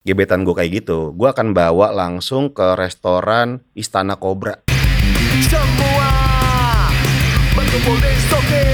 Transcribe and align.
gebetan 0.00 0.48
gue 0.48 0.56
kayak 0.56 0.80
gitu, 0.80 1.12
gue 1.12 1.28
akan 1.28 1.52
bawa 1.52 1.92
langsung 1.92 2.56
ke 2.56 2.72
restoran 2.72 3.60
Istana 3.76 4.16
Cobra. 4.16 4.56
Semua 5.44 6.08
berkumpul 7.52 8.00
di 8.00 8.12
Soki 8.32 8.64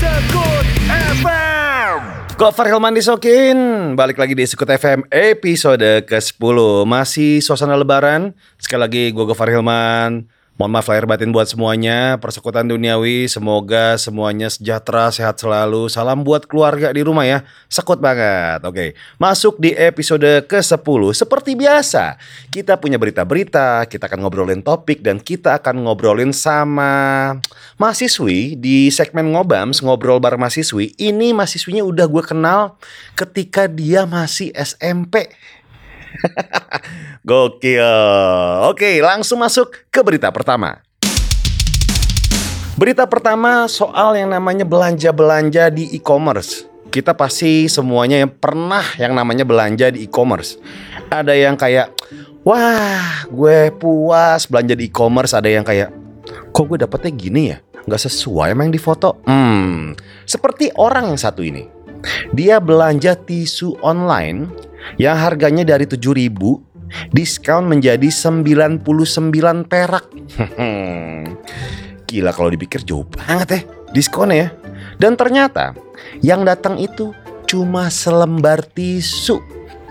Sekut 0.00 0.66
FM 0.88 1.98
Gofar 2.40 2.72
Hilman 2.72 2.96
disokin. 2.96 3.58
Balik 3.92 4.16
lagi 4.16 4.32
di 4.32 4.48
Sekut 4.48 4.64
FM 4.64 5.04
episode 5.12 6.08
ke-10 6.08 6.56
Masih 6.88 7.44
suasana 7.44 7.76
lebaran? 7.76 8.32
Sekali 8.56 8.80
lagi 8.80 9.04
gue 9.12 9.24
Gofar 9.28 9.52
Hilman 9.52 10.24
Mohon 10.60 10.72
maaf 10.76 10.86
lahir 10.92 11.08
batin 11.08 11.32
buat 11.32 11.48
semuanya. 11.48 12.20
Persekutan 12.20 12.68
duniawi 12.68 13.24
Semoga 13.24 13.96
semuanya 13.96 14.52
sejahtera 14.52 15.08
Sehat 15.08 15.40
selalu. 15.40 15.88
Salam 15.88 16.20
buat 16.20 16.44
keluarga 16.44 16.92
di 16.92 17.00
rumah 17.00 17.24
ya. 17.24 17.40
Sekut 17.72 17.96
banget. 17.96 18.60
Oke 18.60 18.92
Masuk 19.16 19.56
di 19.56 19.72
episode 19.72 20.44
ke-10 20.44 21.00
Seperti 21.16 21.56
biasa 21.56 22.20
Kita 22.52 22.76
punya 22.76 23.00
berita-berita 23.00 23.88
Kita 23.88 24.12
akan 24.12 24.28
ngobrolin 24.28 24.60
topik 24.60 25.00
Dan 25.00 25.24
kita 25.24 25.56
akan 25.56 25.88
ngobrolin 25.88 26.36
sama 26.36 27.32
Mahasiswi 27.80 28.52
Di 28.60 28.92
segmen 28.92 29.32
Ngobams 29.32 29.80
Ngobrol 29.80 30.20
bareng 30.20 30.36
mahasiswi. 30.36 30.92
Ini 31.00 31.32
mahasiswinya 31.32 31.80
udah 31.80 32.04
gue 32.04 32.22
kenal 32.28 32.76
Ketika 33.16 33.72
dia 33.72 34.04
masih 34.04 34.52
SMP 34.52 35.32
Gokil. 37.28 37.86
Oke, 38.66 38.98
langsung 38.98 39.40
masuk 39.40 39.70
ke 39.90 40.00
berita 40.02 40.30
pertama. 40.34 40.82
Berita 42.72 43.04
pertama 43.04 43.68
soal 43.68 44.16
yang 44.16 44.32
namanya 44.32 44.64
belanja-belanja 44.64 45.68
di 45.70 45.92
e-commerce. 45.92 46.64
Kita 46.88 47.12
pasti 47.12 47.68
semuanya 47.68 48.20
yang 48.24 48.32
pernah 48.32 48.84
yang 48.96 49.12
namanya 49.12 49.44
belanja 49.44 49.92
di 49.92 50.08
e-commerce. 50.08 50.56
Ada 51.12 51.36
yang 51.36 51.54
kayak, 51.56 51.92
wah 52.42 53.28
gue 53.28 53.70
puas 53.76 54.48
belanja 54.48 54.74
di 54.74 54.88
e-commerce. 54.88 55.36
Ada 55.36 55.48
yang 55.52 55.64
kayak, 55.64 55.92
kok 56.50 56.64
gue 56.64 56.80
dapetnya 56.80 57.12
gini 57.12 57.42
ya? 57.52 57.60
Nggak 57.86 58.02
sesuai 58.08 58.56
sama 58.56 58.62
yang 58.64 58.74
di 58.74 58.80
foto. 58.80 59.20
Hmm, 59.28 59.92
seperti 60.24 60.72
orang 60.74 61.12
yang 61.12 61.20
satu 61.20 61.44
ini. 61.44 61.81
Dia 62.34 62.58
belanja 62.58 63.14
tisu 63.14 63.78
online 63.80 64.50
yang 64.98 65.14
harganya 65.18 65.62
dari 65.62 65.86
7000 65.86 67.12
diskon 67.14 67.68
menjadi 67.70 68.08
99 68.08 68.82
perak. 69.70 70.04
Gila 72.08 72.30
kalau 72.36 72.50
dipikir 72.52 72.84
jauh 72.84 73.06
banget 73.08 73.48
ya 73.48 73.60
diskonnya 73.94 74.36
ya. 74.36 74.48
Dan 74.98 75.16
ternyata 75.16 75.76
yang 76.20 76.44
datang 76.44 76.76
itu 76.76 77.14
cuma 77.48 77.88
selembar 77.92 78.64
tisu. 78.64 79.40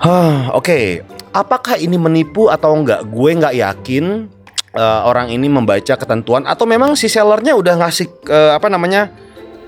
Hah, 0.02 0.54
oke. 0.54 0.66
Okay. 0.66 0.86
Apakah 1.32 1.80
ini 1.80 1.96
menipu 1.96 2.52
atau 2.52 2.76
enggak? 2.76 3.08
Gue 3.08 3.32
nggak 3.32 3.56
yakin 3.56 4.28
uh, 4.76 5.08
orang 5.08 5.32
ini 5.32 5.48
membaca 5.48 5.96
ketentuan 5.96 6.44
atau 6.44 6.68
memang 6.68 6.96
si 7.00 7.08
sellernya 7.08 7.56
udah 7.56 7.80
ngasih 7.80 8.08
uh, 8.28 8.52
apa 8.60 8.68
namanya 8.68 9.12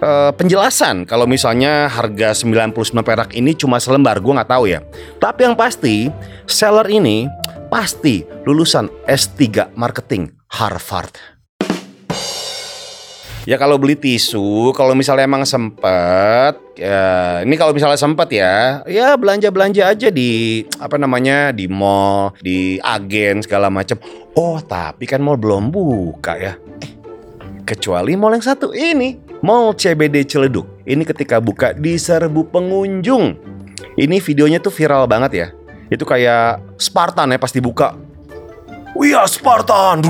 uh, 0.02 0.32
penjelasan 0.34 1.06
kalau 1.06 1.30
misalnya 1.30 1.92
harga 1.92 2.34
99 2.34 2.74
perak 3.04 3.30
ini 3.38 3.54
cuma 3.54 3.78
selembar, 3.78 4.24
gue 4.24 4.34
nggak 4.34 4.50
tahu 4.50 4.66
ya. 4.72 4.80
Tapi 5.20 5.46
yang 5.46 5.54
pasti 5.54 6.10
seller 6.48 6.88
ini 6.90 7.30
pasti 7.68 8.22
lulusan 8.46 8.90
S3 9.06 9.74
Marketing 9.78 10.30
Harvard. 10.50 11.34
Ya 13.44 13.60
kalau 13.60 13.76
beli 13.76 14.00
tisu, 14.00 14.72
kalau 14.72 14.96
misalnya 14.96 15.28
emang 15.28 15.44
sempet, 15.44 16.56
ya 16.80 17.44
ini 17.44 17.60
kalau 17.60 17.76
misalnya 17.76 18.00
sempet 18.00 18.40
ya, 18.40 18.80
ya 18.88 19.20
belanja 19.20 19.52
belanja 19.52 19.84
aja 19.92 20.08
di 20.08 20.64
apa 20.80 20.96
namanya 20.96 21.52
di 21.52 21.68
mall, 21.68 22.32
di 22.40 22.80
agen 22.80 23.44
segala 23.44 23.68
macam. 23.68 24.00
Oh 24.40 24.64
tapi 24.64 25.04
kan 25.04 25.20
mall 25.20 25.36
belum 25.36 25.76
buka 25.76 26.40
ya. 26.40 26.56
Eh, 26.80 27.03
kecuali 27.64 28.16
mall 28.16 28.36
yang 28.36 28.46
satu 28.46 28.72
ini, 28.76 29.20
Mall 29.44 29.76
CBD 29.76 30.24
Ciledug. 30.24 30.68
Ini 30.84 31.04
ketika 31.04 31.40
buka 31.40 31.76
di 31.76 32.00
serbu 32.00 32.48
pengunjung. 32.52 33.36
Ini 34.00 34.20
videonya 34.24 34.60
tuh 34.64 34.72
viral 34.72 35.08
banget 35.08 35.32
ya. 35.36 35.48
Itu 35.92 36.08
kayak 36.08 36.64
Spartan 36.80 37.36
ya 37.36 37.40
pas 37.40 37.52
dibuka. 37.52 37.96
Wih 38.96 39.16
Spartan. 39.28 40.04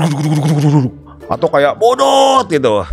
Atau 1.26 1.48
kayak 1.50 1.78
bodot 1.78 2.46
gitu. 2.50 2.84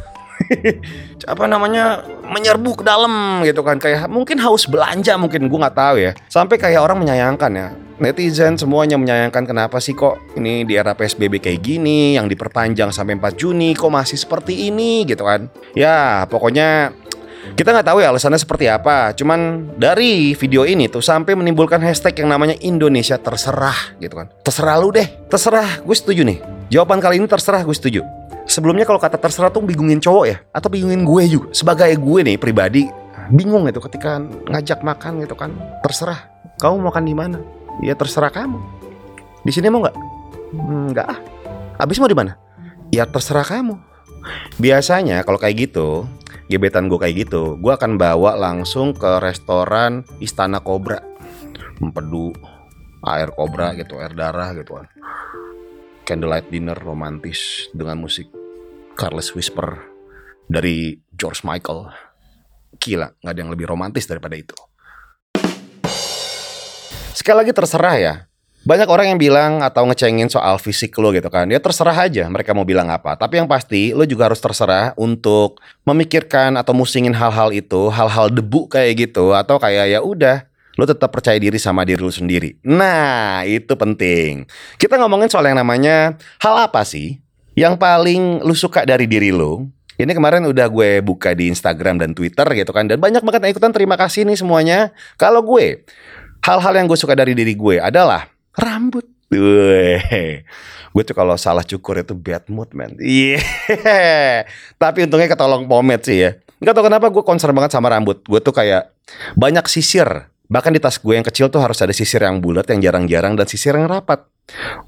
apa 1.28 1.46
namanya 1.46 2.02
menyerbu 2.26 2.82
ke 2.82 2.84
dalam 2.86 3.44
gitu 3.46 3.62
kan 3.62 3.78
kayak 3.78 4.08
mungkin 4.08 4.40
haus 4.40 4.66
belanja 4.66 5.18
mungkin 5.20 5.46
gue 5.50 5.60
nggak 5.60 5.78
tahu 5.78 5.96
ya 6.00 6.12
sampai 6.32 6.56
kayak 6.58 6.82
orang 6.82 7.02
menyayangkan 7.02 7.52
ya 7.54 7.68
netizen 8.02 8.58
semuanya 8.58 8.98
menyayangkan 8.98 9.46
kenapa 9.46 9.78
sih 9.78 9.94
kok 9.94 10.18
ini 10.34 10.66
di 10.66 10.74
era 10.74 10.98
PSBB 10.98 11.38
kayak 11.38 11.62
gini 11.62 12.18
yang 12.18 12.26
diperpanjang 12.26 12.90
sampai 12.90 13.20
4 13.20 13.38
Juni 13.38 13.78
kok 13.78 13.94
masih 13.94 14.18
seperti 14.18 14.72
ini 14.72 15.06
gitu 15.06 15.22
kan 15.22 15.52
ya 15.78 16.26
pokoknya 16.26 16.98
kita 17.58 17.74
nggak 17.74 17.88
tahu 17.90 18.06
ya 18.06 18.14
alasannya 18.14 18.38
seperti 18.38 18.70
apa. 18.70 19.18
Cuman 19.18 19.74
dari 19.74 20.38
video 20.38 20.62
ini 20.62 20.86
tuh 20.86 21.02
sampai 21.02 21.34
menimbulkan 21.34 21.82
hashtag 21.82 22.22
yang 22.22 22.30
namanya 22.30 22.54
Indonesia 22.62 23.18
terserah 23.18 23.98
gitu 23.98 24.14
kan. 24.14 24.30
Terserah 24.46 24.78
lu 24.78 24.94
deh. 24.94 25.10
Terserah, 25.26 25.82
gue 25.82 25.96
setuju 25.98 26.22
nih. 26.22 26.38
Jawaban 26.70 27.02
kali 27.02 27.18
ini 27.18 27.26
terserah 27.26 27.66
gue 27.66 27.74
setuju 27.76 28.06
sebelumnya 28.52 28.84
kalau 28.84 29.00
kata 29.00 29.16
terserah 29.16 29.48
tuh 29.48 29.64
bingungin 29.64 30.04
cowok 30.04 30.26
ya 30.28 30.38
atau 30.52 30.68
bingungin 30.68 31.08
gue 31.08 31.24
juga 31.32 31.48
sebagai 31.56 31.96
gue 31.96 32.20
nih 32.28 32.36
pribadi 32.36 32.92
bingung 33.32 33.64
gitu 33.72 33.80
ketika 33.88 34.20
ngajak 34.52 34.84
makan 34.84 35.24
gitu 35.24 35.36
kan. 35.40 35.56
Terserah 35.88 36.28
kamu 36.60 36.84
makan 36.92 37.04
di 37.08 37.16
mana? 37.16 37.40
Ya 37.80 37.96
terserah 37.96 38.30
kamu. 38.30 38.60
Di 39.48 39.52
sini 39.56 39.72
mau 39.72 39.80
nggak? 39.82 39.96
Nggak 40.92 41.08
ah. 41.08 41.20
Habis 41.80 41.98
mau 42.04 42.12
di 42.12 42.18
mana? 42.18 42.36
Ya 42.92 43.08
terserah 43.08 43.48
kamu. 43.48 43.80
Biasanya 44.60 45.24
kalau 45.24 45.40
kayak 45.40 45.72
gitu 45.72 46.06
gebetan 46.52 46.92
gue 46.92 47.00
kayak 47.00 47.26
gitu 47.26 47.56
gue 47.64 47.72
akan 47.72 47.96
bawa 47.96 48.36
langsung 48.36 48.92
ke 48.92 49.24
restoran 49.24 50.04
Istana 50.20 50.60
Cobra 50.60 51.00
empedu 51.80 52.36
air 53.08 53.32
kobra 53.34 53.74
gitu 53.74 53.98
air 53.98 54.14
darah 54.14 54.52
gitu 54.54 54.78
kan. 54.78 54.86
Candlelight 56.06 56.52
dinner 56.52 56.76
romantis 56.76 57.72
dengan 57.72 58.04
musik 58.04 58.41
Careless 58.96 59.32
Whisper 59.36 59.80
dari 60.48 61.00
George 61.16 61.44
Michael. 61.48 61.92
Gila, 62.82 63.14
nggak 63.22 63.32
ada 63.32 63.40
yang 63.40 63.52
lebih 63.52 63.68
romantis 63.70 64.10
daripada 64.10 64.36
itu. 64.36 64.56
Sekali 67.12 67.46
lagi 67.46 67.54
terserah 67.54 67.96
ya. 68.00 68.16
Banyak 68.62 68.90
orang 68.94 69.14
yang 69.14 69.20
bilang 69.20 69.66
atau 69.66 69.90
ngecengin 69.90 70.30
soal 70.30 70.62
fisik 70.62 70.94
lo 71.02 71.10
gitu 71.10 71.34
kan. 71.34 71.50
Ya 71.50 71.58
terserah 71.58 71.98
aja 71.98 72.30
mereka 72.30 72.54
mau 72.54 72.62
bilang 72.62 72.94
apa. 72.94 73.18
Tapi 73.18 73.42
yang 73.42 73.50
pasti 73.50 73.90
lo 73.90 74.06
juga 74.06 74.30
harus 74.30 74.38
terserah 74.38 74.94
untuk 75.02 75.58
memikirkan 75.82 76.54
atau 76.62 76.78
musingin 76.78 77.18
hal-hal 77.18 77.50
itu, 77.50 77.90
hal-hal 77.90 78.30
debu 78.30 78.70
kayak 78.70 79.10
gitu 79.10 79.34
atau 79.34 79.58
kayak 79.58 79.98
ya 79.98 80.00
udah 80.06 80.46
lo 80.78 80.86
tetap 80.86 81.10
percaya 81.10 81.42
diri 81.42 81.58
sama 81.58 81.84
diri 81.84 82.00
lo 82.00 82.14
sendiri. 82.14 82.62
Nah, 82.62 83.44
itu 83.50 83.74
penting. 83.74 84.46
Kita 84.78 84.96
ngomongin 85.02 85.28
soal 85.28 85.50
yang 85.50 85.58
namanya 85.58 86.22
hal 86.38 86.70
apa 86.70 86.86
sih 86.86 87.18
yang 87.58 87.76
paling 87.76 88.44
lu 88.44 88.56
suka 88.56 88.88
dari 88.88 89.06
diri 89.08 89.32
lu 89.34 89.68
ini 90.00 90.12
kemarin 90.18 90.48
udah 90.50 90.68
gue 90.72 91.04
buka 91.06 91.36
di 91.38 91.52
Instagram 91.52 92.02
dan 92.02 92.18
Twitter 92.18 92.48
gitu 92.58 92.72
kan 92.74 92.90
dan 92.90 92.98
banyak 92.98 93.22
banget 93.22 93.42
yang 93.46 93.52
ikutan 93.54 93.74
terima 93.76 93.96
kasih 94.00 94.26
nih 94.26 94.40
semuanya 94.40 94.96
kalau 95.20 95.44
gue 95.44 95.86
hal-hal 96.42 96.74
yang 96.74 96.88
gue 96.90 96.98
suka 96.98 97.14
dari 97.14 97.38
diri 97.38 97.54
gue 97.54 97.78
adalah 97.78 98.26
rambut 98.58 99.06
Gue, 99.32 99.96
gue 100.92 101.04
tuh 101.08 101.16
kalau 101.16 101.40
salah 101.40 101.64
cukur 101.64 102.04
itu 102.04 102.12
bad 102.12 102.52
mood 102.52 102.76
man. 102.76 103.00
Iya. 103.00 103.40
Yeah. 103.72 104.44
Tapi 104.76 105.08
untungnya 105.08 105.32
ketolong 105.32 105.72
pomade 105.72 106.04
sih 106.04 106.20
ya. 106.20 106.36
Gak 106.60 106.76
tau 106.76 106.84
kenapa 106.84 107.08
gue 107.08 107.24
concern 107.24 107.56
banget 107.56 107.72
sama 107.72 107.88
rambut. 107.88 108.20
Gue 108.28 108.44
tuh 108.44 108.52
kayak 108.52 108.92
banyak 109.40 109.64
sisir. 109.72 110.28
Bahkan 110.52 110.76
di 110.76 110.84
tas 110.84 111.00
gue 111.00 111.16
yang 111.16 111.24
kecil 111.24 111.48
tuh 111.48 111.64
harus 111.64 111.80
ada 111.80 111.96
sisir 111.96 112.20
yang 112.20 112.44
bulat, 112.44 112.68
yang 112.68 112.84
jarang-jarang 112.84 113.40
dan 113.40 113.48
sisir 113.48 113.72
yang 113.72 113.88
rapat 113.88 114.28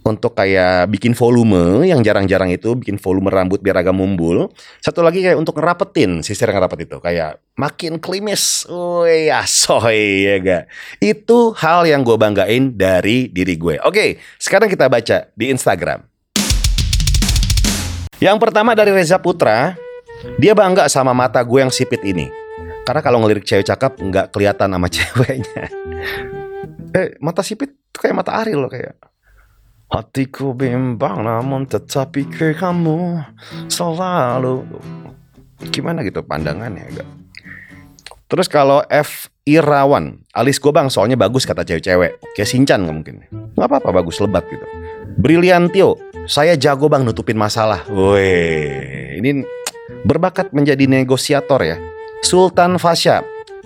untuk 0.04 0.36
kayak 0.36 0.92
bikin 0.92 1.16
volume 1.16 1.88
yang 1.88 2.04
jarang-jarang 2.04 2.52
itu 2.52 2.76
bikin 2.76 3.00
volume 3.00 3.32
rambut 3.32 3.64
biar 3.64 3.80
agak 3.82 3.96
mumbul. 3.96 4.52
Satu 4.84 5.02
lagi 5.02 5.24
kayak 5.24 5.40
untuk 5.40 5.58
ngerapetin 5.58 6.22
sisir 6.22 6.50
yang 6.52 6.64
rapat 6.64 6.86
itu. 6.86 7.00
Kayak 7.00 7.40
makin 7.56 7.98
klimis. 7.98 8.68
Ya 9.04 9.46
soy 9.48 10.28
ya 10.28 10.36
gak? 10.44 10.64
Itu 11.00 11.56
hal 11.56 11.88
yang 11.88 12.04
gue 12.04 12.16
banggain 12.20 12.76
dari 12.76 13.32
diri 13.32 13.56
gue. 13.56 13.80
Oke 13.84 14.20
sekarang 14.38 14.68
kita 14.68 14.92
baca 14.92 15.30
di 15.34 15.46
Instagram. 15.52 16.04
Yang 18.24 18.38
pertama 18.40 18.72
dari 18.72 18.96
Reza 18.96 19.20
Putra 19.20 19.76
dia 20.40 20.56
bangga 20.56 20.88
sama 20.88 21.12
mata 21.12 21.44
gue 21.44 21.60
yang 21.60 21.74
sipit 21.74 22.00
ini. 22.08 22.32
Karena 22.84 23.00
kalau 23.00 23.24
ngelirik 23.24 23.48
cewek 23.48 23.68
cakep 23.68 24.00
nggak 24.00 24.26
kelihatan 24.32 24.76
sama 24.76 24.88
ceweknya. 24.96 25.64
Eh 26.94 27.16
mata 27.20 27.42
sipit 27.44 27.76
kayak 27.96 28.16
mata 28.16 28.32
Ariel 28.36 28.64
loh 28.64 28.72
kayak 28.72 28.96
Hatiku 29.94 30.58
bimbang 30.58 31.22
namun 31.22 31.70
tetapi 31.70 32.26
ke 32.26 32.58
kamu 32.58 33.22
selalu 33.70 34.66
Gimana 35.70 36.02
gitu 36.02 36.26
pandangannya 36.26 36.90
agak 36.90 37.08
Terus 38.34 38.50
kalau 38.50 38.82
F 38.90 39.30
Irawan. 39.46 40.26
Alis 40.34 40.58
gue 40.58 40.74
bang, 40.74 40.90
soalnya 40.90 41.14
bagus 41.14 41.46
kata 41.46 41.62
cewek-cewek. 41.62 42.18
Kayak 42.34 42.50
Sinchan 42.50 42.82
nggak 42.82 42.96
mungkin. 42.98 43.16
Nggak 43.30 43.68
apa-apa, 43.70 44.02
bagus 44.02 44.18
lebat 44.18 44.42
gitu. 44.50 44.66
Briliantio. 45.22 46.02
Saya 46.26 46.58
jago 46.58 46.90
bang 46.90 47.06
nutupin 47.06 47.38
masalah. 47.38 47.86
Woi, 47.94 49.22
ini 49.22 49.46
berbakat 50.02 50.50
menjadi 50.50 50.90
negosiator 50.90 51.62
ya. 51.62 51.78
Sultan 52.26 52.82
Fasya. 52.82 53.22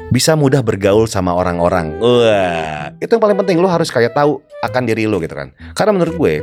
Bisa 0.08 0.40
mudah 0.40 0.64
bergaul 0.64 1.04
sama 1.04 1.36
orang-orang. 1.36 2.00
Wah, 2.00 2.96
itu 2.96 3.12
yang 3.12 3.20
paling 3.20 3.38
penting. 3.44 3.60
Lu 3.60 3.68
harus 3.68 3.92
kayak 3.92 4.16
tahu 4.16 4.40
akan 4.64 4.84
diri 4.88 5.04
lu 5.04 5.20
gitu 5.20 5.36
kan. 5.36 5.52
Karena 5.76 5.92
menurut 5.92 6.16
gue, 6.16 6.36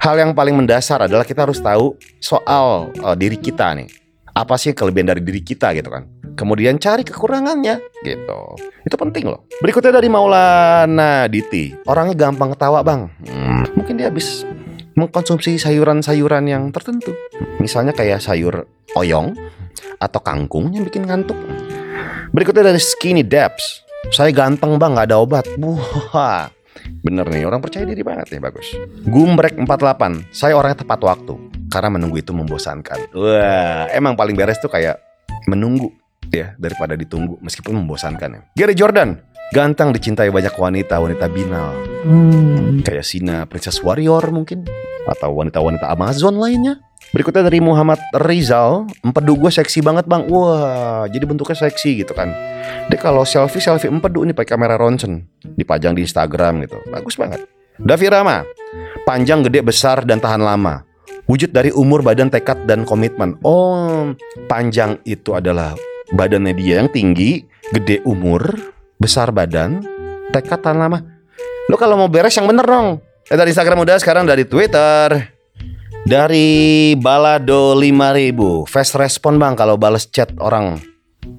hal 0.00 0.16
yang 0.16 0.32
paling 0.32 0.56
mendasar 0.56 1.04
adalah 1.04 1.28
kita 1.28 1.44
harus 1.44 1.60
tahu 1.60 2.00
soal 2.16 2.88
uh, 3.04 3.12
diri 3.12 3.36
kita 3.36 3.76
nih. 3.76 3.92
Apa 4.32 4.56
sih 4.56 4.72
kelebihan 4.72 5.12
dari 5.12 5.20
diri 5.20 5.44
kita 5.44 5.76
gitu 5.76 5.92
kan. 5.92 6.08
Kemudian 6.32 6.80
cari 6.80 7.04
kekurangannya 7.04 7.76
gitu. 8.00 8.40
Itu 8.88 8.96
penting 8.96 9.28
loh. 9.28 9.44
Berikutnya 9.60 10.00
dari 10.00 10.08
Maulana 10.08 11.28
Diti. 11.28 11.76
Orangnya 11.84 12.16
gampang 12.16 12.56
ketawa 12.56 12.80
bang. 12.80 13.12
Hmm, 13.28 13.68
mungkin 13.76 14.00
dia 14.00 14.08
habis 14.08 14.48
mengkonsumsi 14.96 15.60
sayuran-sayuran 15.60 16.48
yang 16.48 16.72
tertentu. 16.72 17.12
Misalnya 17.60 17.92
kayak 17.92 18.24
sayur 18.24 18.64
oyong 18.96 19.36
atau 20.00 20.20
kangkung 20.24 20.72
yang 20.72 20.88
bikin 20.88 21.04
ngantuk. 21.04 21.36
Berikutnya 22.30 22.70
dari 22.70 22.78
Skinny 22.78 23.26
Debs. 23.26 23.82
Saya 24.14 24.30
ganteng 24.30 24.78
bang, 24.78 24.94
gak 24.94 25.10
ada 25.10 25.18
obat. 25.18 25.50
Wah, 25.58 26.46
bener 27.02 27.26
nih, 27.26 27.42
orang 27.42 27.58
percaya 27.58 27.82
diri 27.82 28.06
banget 28.06 28.30
nih, 28.30 28.38
bagus. 28.38 28.70
Gumbrek 29.02 29.58
48, 29.58 30.30
saya 30.30 30.54
orangnya 30.54 30.86
tepat 30.86 31.02
waktu. 31.02 31.34
Karena 31.66 31.90
menunggu 31.90 32.22
itu 32.22 32.30
membosankan. 32.30 33.10
Wah, 33.18 33.90
emang 33.90 34.14
paling 34.14 34.38
beres 34.38 34.62
tuh 34.62 34.70
kayak 34.70 35.02
menunggu 35.50 35.90
ya 36.30 36.54
daripada 36.54 36.94
ditunggu 36.94 37.42
meskipun 37.42 37.74
membosankan 37.82 38.30
ya. 38.30 38.40
Gary 38.54 38.78
Jordan, 38.78 39.18
ganteng 39.50 39.90
dicintai 39.90 40.30
banyak 40.30 40.54
wanita, 40.54 41.02
wanita 41.02 41.26
binal. 41.26 41.74
Kayak 42.86 43.10
Sina, 43.10 43.42
Princess 43.50 43.82
Warrior 43.82 44.30
mungkin 44.30 44.62
atau 45.08 45.30
wanita-wanita 45.36 45.88
Amazon 45.88 46.36
lainnya. 46.36 46.80
Berikutnya 47.10 47.42
dari 47.42 47.58
Muhammad 47.58 47.98
Rizal, 48.14 48.86
empedu 49.02 49.34
gue 49.34 49.50
seksi 49.50 49.82
banget 49.82 50.06
bang. 50.06 50.30
Wah, 50.30 51.10
jadi 51.10 51.26
bentuknya 51.26 51.58
seksi 51.58 52.06
gitu 52.06 52.14
kan. 52.14 52.30
Dia 52.86 52.98
kalau 53.00 53.26
selfie 53.26 53.58
selfie 53.58 53.90
empedu 53.90 54.22
nih 54.22 54.36
pakai 54.36 54.54
kamera 54.54 54.78
ronsen, 54.78 55.26
dipajang 55.58 55.98
di 55.98 56.06
Instagram 56.06 56.62
gitu. 56.68 56.78
Bagus 56.86 57.18
banget. 57.18 57.42
Davi 57.80 58.06
Rama, 58.12 58.44
panjang, 59.08 59.42
gede, 59.42 59.64
besar 59.64 60.04
dan 60.04 60.20
tahan 60.20 60.44
lama. 60.44 60.84
Wujud 61.26 61.50
dari 61.50 61.72
umur, 61.72 62.04
badan, 62.04 62.30
tekad 62.30 62.68
dan 62.68 62.84
komitmen. 62.84 63.40
Oh, 63.42 64.12
panjang 64.46 65.00
itu 65.08 65.34
adalah 65.34 65.74
badannya 66.14 66.52
dia 66.54 66.84
yang 66.84 66.90
tinggi, 66.92 67.42
gede 67.72 68.04
umur, 68.06 68.54
besar 69.00 69.32
badan, 69.32 69.82
tekad 70.30 70.60
tahan 70.62 70.78
lama. 70.78 70.98
Lo 71.66 71.78
kalau 71.80 71.98
mau 71.98 72.10
beres 72.10 72.36
yang 72.36 72.46
bener 72.46 72.66
dong. 72.66 73.00
Eh, 73.30 73.38
dari 73.38 73.54
Instagram 73.54 73.86
udah, 73.86 73.94
sekarang 74.02 74.26
dari 74.26 74.42
Twitter. 74.42 75.38
Dari 76.02 76.96
Balado 76.98 77.78
5000 77.78 78.66
Fast 78.66 78.98
respon 78.98 79.38
bang 79.38 79.54
kalau 79.54 79.76
bales 79.76 80.08
chat 80.08 80.32
orang 80.40 80.80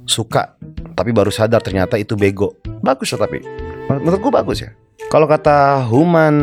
Suka 0.06 0.54
Tapi 0.94 1.12
baru 1.12 1.28
sadar 1.28 1.60
ternyata 1.60 2.00
itu 2.00 2.16
bego. 2.16 2.56
Bagus 2.80 3.12
ya 3.12 3.20
tapi. 3.20 3.44
Menurut 3.92 4.24
gue 4.24 4.32
bagus 4.32 4.64
ya. 4.64 4.72
Kalau 5.12 5.28
kata 5.28 5.84
Human 5.92 6.38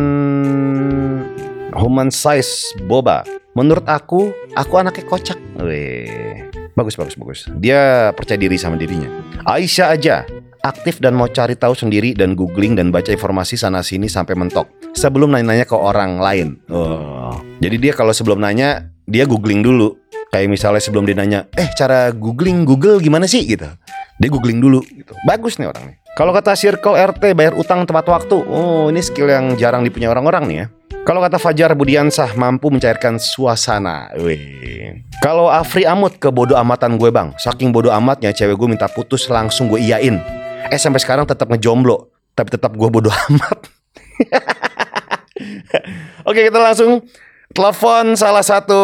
Human 1.72 2.12
Size 2.12 2.84
Boba 2.84 3.24
Menurut 3.56 3.88
aku 3.88 4.28
Aku 4.52 4.76
anaknya 4.76 5.08
kocak. 5.08 5.40
Weh. 5.64 6.44
Bagus 6.76 6.92
bagus 7.00 7.16
bagus. 7.16 7.40
Dia 7.56 8.12
percaya 8.12 8.36
diri 8.36 8.60
sama 8.60 8.76
dirinya. 8.76 9.08
Aisyah 9.48 9.96
aja 9.96 10.28
aktif 10.62 10.98
dan 10.98 11.14
mau 11.14 11.30
cari 11.30 11.54
tahu 11.54 11.74
sendiri 11.74 12.14
dan 12.14 12.34
googling 12.34 12.74
dan 12.74 12.90
baca 12.90 13.12
informasi 13.14 13.54
sana 13.58 13.82
sini 13.82 14.10
sampai 14.10 14.34
mentok 14.34 14.66
sebelum 14.94 15.30
nanya-nanya 15.32 15.66
ke 15.66 15.76
orang 15.76 16.18
lain. 16.18 16.58
Oh. 16.70 17.36
Jadi 17.62 17.76
dia 17.78 17.92
kalau 17.94 18.10
sebelum 18.14 18.42
nanya 18.42 18.90
dia 19.08 19.24
googling 19.24 19.64
dulu. 19.64 19.96
Kayak 20.28 20.52
misalnya 20.52 20.84
sebelum 20.84 21.08
dia 21.08 21.16
nanya, 21.16 21.48
eh 21.56 21.72
cara 21.72 22.12
googling 22.12 22.68
Google 22.68 23.00
gimana 23.00 23.24
sih 23.24 23.48
gitu. 23.48 23.64
Dia 24.20 24.28
googling 24.28 24.60
dulu 24.60 24.84
gitu. 24.84 25.16
Bagus 25.24 25.56
nih 25.56 25.72
orang 25.72 25.88
nih. 25.88 25.96
Kalau 26.20 26.36
kata 26.36 26.52
Circle 26.52 27.00
RT 27.16 27.32
bayar 27.32 27.56
utang 27.56 27.88
tepat 27.88 28.04
waktu. 28.12 28.36
Oh, 28.36 28.92
ini 28.92 29.00
skill 29.00 29.32
yang 29.32 29.56
jarang 29.56 29.80
dipunya 29.88 30.12
orang-orang 30.12 30.44
nih 30.44 30.56
ya. 30.60 30.66
Kalau 31.08 31.24
kata 31.24 31.40
Fajar 31.40 31.72
Budiansah 31.72 32.36
mampu 32.36 32.68
mencairkan 32.68 33.16
suasana. 33.16 34.12
Wih. 34.20 35.00
Kalau 35.24 35.48
Afri 35.48 35.88
Amut 35.88 36.20
ke 36.20 36.28
bodo 36.28 36.52
amatan 36.52 37.00
gue 37.00 37.08
bang. 37.08 37.32
Saking 37.40 37.72
bodo 37.72 37.88
amatnya 37.88 38.28
cewek 38.28 38.60
gue 38.60 38.68
minta 38.68 38.84
putus 38.92 39.24
langsung 39.32 39.72
gue 39.72 39.80
iyain. 39.80 40.20
Eh 40.68 40.76
sampai 40.76 41.00
sekarang 41.00 41.24
tetap 41.24 41.48
ngejomblo. 41.48 42.12
Tapi 42.32 42.48
tetap 42.50 42.70
gue 42.70 42.88
bodo 42.88 43.08
amat. 43.26 43.58
Oke 46.22 46.44
kita 46.44 46.58
langsung 46.58 47.02
telepon 47.50 48.14
salah 48.14 48.44
satu 48.44 48.78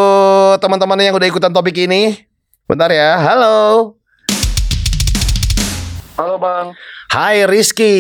teman-teman 0.59 0.99
yang 0.99 1.15
udah 1.15 1.29
ikutan 1.29 1.53
topik 1.53 1.77
ini. 1.77 2.25
Bentar 2.65 2.89
ya. 2.89 3.21
Halo. 3.21 3.95
Halo 6.15 6.39
bang, 6.39 6.71
Hai 7.11 7.43
Rizky. 7.43 7.95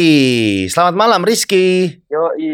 Selamat 0.71 0.95
malam 0.95 1.27
Rizky. 1.27 1.99
yoi. 2.07 2.51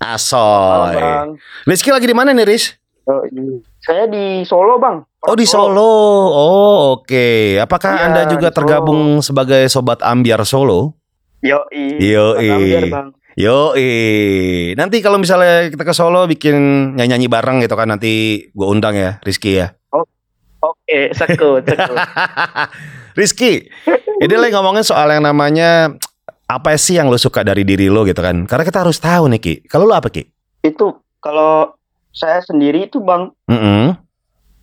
Halo 0.00 0.16
Asoy. 0.16 0.96
bang, 0.96 1.28
Rizky 1.68 1.92
lagi 1.92 2.08
di 2.08 2.16
mana 2.16 2.32
nih 2.32 2.48
Riz? 2.48 2.72
yoi. 3.04 3.60
Saya 3.88 4.04
di 4.04 4.44
Solo 4.44 4.76
bang. 4.76 5.00
Oh 5.24 5.32
di 5.32 5.48
Solo. 5.48 5.80
Oh 6.28 7.00
oke. 7.00 7.56
Apakah 7.56 7.96
Iya, 7.96 8.04
anda 8.04 8.22
juga 8.28 8.52
di 8.52 8.52
Solo. 8.52 8.58
tergabung 8.60 9.00
sebagai 9.24 9.64
sobat 9.72 10.04
ambiar 10.04 10.44
Solo? 10.44 10.92
Ambiar, 11.40 12.84
bang. 12.92 13.08
Yo, 13.38 13.72
nanti 14.76 15.00
kalau 15.00 15.16
misalnya 15.16 15.72
kita 15.72 15.88
ke 15.88 15.94
Solo 15.96 16.28
bikin 16.28 16.54
nyanyi-nyanyi 17.00 17.32
bareng 17.32 17.64
gitu 17.64 17.80
kan 17.80 17.88
nanti 17.88 18.44
gue 18.52 18.66
undang 18.68 18.92
ya 18.92 19.16
Rizky 19.24 19.56
ya. 19.56 19.72
Oke, 20.58 21.14
sekut, 21.14 21.62
sekut. 21.62 21.96
Rizky, 23.18 23.70
ini 24.18 24.34
lagi 24.34 24.50
ngomongin 24.52 24.82
soal 24.82 25.06
yang 25.14 25.22
namanya 25.22 25.94
apa 26.50 26.74
sih 26.74 26.98
yang 26.98 27.06
lo 27.06 27.14
suka 27.14 27.46
dari 27.46 27.62
diri 27.62 27.86
lo 27.86 28.02
gitu 28.02 28.18
kan? 28.18 28.42
Karena 28.44 28.66
kita 28.66 28.82
harus 28.82 28.98
tahu 28.98 29.30
nih 29.32 29.40
Ki. 29.40 29.54
Kalau 29.64 29.86
lo 29.86 29.94
apa 29.94 30.10
Ki? 30.10 30.26
itu 30.58 30.90
kalau 31.22 31.77
saya 32.10 32.40
sendiri 32.42 32.86
itu 32.86 32.98
bang, 32.98 33.30
Mm-mm. 33.46 33.94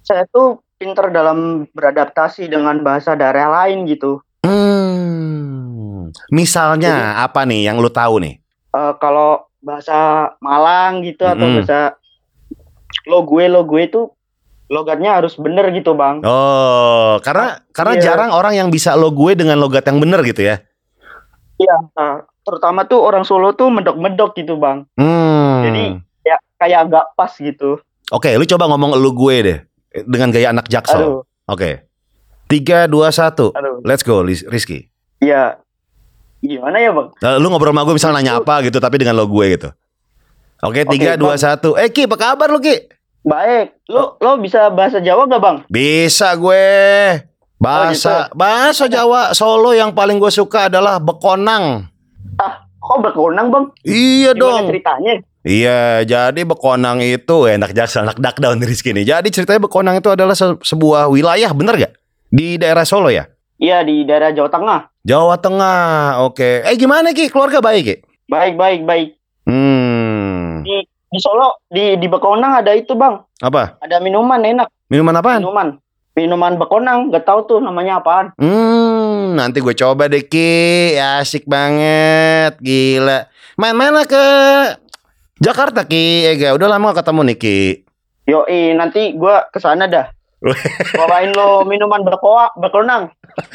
saya 0.01 0.25
tuh 0.29 0.59
pinter 0.75 1.07
dalam 1.09 1.69
beradaptasi 1.71 2.51
dengan 2.51 2.83
bahasa 2.83 3.15
daerah 3.15 3.47
lain 3.63 3.87
gitu. 3.87 4.19
Hmm. 4.45 6.11
Misalnya 6.29 7.19
apa 7.19 7.47
nih 7.47 7.67
yang 7.67 7.79
lo 7.79 7.89
tahu 7.89 8.19
nih? 8.21 8.35
Eh, 8.75 8.93
kalau 8.99 9.47
bahasa 9.63 10.29
Malang 10.43 11.01
gitu 11.01 11.25
atau 11.25 11.41
Mm-mm. 11.41 11.63
bahasa 11.63 11.97
lo 13.05 13.25
gue 13.25 13.45
lo 13.47 13.65
gue 13.65 13.81
itu 13.85 14.01
logatnya 14.65 15.21
harus 15.21 15.37
bener 15.37 15.69
gitu 15.71 15.93
bang. 15.93 16.25
Oh, 16.25 17.21
karena 17.21 17.61
karena 17.69 17.93
Iya. 17.97 18.01
jarang 18.01 18.31
orang 18.33 18.53
yang 18.57 18.69
bisa 18.69 18.97
lo 18.97 19.13
gue 19.13 19.37
dengan 19.37 19.61
logat 19.61 19.85
yang 19.85 20.01
bener 20.01 20.21
gitu 20.25 20.41
ya. 20.41 20.61
Iya. 21.55 21.75
eh, 21.87 22.17
terutama 22.43 22.83
tuh 22.83 22.99
orang 22.99 23.23
Solo 23.23 23.55
tuh 23.55 23.71
medok-medok 23.71 24.35
gitu 24.35 24.59
bang. 24.59 24.83
Hmm. 24.99 25.63
Jadi- 25.65 25.93
kayak 26.59 26.89
agak 26.89 27.05
pas 27.15 27.31
gitu. 27.35 27.79
Oke, 28.13 28.29
lu 28.37 28.45
coba 28.45 28.69
ngomong 28.69 28.95
lu 28.97 29.11
gue 29.11 29.35
deh 29.41 29.59
dengan 30.05 30.29
gaya 30.29 30.51
anak 30.53 30.69
jaksel. 30.69 31.25
Oke. 31.49 31.85
Tiga, 32.45 32.85
dua, 32.85 33.09
satu. 33.09 33.49
Let's 33.81 34.05
go, 34.05 34.21
Rizky. 34.21 34.93
Iya. 35.17 35.57
Gimana 36.45 36.77
ya 36.77 36.93
bang? 36.93 37.09
Nah, 37.25 37.41
lu 37.41 37.49
ngobrol 37.49 37.73
sama 37.73 37.81
gue 37.81 37.95
misalnya 37.97 38.17
nanya 38.21 38.33
apa 38.37 38.61
gitu, 38.61 38.77
tapi 38.77 39.01
dengan 39.01 39.17
lo 39.17 39.25
gue 39.25 39.45
gitu. 39.57 39.69
Oke, 40.61 40.85
tiga, 40.85 41.17
dua, 41.17 41.33
satu. 41.41 41.73
Eh 41.73 41.89
Ki, 41.89 42.05
apa 42.05 42.17
kabar 42.17 42.53
lu 42.53 42.61
Ki? 42.61 42.85
Baik. 43.25 43.81
Lo 43.89 44.21
lo 44.21 44.37
bisa 44.37 44.69
bahasa 44.69 45.01
Jawa 45.01 45.25
gak 45.25 45.41
bang? 45.41 45.57
Bisa 45.65 46.37
gue. 46.37 46.65
Bahasa 47.57 48.29
bahasa 48.37 48.85
Jawa 48.85 49.33
Solo 49.33 49.73
yang 49.73 49.89
paling 49.97 50.21
gue 50.21 50.29
suka 50.29 50.69
adalah 50.69 51.01
bekonang. 51.01 51.89
Ah, 52.37 52.69
kok 52.77 53.01
berkewenang 53.01 53.49
bang? 53.49 53.65
Iya 53.81 54.37
Gimana 54.37 54.61
dong. 54.61 54.65
ceritanya? 54.69 55.13
Iya, 55.45 56.01
jadi 56.01 56.41
Bekonang 56.41 56.99
itu 56.99 57.45
enak 57.45 57.69
jaksel, 57.71 58.01
anak 58.01 58.17
dakdaun 58.17 58.57
Rizky 58.59 58.91
nih. 58.91 59.05
Jadi 59.05 59.29
ceritanya 59.29 59.61
Bekonang 59.61 59.93
itu 59.95 60.09
adalah 60.09 60.33
se- 60.33 60.57
sebuah 60.59 61.05
wilayah, 61.05 61.53
bener 61.53 61.77
gak? 61.77 61.93
Di 62.27 62.57
daerah 62.57 62.81
Solo 62.81 63.13
ya? 63.13 63.29
Iya 63.55 63.85
di 63.85 64.03
daerah 64.03 64.33
Jawa 64.33 64.49
Tengah. 64.49 64.79
Jawa 65.05 65.37
Tengah, 65.37 65.77
oke. 66.25 66.65
Eh 66.65 66.75
gimana 66.75 67.13
Ki? 67.13 67.29
Keluarga 67.29 67.61
baik 67.61 67.83
Ki? 67.85 67.95
Baik 68.25 68.57
baik 68.57 68.81
baik. 68.83 69.09
Hmm, 69.45 70.65
Di 70.65 71.19
Solo 71.21 71.61
di 71.69 71.93
di 71.95 72.07
Bekonang 72.09 72.59
ada 72.59 72.73
itu 72.73 72.97
bang. 72.97 73.21
apa? 73.37 73.77
Ada 73.79 74.01
minuman 74.01 74.41
enak. 74.41 74.67
Minuman 74.89 75.13
apaan? 75.13 75.39
Minuman. 75.39 75.77
Minuman 76.17 76.53
Bekonang. 76.57 77.13
Gak 77.13 77.23
tahu 77.23 77.39
tuh 77.45 77.59
namanya 77.61 78.01
apaan. 78.01 78.33
Hmm, 78.35 79.37
nanti 79.37 79.61
gue 79.61 79.71
coba 79.71 80.09
deh 80.09 80.25
Ki. 80.25 80.97
Asik 80.97 81.45
banget, 81.45 82.57
gila. 82.59 83.29
Main-main 83.55 84.03
ke 84.03 84.25
Jakarta 85.37 85.83
Ki. 85.83 86.25
Eh 86.25 86.33
gak, 86.37 86.55
udah 86.55 86.67
lama 86.69 86.91
gak 86.91 87.03
ketemu 87.03 87.21
nih 87.25 87.37
Ki. 87.37 87.59
Yoi 88.25 88.73
nanti 88.73 89.13
gua 89.13 89.45
ke 89.47 89.59
sana 89.59 89.85
dah. 89.85 90.09
Bawain 90.97 91.31
lo 91.31 91.63
minuman 91.63 92.01
berkoa 92.01 92.53
Bekonang. 92.55 93.11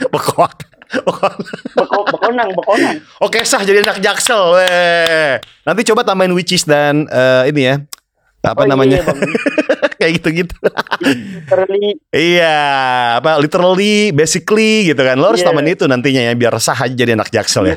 Bekoak. 0.09 0.67
Beko, 0.91 2.03
bekonang, 2.03 2.51
bekonang. 2.51 2.99
Oke 3.23 3.47
sah 3.47 3.63
jadi 3.63 3.87
anak 3.87 4.03
jaksel. 4.03 4.59
Weh. 4.59 5.39
Nanti 5.63 5.87
coba 5.87 6.03
tambahin 6.03 6.35
which 6.35 6.51
is 6.51 6.67
dan 6.67 7.07
eh, 7.07 7.47
ini 7.47 7.63
ya. 7.63 7.75
Apa 8.43 8.65
Oh, 8.65 8.67
iya, 8.67 8.71
namanya? 8.75 8.99
Bang. 9.07 9.21
Kayak 10.01 10.13
gitu-gitu. 10.19 10.55
Literally. 10.99 12.01
iya, 12.11 12.59
apa 13.21 13.37
literally, 13.37 14.11
basically 14.11 14.89
gitu 14.89 14.99
kan. 14.99 15.15
Lo 15.15 15.31
harus 15.31 15.45
Iya. 15.45 15.53
tambahin 15.53 15.77
itu 15.77 15.85
nantinya 15.85 16.23
ya 16.25 16.33
biar 16.35 16.57
sah 16.57 16.75
aja 16.75 16.91
jadi 16.91 17.15
anak 17.15 17.29
jaksel 17.29 17.69
ya. 17.69 17.77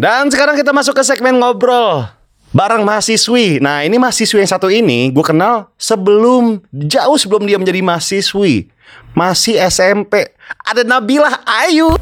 Dan 0.00 0.32
sekarang 0.32 0.56
kita 0.56 0.72
masuk 0.72 0.96
ke 0.96 1.04
segmen 1.04 1.36
ngobrol 1.36 2.08
bareng 2.56 2.88
mahasiswi. 2.88 3.60
Nah, 3.60 3.84
ini 3.84 4.00
mahasiswi 4.00 4.40
yang 4.40 4.48
satu 4.48 4.72
ini 4.72 5.12
gue 5.12 5.20
kenal 5.20 5.68
sebelum 5.76 6.64
jauh 6.72 7.20
sebelum 7.20 7.44
dia 7.44 7.60
menjadi 7.60 7.84
mahasiswi. 7.84 8.72
Masih 9.12 9.60
SMP. 9.60 10.32
Ada 10.64 10.88
Nabilah 10.88 11.44
Ayu. 11.44 12.00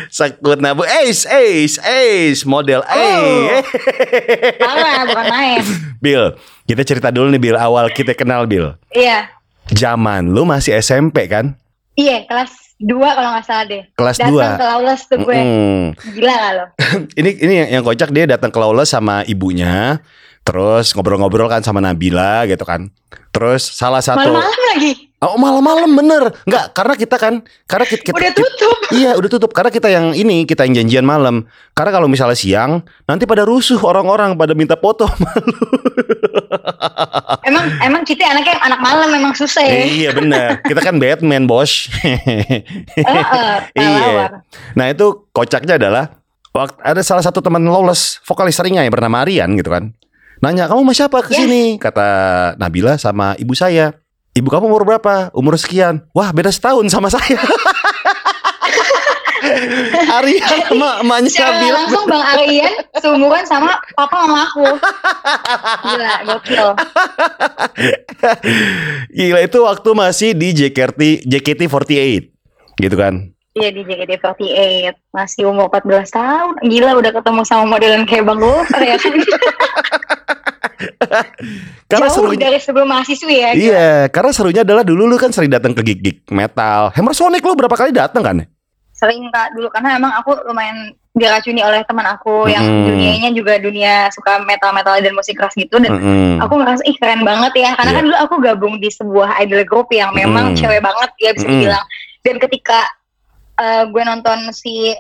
Sekut 0.09 0.59
nabu 0.59 0.83
Ace, 0.85 1.26
Ace, 1.26 1.76
Ace 1.79 2.43
Model 2.45 2.81
A 2.83 2.95
Parah, 4.62 5.03
bukan 5.05 5.26
main. 5.26 5.61
Bill, 5.99 6.38
kita 6.64 6.83
cerita 6.83 7.09
dulu 7.11 7.29
nih 7.29 7.43
Bill 7.43 7.59
Awal 7.59 7.91
kita 7.91 8.14
kenal 8.14 8.45
Bill 8.45 8.75
Iya. 8.91 9.31
Zaman 9.67 10.31
lu 10.31 10.45
masih 10.45 10.76
SMP 10.76 11.26
kan? 11.26 11.57
Iya, 11.95 12.26
kelas 12.26 12.53
2 12.76 12.91
kalau 12.91 13.31
nggak 13.33 13.47
salah 13.47 13.64
deh. 13.64 13.83
Kelas 13.95 14.17
Datang 14.19 14.31
dua. 14.31 14.45
ke 14.55 14.67
Lawless 14.67 15.03
tuh 15.07 15.19
gue. 15.21 15.35
Mm-mm. 15.35 15.83
Gila 16.12 16.35
gak 16.35 16.53
lo? 16.53 16.64
Ini 17.23 17.31
ini 17.38 17.55
yang, 17.57 17.69
yang 17.71 17.83
kocak 17.83 18.11
dia 18.11 18.26
datang 18.26 18.50
ke 18.50 18.59
Lawless 18.59 18.93
sama 18.93 19.23
ibunya 19.25 20.03
Terus 20.45 20.93
ngobrol-ngobrol 20.93 21.49
kan 21.49 21.65
sama 21.65 21.81
Nabila 21.81 22.45
gitu 22.45 22.69
kan 22.69 22.93
Terus 23.33 23.65
salah 23.65 24.05
satu 24.05 24.29
Malam-malam 24.29 24.63
lagi. 24.77 25.09
Oh 25.25 25.41
malam-malam 25.41 25.91
bener 25.97 26.23
Enggak 26.45 26.77
karena 26.77 26.95
kita 27.01 27.17
kan 27.17 27.35
Karena 27.65 27.87
kita, 27.89 28.13
kita, 28.13 28.17
Udah 28.21 28.33
tutup. 28.37 28.77
Iya 28.95 29.17
udah 29.17 29.31
tutup 29.33 29.51
karena 29.57 29.71
kita 29.73 29.89
yang 29.89 30.13
ini 30.13 30.45
kita 30.45 30.69
yang 30.69 30.85
janjian 30.85 31.03
malam. 31.09 31.49
Karena 31.73 31.91
kalau 31.97 32.07
misalnya 32.07 32.37
siang 32.37 32.85
nanti 33.09 33.25
pada 33.25 33.43
rusuh 33.43 33.81
orang-orang 33.81 34.37
pada 34.37 34.53
minta 34.53 34.77
foto. 34.79 35.09
Emang 37.49 37.65
emang 37.81 38.03
Citi 38.05 38.23
anaknya 38.23 38.61
anak 38.61 38.81
malam 38.85 39.09
memang 39.11 39.33
susah 39.35 39.65
ya. 39.65 39.85
iya 39.89 40.11
benar. 40.13 40.61
Kita 40.63 40.81
kan 40.85 41.01
Batman 41.01 41.49
bos. 41.49 41.89
Heeh, 42.05 43.57
iya. 43.75 43.83
pahlawan. 43.83 44.31
Nah 44.77 44.87
itu 44.93 45.07
kocaknya 45.33 45.81
adalah 45.81 46.05
waktu 46.55 46.79
ada 46.85 47.01
salah 47.03 47.25
satu 47.25 47.41
teman 47.41 47.65
lawless 47.65 48.23
vokalis 48.23 48.61
ringnya 48.61 48.85
yang 48.85 48.95
bernama 48.95 49.25
Arian 49.27 49.49
gitu 49.59 49.73
kan. 49.73 49.97
Nanya 50.45 50.69
kamu 50.69 50.85
sama 50.85 50.93
siapa 50.93 51.19
ke 51.25 51.33
Yes. 51.33 51.41
sini? 51.41 51.63
Kata 51.81 52.09
Nabila 52.61 53.01
sama 53.01 53.33
ibu 53.41 53.57
saya. 53.57 53.97
Ibu 54.37 54.53
kamu 54.53 54.69
umur 54.69 54.85
berapa? 54.85 55.33
Umur 55.33 55.57
sekian. 55.57 56.05
Wah 56.13 56.29
beda 56.37 56.53
setahun 56.53 56.85
sama 56.93 57.09
saya. 57.09 57.41
Arian 60.15 60.61
sama 60.69 61.01
emaknya 61.01 61.31
Nabila 61.33 61.73
langsung 61.81 62.05
Bang 62.09 62.25
Aryan 62.25 62.73
seumuran 62.97 63.45
sama 63.45 63.77
papa 63.93 64.25
sama 64.25 64.39
aku. 64.49 64.67
Gila, 65.85 66.13
gokil. 66.29 66.69
Gila 69.17 69.41
itu 69.45 69.59
waktu 69.61 69.91
masih 69.93 70.31
di 70.33 70.49
JKT 70.53 71.29
JKT48 71.29 72.23
gitu 72.81 72.97
kan. 72.97 73.34
Iya 73.55 73.69
di 73.71 73.83
JKT48 73.83 75.15
Masih 75.15 75.47
umur 75.47 75.71
14 75.71 76.11
tahun 76.11 76.55
Gila 76.61 76.99
udah 76.99 77.13
ketemu 77.15 77.41
sama 77.47 77.65
modelan 77.71 78.03
kayak 78.03 78.27
Bang 78.27 78.43
Gopar 78.43 78.83
ya 78.83 78.99
kan 78.99 79.15
Karena 81.87 82.07
Jauh 82.11 82.17
serunya 82.19 82.51
dari 82.51 82.59
sebelum 82.59 82.89
mahasiswi 82.91 83.37
ya 83.37 83.51
gila. 83.55 83.63
Iya, 83.63 83.91
karena 84.11 84.31
serunya 84.35 84.63
adalah 84.63 84.83
dulu 84.83 85.07
lu 85.07 85.17
kan 85.17 85.31
sering 85.31 85.49
datang 85.49 85.71
ke 85.71 85.81
gig-gig 85.81 86.27
metal. 86.29 86.91
Hammer 86.93 87.15
Sonic 87.15 87.41
lu 87.41 87.55
berapa 87.55 87.73
kali 87.73 87.95
datang 87.95 88.21
kan? 88.21 88.37
Sering 88.91 89.31
kak 89.31 89.55
dulu 89.55 89.71
Karena 89.71 89.95
emang 89.95 90.13
aku 90.15 90.35
lumayan 90.45 90.93
diracuni 91.11 91.63
oleh 91.63 91.83
teman 91.83 92.07
aku 92.07 92.47
Yang 92.47 92.63
dunianya 92.63 93.31
juga 93.31 93.59
dunia 93.59 94.07
suka 94.11 94.39
metal-metal 94.41 94.99
dan 94.99 95.15
musik 95.15 95.35
keras 95.35 95.55
gitu 95.55 95.79
Dan 95.79 95.95
Mm-mm. 95.95 96.43
aku 96.43 96.55
ngerasa 96.59 96.83
ih 96.85 96.97
keren 96.97 97.23
banget 97.23 97.53
ya 97.55 97.71
Karena 97.75 97.91
Iya. 97.91 97.97
kan 97.97 98.05
dulu 98.05 98.17
aku 98.19 98.35
gabung 98.39 98.75
di 98.79 98.91
sebuah 98.91 99.39
idol 99.41 99.63
group 99.65 99.91
Yang 99.91 100.11
memang 100.17 100.45
Mm. 100.53 100.57
cewek 100.57 100.81
banget 100.81 101.11
ya 101.19 101.31
bisa 101.33 101.47
Mm. 101.47 101.53
dibilang 101.53 101.85
Dan 102.23 102.37
ketika 102.39 102.79
eh, 103.61 103.85
gue 103.87 104.03
nonton 104.03 104.39
si 104.51 104.95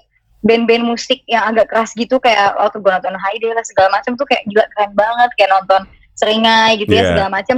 band-band 0.44 0.84
musik 0.84 1.24
yang 1.24 1.48
agak 1.48 1.72
keras 1.72 1.96
gitu 1.96 2.20
kayak 2.20 2.52
waktu 2.60 2.76
gue 2.78 2.92
nonton 2.92 3.16
Haide 3.16 3.48
lah 3.56 3.64
segala 3.64 3.88
macam 3.96 4.12
tuh 4.14 4.28
kayak 4.28 4.44
gila 4.44 4.64
keren 4.76 4.92
banget 4.92 5.30
kayak 5.40 5.50
nonton 5.56 5.80
seringai 6.14 6.76
gitu 6.78 6.92
Iya. 6.92 7.00
ya 7.00 7.08
segala 7.16 7.28
macam 7.32 7.56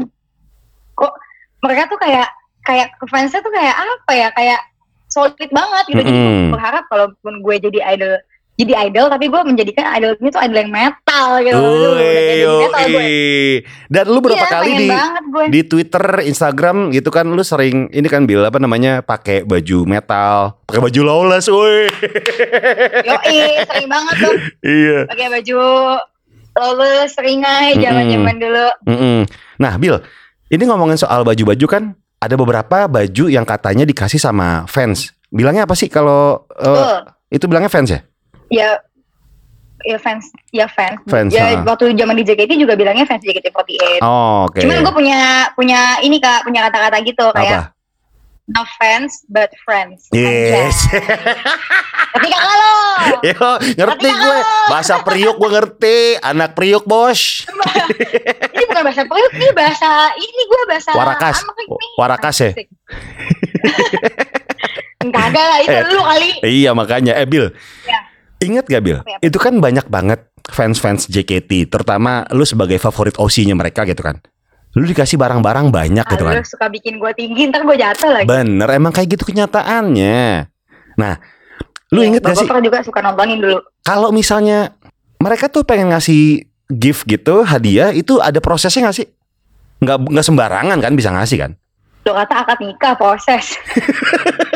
kok 0.95 1.13
mereka 1.67 1.83
tuh 1.91 1.99
kayak 1.99 2.29
kayak 2.63 2.89
fansnya 3.11 3.41
tuh 3.43 3.53
kayak 3.53 3.75
apa 3.75 4.13
ya 4.15 4.29
kayak 4.33 4.61
solid 5.07 5.35
banget 5.51 5.85
gitu. 5.91 6.03
Jadi 6.03 6.11
gue 6.15 6.55
berharap 6.55 6.85
kalaupun 6.91 7.35
gue 7.43 7.57
jadi 7.63 7.79
idol 7.95 8.15
jadi 8.57 8.89
idol 8.89 9.13
tapi 9.13 9.29
gue 9.29 9.41
menjadikan 9.45 9.85
idol 10.01 10.17
ini 10.17 10.29
tuh 10.33 10.41
idol 10.41 10.59
yang 10.65 10.73
metal 10.73 11.29
gitu 11.45 11.57
Woi, 11.61 12.41
metal 12.65 12.85
gue. 12.89 13.05
Dan 13.93 14.05
lu 14.09 14.19
berapa 14.25 14.41
Iya, 14.41 14.49
kali 14.49 14.71
di 14.73 14.89
gue 14.89 15.45
di 15.53 15.61
Twitter, 15.69 16.05
Instagram 16.25 16.89
gitu 16.91 17.13
kan 17.13 17.29
lu 17.29 17.45
sering 17.45 17.93
ini 17.93 18.09
kan 18.09 18.25
bil 18.25 18.41
apa 18.41 18.57
namanya 18.57 19.05
pakai 19.05 19.45
baju 19.45 19.85
metal, 19.85 20.57
pakai 20.65 20.81
baju 20.81 21.01
lawless, 21.05 21.53
woi. 21.53 21.85
Yoi, 23.05 23.39
sering 23.69 23.89
banget 23.93 24.15
tuh 24.25 24.35
iya. 24.81 25.05
pakai 25.05 25.29
baju 25.29 25.59
lulus 26.57 27.13
seringai 27.13 27.77
zaman 27.77 28.09
zaman 28.09 28.37
dulu 28.41 28.67
Mm-mm. 28.89 29.19
Nah, 29.61 29.77
Bill, 29.77 30.01
ini 30.49 30.63
ngomongin 30.65 30.97
soal 30.97 31.21
baju-baju 31.21 31.67
kan 31.69 31.93
ada 32.17 32.35
beberapa 32.35 32.89
baju 32.89 33.25
yang 33.29 33.45
katanya 33.45 33.85
dikasih 33.85 34.17
sama 34.17 34.65
fans. 34.65 35.13
Bilangnya 35.29 35.69
apa 35.69 35.77
sih 35.77 35.93
kalau 35.93 36.49
Betul. 36.49 37.13
itu 37.29 37.45
bilangnya 37.45 37.69
fans 37.69 37.93
ya? 37.93 38.01
Ya 38.49 38.79
ya 39.83 39.97
fans 39.97 40.25
ya 40.51 40.67
fans, 40.67 40.99
Fans, 41.05 41.31
ya 41.31 41.53
ha. 41.53 41.63
waktu 41.63 41.93
zaman 41.93 42.15
di 42.15 42.25
JKT 42.25 42.57
juga 42.57 42.75
bilangnya 42.75 43.05
fans 43.05 43.21
JKT48 43.21 44.01
Oh, 44.01 44.45
oke. 44.45 44.59
cuman 44.59 44.81
gue 44.81 44.95
punya 44.95 45.21
punya 45.53 45.81
ini 46.01 46.17
kak 46.17 46.43
punya 46.43 46.67
kata-kata 46.67 46.97
gitu 47.03 47.27
kayak 47.31 47.71
Apa? 47.71 47.77
no 48.49 48.63
fans 48.75 49.27
but 49.27 49.51
friends 49.61 50.07
Yes. 50.11 50.87
Tapi 52.09 52.27
kakak 52.27 52.55
lo 52.55 52.75
Yo, 53.29 53.49
ngerti 53.75 54.09
kan 54.09 54.17
gue. 54.17 54.33
lo- 54.33 54.47
Bahasa 54.67 54.95
Priuk 54.99 55.37
gue 55.37 55.51
ngerti. 55.53 55.97
Anak 56.19 56.55
Priuk, 56.55 56.83
Bos. 56.83 57.45
ini 58.49 58.65
bukan 58.65 58.83
bahasa 58.83 59.05
Priuk 59.05 59.33
ini 59.35 59.49
bahasa 59.53 59.89
ini 60.17 60.43
gue 60.43 60.61
bahasa 60.65 60.91
Warakas. 60.93 61.37
Warakas 61.95 62.37
ya? 62.41 62.51
Enggak 64.99 65.23
ada 65.31 65.43
lah 65.45 65.59
itu 65.61 65.71
Eh. 65.73 65.83
lu 65.87 66.01
kali 66.01 66.29
Iya, 66.43 66.71
makanya. 66.73 67.13
Eh, 67.15 67.27
Bill. 67.27 67.53
Ya. 67.85 67.96
Ingat 68.43 68.65
gak, 68.69 68.83
Bill? 68.85 69.01
Apa 69.01 69.17
ya? 69.17 69.19
Itu 69.25 69.39
kan 69.41 69.57
banyak 69.59 69.87
banget 69.89 70.29
fans-fans 70.53 71.09
JKT. 71.09 71.73
Terutama 71.73 72.29
lu 72.33 72.45
sebagai 72.45 72.77
favorit 72.77 73.17
OC-nya 73.17 73.57
mereka 73.57 73.89
gitu 73.89 74.05
kan. 74.05 74.21
Lu 74.77 74.85
dikasih 74.85 75.17
barang-barang 75.17 75.73
banyak 75.73 76.05
gitu 76.05 76.25
kan. 76.25 76.37
lu 76.37 76.45
suka 76.45 76.69
bikin 76.69 77.01
gue 77.01 77.13
tinggi 77.17 77.49
ntar 77.49 77.65
gue 77.65 77.77
jatuh 77.81 78.13
lagi 78.13 78.29
Bener, 78.29 78.69
emang 78.77 78.93
kayak 78.93 79.17
gitu 79.17 79.25
kenyataannya. 79.33 80.53
Nah, 81.01 81.15
lu 81.97 82.05
Iya, 82.05 82.09
inget 82.13 82.23
gak 82.29 82.37
sih 82.37 82.49
juga 82.49 82.85
suka 82.85 83.01
nontonin 83.01 83.41
dulu 83.41 83.57
kalau 83.87 84.11
misalnya 84.11 84.75
mereka 85.17 85.47
tuh 85.49 85.63
pengen 85.65 85.95
ngasih 85.95 86.45
gift 86.69 87.07
gitu, 87.07 87.47
hadiah 87.47 87.95
itu 87.95 88.19
ada 88.19 88.43
prosesnya 88.43 88.91
gak 88.91 88.99
sih? 89.01 89.07
Nggak 89.81 90.13
nggak 90.13 90.27
sembarangan 90.27 90.79
kan 90.83 90.93
bisa 90.93 91.15
ngasih 91.15 91.39
kan? 91.41 91.53
lu 92.07 92.15
kata 92.15 92.35
akad 92.47 92.59
nikah 92.63 92.95
proses 92.95 93.59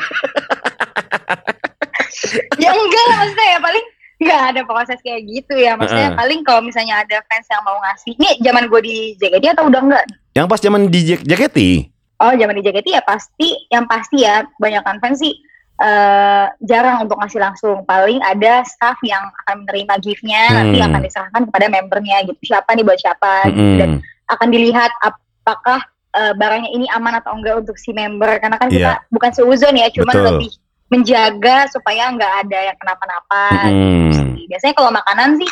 ya 2.57 2.71
enggak 2.71 3.05
lah 3.07 3.17
maksudnya 3.19 3.49
ya 3.49 3.61
paling 3.61 3.85
nggak 4.21 4.43
ada 4.47 4.61
proses 4.63 4.99
kayak 5.01 5.21
gitu 5.25 5.55
ya 5.55 5.73
maksudnya 5.75 6.13
Heeh. 6.13 6.19
paling 6.19 6.41
kalau 6.43 6.61
misalnya 6.61 7.01
ada 7.01 7.25
fans 7.25 7.47
yang 7.47 7.63
mau 7.63 7.81
ngasih 7.81 8.13
nih 8.15 8.35
zaman 8.41 8.65
gue 8.67 8.81
di 8.81 8.97
JKT 9.17 9.45
atau 9.51 9.65
udah 9.67 9.81
enggak 9.81 10.05
Yang 10.31 10.47
pas 10.47 10.61
zaman 10.61 10.83
di 10.87 11.01
JKT. 11.19 11.59
oh 12.19 12.33
zaman 12.33 12.55
di 12.55 12.63
JKT 12.63 12.87
ya 12.91 13.03
pasti 13.03 13.49
yang 13.69 13.85
pasti 13.85 14.17
ya 14.21 14.45
banyakkan 14.57 15.01
fans 15.01 15.19
sih 15.19 15.33
eh, 15.79 16.47
jarang 16.61 17.01
untuk 17.01 17.17
ngasih 17.17 17.41
langsung 17.41 17.81
paling 17.83 18.21
ada 18.21 18.61
staff 18.63 19.01
yang 19.01 19.25
akan 19.41 19.65
menerima 19.65 19.95
giftnya 19.99 20.53
nanti 20.55 20.77
Hmm. 20.77 20.87
akan 20.87 21.01
diserahkan 21.01 21.43
kepada 21.49 21.67
membernya 21.71 22.17
gitu 22.23 22.41
siapa 22.45 22.69
nih 22.71 22.85
buat 22.85 23.01
siapa 23.01 23.49
gitu. 23.49 23.81
dan 23.81 23.89
Mm-mm. 23.97 24.29
akan 24.29 24.49
dilihat 24.51 24.93
apakah 25.01 25.81
eh, 26.13 26.35
barangnya 26.35 26.69
ini 26.69 26.85
aman 26.91 27.17
atau 27.17 27.33
enggak 27.33 27.57
untuk 27.59 27.75
si 27.75 27.91
member 27.91 28.37
karena 28.37 28.59
kan 28.59 28.69
kita 28.69 29.01
Iya. 29.01 29.09
bukan 29.09 29.31
seuzon 29.33 29.75
ya 29.75 29.89
cuman 29.89 30.13
Betul. 30.13 30.27
lebih 30.29 30.51
menjaga 30.91 31.71
supaya 31.71 32.11
nggak 32.11 32.33
ada 32.47 32.59
yang 32.73 32.77
kenapa-napa 32.79 33.45
Mm-mm. 33.71 34.11
gitu 34.11 34.23
biasanya 34.51 34.75
kalau 34.75 34.91
makanan 34.91 35.39
sih 35.39 35.51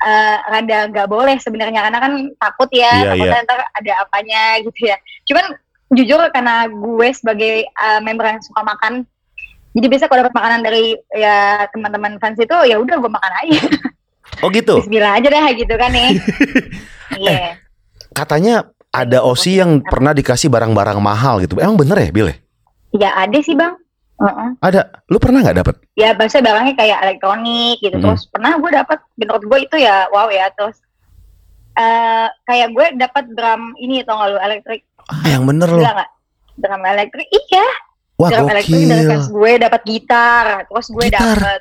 eh, 0.00 0.36
rada 0.48 0.78
nggak 0.88 1.08
boleh 1.12 1.36
sebenarnya 1.36 1.80
karena 1.84 1.98
kan 2.00 2.12
takut 2.40 2.68
ya 2.72 3.04
Iya, 3.04 3.08
takutnya 3.12 3.40
ntar 3.44 3.60
ada 3.68 3.92
apanya 4.00 4.42
gitu 4.64 4.88
ya 4.88 4.96
cuman 5.28 5.44
jujur 5.92 6.20
karena 6.32 6.72
gue 6.72 7.08
sebagai 7.12 7.68
uh, 7.76 8.00
member 8.00 8.24
yang 8.24 8.40
suka 8.40 8.64
makan 8.64 9.04
jadi 9.76 9.86
biasa 9.92 10.08
kalau 10.08 10.24
dapat 10.24 10.36
makanan 10.40 10.60
dari 10.64 10.96
ya 11.12 11.68
teman-teman 11.68 12.16
fans 12.16 12.40
itu 12.40 12.56
ya 12.64 12.80
udah 12.80 12.96
gue 12.96 13.12
makan 13.12 13.32
aja 13.44 13.60
Oh 14.40 14.48
gitu. 14.48 14.80
Bismillah 14.80 15.20
aja 15.20 15.28
dah 15.28 15.46
gitu 15.52 15.74
kan 15.76 15.92
ya 15.92 16.08
iya 17.20 17.60
Katanya 18.16 18.72
ada 18.92 19.24
Osi 19.24 19.60
yang 19.60 19.84
pernah 19.84 20.12
dikasih 20.12 20.52
barang-barang 20.52 21.00
mahal 21.00 21.40
gitu. 21.40 21.56
Emang 21.60 21.80
bener 21.80 21.96
ya, 21.96 22.08
Bil? 22.12 22.28
ya? 22.28 22.36
ya 22.92 23.10
ada 23.24 23.38
sih 23.40 23.56
bang 23.56 23.72
Heeh. 24.22 24.48
Ada. 24.60 24.80
Lu 25.06 25.18
pernah 25.18 25.40
nggak 25.40 25.58
dapet? 25.58 25.74
ya 25.92 26.10
biasa 26.12 26.40
barangnya 26.40 26.74
kayak 26.74 26.98
elektronik 27.00 27.76
gitu 27.78 27.92
Mhm. 27.92 28.02
terus 28.02 28.22
pernah 28.26 28.54
gue 28.54 28.70
dapat 28.72 28.98
menurut 29.14 29.42
gue 29.42 29.58
itu 29.60 29.76
ya 29.78 30.08
wow 30.08 30.26
ya 30.26 30.48
terus 30.50 30.80
eh 31.72 32.28
kayak 32.42 32.68
gue 32.70 32.86
dapat 32.96 33.24
drum 33.30 33.62
ini 33.76 34.00
tau 34.02 34.16
gak 34.16 34.28
lu 34.28 34.38
elektrik 34.38 34.82
Ah, 35.04 35.24
yang 35.26 35.42
bener 35.42 35.66
lu. 35.66 35.80
nggak 35.80 36.08
drum 36.58 36.82
elektrik 36.82 37.28
iya 37.28 37.66
Wah, 38.14 38.28
drum 38.30 38.46
elektrik 38.46 38.82
dari 38.82 39.02
gokil. 39.02 39.10
fans 39.10 39.28
gue 39.28 39.52
dapat 39.58 39.80
gitar 39.82 40.46
terus 40.64 40.86
gue 40.88 41.04
Gitar. 41.04 41.36
dapat 41.36 41.60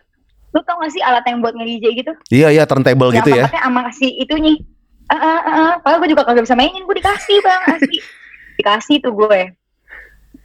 lu 0.50 0.60
tau 0.62 0.75
gak 0.77 0.91
sih 0.91 1.01
alat 1.01 1.24
yang 1.25 1.39
buat 1.39 1.53
nge-DJ 1.53 1.86
gitu 1.98 2.12
Iya, 2.30 2.48
iya, 2.51 2.63
turntable 2.63 3.08
yang 3.10 3.20
gitu 3.20 3.32
ya. 3.34 3.46
pakai 3.48 3.62
sama 3.62 3.82
si 3.89 4.08
itunya 4.15 4.56
ah 5.06 5.15
ah 5.15 5.39
ah 5.41 5.53
ah. 5.53 5.72
padahal 5.77 6.00
gue 6.00 6.12
juga 6.12 6.24
kagak 6.24 6.44
bisa 6.44 6.56
mainin 6.56 6.84
gue 6.84 6.96
dikasih 6.98 7.38
bang 7.41 7.62
asli 7.70 7.98
dikasih 8.58 8.96
tuh 9.00 9.12
gue 9.13 9.41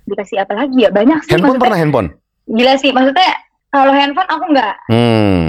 dikasih 0.07 0.37
apa 0.39 0.53
lagi 0.55 0.79
ya 0.79 0.89
banyak 0.89 1.19
sih 1.21 1.31
Handphone 1.31 1.43
maksudnya 1.53 1.65
pernah 1.65 1.79
handphone? 1.79 2.09
gila 2.49 2.75
sih 2.77 2.91
maksudnya 2.91 3.31
kalau 3.69 3.93
handphone 3.93 4.29
aku 4.29 4.45
nggak 4.49 4.75
Hmm. 4.87 5.43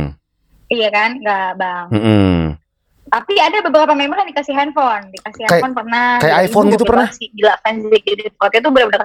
iya 0.67 0.87
kan 0.89 1.09
nggak 1.15 1.49
bang 1.55 1.85
hmm. 1.89 2.41
tapi 3.07 3.33
ada 3.37 3.57
beberapa 3.61 3.93
member 3.93 4.17
yang 4.17 4.29
dikasih 4.29 4.51
handphone 4.51 5.05
dikasih 5.11 5.39
Kayak- 5.39 5.51
handphone 5.53 5.75
pernah 5.75 6.05
kayak 6.17 6.33
Gila, 6.33 6.43
iPhone 6.43 6.67
gitu 6.69 6.83
pernah? 6.83 7.05
banget 7.05 7.17
sih. 7.17 7.29
gila 7.31 7.53
fans 7.59 7.81
jadi 7.85 8.23
waktu 8.35 8.57
itu 8.57 8.69
benar-benar 8.69 9.01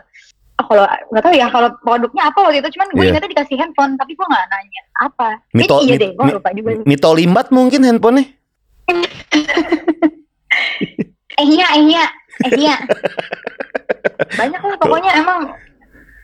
oh, 0.55 0.65
kalau 0.65 0.83
nggak 0.85 1.23
tahu 1.23 1.35
ya 1.35 1.47
kalau 1.49 1.69
produknya 1.79 2.23
apa 2.25 2.39
waktu 2.41 2.59
itu 2.59 2.69
cuman 2.73 2.89
gue 2.89 2.99
Iya. 2.99 3.11
ingatnya 3.11 3.31
dikasih 3.31 3.57
handphone 3.57 3.93
tapi 3.95 4.13
gue 4.13 4.27
nggak 4.27 4.47
nanya 4.49 4.83
apa 4.99 5.29
Mito- 5.53 5.79
Kayaknya 5.79 5.87
iya 5.87 5.97
deh 5.99 6.11
gue 6.11 6.25
lupa 6.33 6.49
juga. 6.53 6.71
Mito 6.83 7.11
Limbat 7.13 7.47
mungkin 7.49 7.81
handphonenya? 7.83 8.25
eh 11.33 11.47
iya 11.47 11.67
eh 11.71 11.83
iya 11.83 12.05
eh 12.43 12.53
iya 12.59 12.75
banyak 14.33 14.61
lah 14.61 14.77
pokoknya 14.77 15.13
emang 15.17 15.41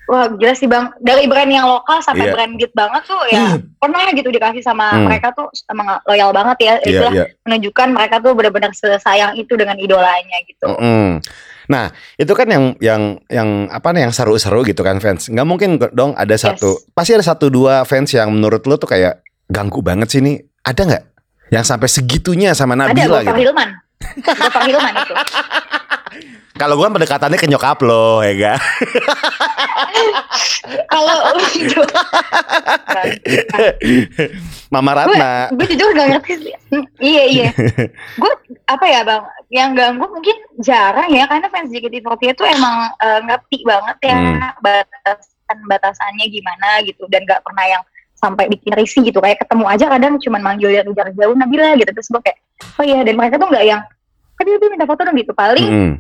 wah 0.05 0.25
gila 0.31 0.55
sih 0.55 0.65
bang 0.65 0.89
dari 0.99 1.29
brand 1.29 1.47
yang 1.47 1.69
lokal 1.69 2.01
sampai 2.01 2.27
Iya. 2.27 2.33
branded 2.33 2.73
banget 2.73 3.03
tuh 3.05 3.23
ya 3.29 3.45
pernah 3.77 4.09
gitu 4.09 4.29
dikasih 4.29 4.65
sama 4.65 4.89
Hmm. 4.91 5.05
mereka 5.05 5.37
tuh 5.37 5.47
emang 5.69 6.01
loyal 6.05 6.33
banget 6.33 6.57
ya 6.59 6.75
Iya, 6.81 6.89
itulah 6.89 7.13
iya. 7.13 7.25
menunjukkan 7.45 7.89
mereka 7.93 8.17
tuh 8.19 8.33
benar-benar 8.33 8.73
sesayang 8.73 9.37
itu 9.37 9.53
dengan 9.53 9.77
idolanya 9.77 10.39
gitu 10.45 10.65
Mm-mm. 10.65 11.21
Nah, 11.69 11.93
itu 12.17 12.33
kan 12.33 12.49
yang 12.49 12.73
yang 12.81 13.03
yang 13.29 13.69
apa 13.69 13.93
nih 13.93 14.09
yang 14.09 14.15
seru-seru 14.17 14.65
gitu 14.65 14.81
kan 14.81 14.97
fans. 15.05 15.29
Nggak 15.29 15.45
mungkin 15.45 15.77
dong 15.93 16.17
ada 16.17 16.33
satu, 16.33 16.81
pasti 16.97 17.13
ada 17.13 17.21
satu 17.21 17.53
dua 17.53 17.85
fans 17.85 18.09
yang 18.09 18.33
menurut 18.33 18.65
lo 18.65 18.81
tuh 18.81 18.89
kayak 18.89 19.21
ganggu 19.45 19.85
banget 19.85 20.09
sih 20.09 20.25
ini. 20.25 20.41
Ada 20.65 20.89
nggak? 20.89 21.05
Yang 21.53 21.65
sampai 21.69 21.89
segitunya 21.93 22.57
sama 22.57 22.73
ada 22.73 22.89
Nabila 22.89 23.21
Gofar 23.21 23.37
gitu. 23.37 23.53
Hilman 23.53 23.69
Gofar 24.19 24.63
Hilman 24.65 24.95
itu 24.97 25.15
Kalau 26.55 26.75
gue 26.75 26.89
pendekatannya 26.89 27.39
ke 27.39 27.47
nyokap 27.47 27.79
lo, 27.83 28.19
ya 28.19 28.35
ga? 28.35 28.55
kalau 30.89 31.15
Mama 34.69 34.91
Ratna. 34.93 35.49
gue 35.55 35.67
jujur 35.71 35.95
gak 35.95 36.09
ngerti 36.13 36.33
sih. 36.43 36.55
Iya 36.99 37.23
iya. 37.25 37.49
Gue 38.21 38.33
apa 38.67 38.85
ya 38.85 39.01
bang? 39.03 39.23
Yang 39.49 39.71
ganggu 39.77 40.07
mungkin 40.11 40.37
jarang 40.59 41.09
ya 41.09 41.25
karena 41.25 41.47
fans 41.49 41.71
JKT48 41.71 42.35
itu 42.35 42.45
emang 42.45 42.77
eh, 42.99 43.21
ngerti 43.25 43.59
banget 43.63 43.97
ya 44.05 44.17
Hmm. 44.19 44.51
batasan 44.59 45.59
batasannya 45.65 46.27
gimana 46.27 46.83
gitu. 46.83 47.07
Dan 47.07 47.23
gak 47.23 47.41
pernah 47.41 47.65
yang 47.65 47.83
sampai 48.15 48.51
bikin 48.51 48.75
risih 48.75 49.07
gitu. 49.07 49.23
Kayak 49.23 49.47
ketemu 49.47 49.65
aja 49.65 49.87
kadang 49.89 50.19
cuman 50.19 50.43
manggil 50.43 50.75
dari 50.75 50.91
jarak 50.93 51.15
jauh 51.15 51.33
Nabila 51.33 51.79
gitu. 51.79 51.91
Terus 51.91 52.09
gue 52.11 52.21
kayak 52.21 52.39
oh 52.79 52.85
iya 52.85 53.01
dan 53.07 53.15
mereka 53.15 53.39
tuh 53.39 53.49
nggak 53.51 53.67
yang 53.67 53.83
tadi 54.39 54.51
lebih 54.55 54.69
minta 54.71 54.87
foto 54.87 55.03
dong 55.03 55.17
gitu. 55.19 55.33
Paling 55.35 55.69
Mm-mm. 55.69 55.93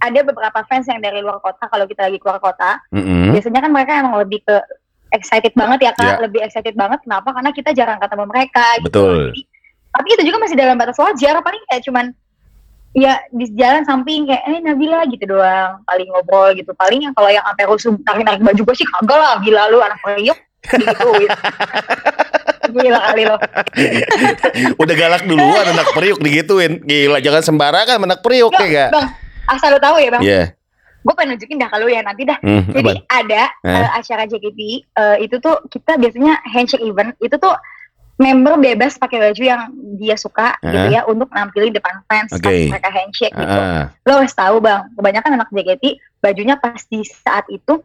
ada 0.00 0.20
beberapa 0.24 0.60
fans 0.68 0.88
yang 0.88 1.00
dari 1.00 1.20
luar 1.20 1.40
kota 1.40 1.68
kalau 1.68 1.84
kita 1.84 2.08
lagi 2.08 2.18
keluar 2.20 2.40
kota 2.40 2.80
Mm-mm. 2.92 3.32
biasanya 3.36 3.60
kan 3.64 3.70
mereka 3.72 3.92
emang 4.00 4.16
lebih 4.20 4.40
ke 4.44 4.56
excited 5.14 5.54
banget 5.54 5.86
ya 5.86 5.92
kak. 5.94 6.18
Iya. 6.18 6.22
lebih 6.26 6.40
excited 6.42 6.74
banget. 6.74 6.98
Kenapa? 7.06 7.30
Karena 7.30 7.50
kita 7.54 7.70
jarang 7.70 8.02
ketemu 8.02 8.24
mereka 8.26 8.66
gitu. 8.82 8.86
Betul. 8.90 9.16
Jadi, 9.30 9.42
tapi 9.94 10.08
itu 10.10 10.22
juga 10.26 10.38
masih 10.42 10.56
dalam 10.58 10.76
batas 10.76 10.98
wajar. 10.98 11.38
Paling 11.38 11.62
kayak 11.70 11.82
cuman 11.86 12.06
ya 12.94 13.18
di 13.30 13.46
jalan 13.54 13.82
samping 13.86 14.26
kayak 14.26 14.42
eh 14.50 14.58
Nabila 14.58 15.06
gitu 15.06 15.24
doang. 15.30 15.86
Paling 15.86 16.08
ngobrol 16.10 16.50
gitu. 16.58 16.74
Paling 16.74 17.06
yang 17.06 17.14
kalau 17.14 17.30
yang 17.30 17.46
sampai 17.46 17.64
rusuh 17.70 17.94
narik 18.02 18.24
narik 18.26 18.42
baju 18.42 18.62
gue 18.66 18.76
sih 18.76 18.88
kagak 18.90 19.18
lah. 19.18 19.34
Gila 19.38 19.62
lu 19.70 19.78
anak 19.80 20.02
periuk. 20.02 20.38
Gitu 20.64 20.96
gila 22.66 23.00
kali 23.02 23.22
lo 23.24 23.36
Udah 24.80 24.94
galak 24.94 25.22
duluan 25.24 25.66
anak 25.66 25.88
periuk 25.90 26.18
digituin. 26.18 26.80
Gila, 26.80 27.18
jangan 27.18 27.42
sembarangan 27.42 27.98
anak 28.00 28.20
periuk 28.20 28.52
ya 28.54 28.66
ga? 28.66 28.86
bang 28.90 29.06
asal 29.44 29.68
lo 29.68 29.78
tahu 29.78 29.96
ya 29.98 30.10
bang 30.10 30.22
Iya. 30.22 30.42
gue 31.04 31.12
pengen 31.12 31.36
nunjukin 31.36 31.60
dah 31.60 31.68
kalau 31.68 31.84
ya 31.84 32.00
nanti 32.00 32.24
dah 32.24 32.40
Hmm, 32.40 32.64
Jadi 32.66 32.96
ada 33.06 33.42
Eh. 33.60 33.76
eh, 33.76 33.88
acara 33.92 34.24
JKT 34.24 34.60
eh, 34.90 35.16
itu 35.20 35.36
tuh 35.36 35.60
kita 35.68 35.96
biasanya 35.96 36.40
handshake 36.46 36.80
event 36.80 37.12
itu 37.18 37.36
tuh 37.36 37.52
member 38.14 38.56
bebas 38.56 38.94
pakai 38.94 39.20
baju 39.20 39.42
yang 39.42 39.68
dia 39.98 40.16
suka 40.16 40.56
gitu 40.62 40.72
Eh. 40.80 40.96
ya 40.96 41.04
untuk 41.04 41.28
nampilin 41.28 41.70
depan 41.70 42.00
fans 42.06 42.32
Oke. 42.32 42.72
mereka 42.72 42.88
handshake 42.88 43.34
gitu. 43.34 43.58
Ah, 43.60 43.92
Lo 44.02 44.16
harus 44.16 44.32
tahu 44.32 44.64
bang, 44.64 44.80
kebanyakan 44.92 45.36
anak 45.36 45.48
JKT 45.50 45.84
bajunya 46.18 46.56
pas 46.56 46.80
di 46.80 47.04
saat 47.04 47.44
itu 47.48 47.84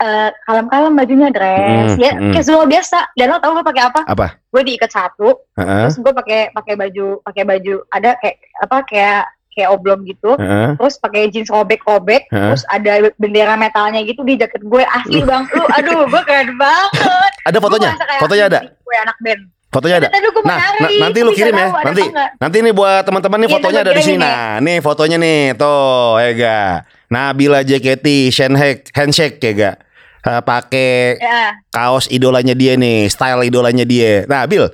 eh, 0.00 0.28
kalem-kalem 0.42 0.92
bajunya 0.92 1.28
dress 1.28 1.92
Mm, 1.92 2.00
ya 2.00 2.12
mm. 2.14 2.32
casual 2.32 2.64
biasa. 2.64 3.12
Dan 3.12 3.28
lo 3.28 3.38
tau 3.38 3.52
gue 3.52 3.62
pakai 3.62 3.82
apa? 3.84 4.00
apa? 4.04 4.26
Gue 4.48 4.62
diikat 4.64 4.88
satu, 4.88 5.36
Heeh. 5.54 5.84
terus 5.84 5.96
gue 5.96 6.12
pakai 6.12 6.40
pakai 6.50 6.74
baju 6.74 7.20
pakai 7.22 7.44
baju 7.44 7.74
ada 7.88 8.16
kayak 8.16 8.36
apa 8.58 8.76
kayak 8.82 9.20
kayak 9.50 9.68
oblong 9.68 10.02
gitu 10.04 10.34
Heeh. 10.34 10.74
terus 10.74 10.94
pakai 10.96 11.28
jeans 11.28 11.48
robek-robek, 11.48 12.30
Hah? 12.30 12.50
terus 12.50 12.64
ada 12.66 12.92
bendera 13.14 13.54
metalnya 13.54 14.00
gitu 14.00 14.22
di 14.22 14.34
jaket 14.34 14.62
gue 14.62 14.82
asli 14.82 15.20
bang, 15.20 15.42
lu 15.50 15.64
aduh 15.68 16.06
gue 16.06 16.22
keren 16.24 16.54
banget. 16.54 17.32
Ada 17.42 17.58
fotonya? 17.58 17.90
Fotonya 18.18 18.44
ada? 18.46 18.60
Gue 18.80 18.96
anak 18.96 19.18
band. 19.18 19.42
Fotonya 19.70 19.96
ada. 20.02 20.08
Tadi 20.10 20.26
gue 20.26 20.42
Nah, 20.42 20.58
na- 20.58 20.98
nanti 21.00 21.18
lu 21.22 21.30
kirim 21.30 21.54
ya. 21.54 21.70
Nanti 21.70 22.02
nanti 22.36 22.56
nih 22.58 22.74
buat 22.74 23.06
teman-teman 23.06 23.38
nih 23.38 23.48
Iya, 23.48 23.54
fotonya 23.54 23.80
ada 23.80 23.92
di 23.94 24.02
sini. 24.02 24.18
Nah, 24.18 24.58
nih 24.58 24.78
fotonya 24.82 25.16
nih. 25.16 25.40
Tuh, 25.54 26.18
ya 26.18 26.30
ga. 26.34 26.58
Nabila 27.06 27.62
JKT 27.62 28.06
handshake 28.30 28.82
handshake 28.90 29.38
ya 29.38 29.52
ga. 29.52 29.72
Eh, 30.20 30.42
pakai 30.42 31.16
Ya, 31.16 31.56
kaos 31.70 32.04
idolanya 32.06 32.52
dia 32.52 32.76
nih, 32.76 33.06
style 33.06 33.40
idolanya 33.42 33.82
dia. 33.82 34.24
Nah, 34.24 34.44
Bil. 34.44 34.68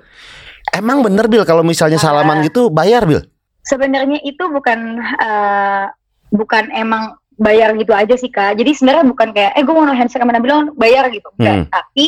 Emang 0.68 1.00
bener 1.00 1.26
Bil 1.26 1.42
kalau 1.42 1.62
misalnya 1.62 1.96
Ah. 1.96 2.04
salaman 2.04 2.42
gitu 2.42 2.66
bayar 2.68 3.06
Bil? 3.06 3.22
sebenarnya 3.62 4.22
itu 4.22 4.46
bukan 4.46 4.78
eh, 5.02 5.84
bukan 6.30 6.70
emang 6.70 7.14
bayar 7.34 7.74
gitu 7.74 7.90
aja 7.90 8.14
sih 8.14 8.26
kak. 8.26 8.54
Jadi 8.54 8.70
sebenarnya 8.72 9.02
bukan 9.04 9.30
kayak 9.30 9.54
eh 9.54 9.62
gue 9.62 9.74
mau 9.74 9.82
handshake 9.84 10.18
sama 10.18 10.30
Nabila 10.30 10.70
bayar 10.72 11.10
gitu, 11.10 11.26
enggak. 11.36 11.56
Hmm. 11.56 11.66
Tapi 11.68 12.06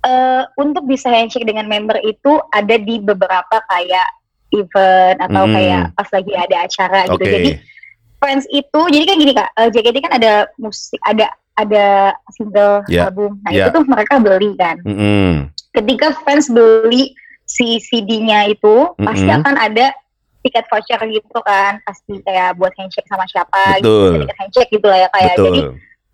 eh, 0.00 0.42
untuk 0.56 0.84
bisa 0.84 1.08
handshake 1.08 1.44
dengan 1.44 1.64
member 1.64 1.96
itu 2.00 2.36
ada 2.50 2.76
di 2.76 2.96
beberapa 2.98 3.56
kayak 3.64 4.08
event 4.52 5.18
atau 5.18 5.44
Hmm. 5.44 5.52
kayak 5.52 5.82
pas 5.92 6.08
lagi 6.08 6.32
ada 6.32 6.56
acara 6.62 7.00
gitu. 7.08 7.16
Oke. 7.16 7.32
Jadi 7.32 7.50
fans 8.16 8.44
itu 8.48 8.80
jadi 8.88 9.04
kan 9.04 9.16
gini 9.18 9.32
kak 9.32 9.48
eh, 9.54 9.68
JKT 9.70 9.96
kan 10.00 10.12
ada 10.14 10.32
musik 10.56 11.00
ada 11.00 11.32
ada 11.54 12.12
single 12.34 12.82
Ya, 12.90 13.06
album 13.08 13.38
nah 13.46 13.50
ya. 13.54 13.66
itu 13.66 13.78
tuh 13.78 13.84
mereka 13.86 14.18
beli 14.18 14.52
kan 14.58 14.76
Mm-mm. 14.82 15.48
ketika 15.74 16.14
fans 16.26 16.50
beli 16.50 17.14
si 17.44 17.78
CD-nya 17.78 18.50
itu 18.50 18.90
pasti 18.98 19.28
Mm-mm. 19.28 19.38
akan 19.42 19.54
ada 19.58 19.94
tiket 20.44 20.66
voucher 20.68 21.00
gitu 21.08 21.38
kan 21.46 21.80
pasti 21.88 22.20
kayak 22.20 22.58
buat 22.60 22.74
handshake 22.76 23.08
sama 23.08 23.24
siapa 23.30 23.80
Betul. 23.80 23.84
gitu 23.84 24.28
tiket 24.28 24.38
handshake 24.40 24.70
gitu 24.74 24.86
lah 24.90 24.98
ya 25.04 25.08
kayak 25.14 25.34
Betul. 25.38 25.46
jadi 25.46 25.60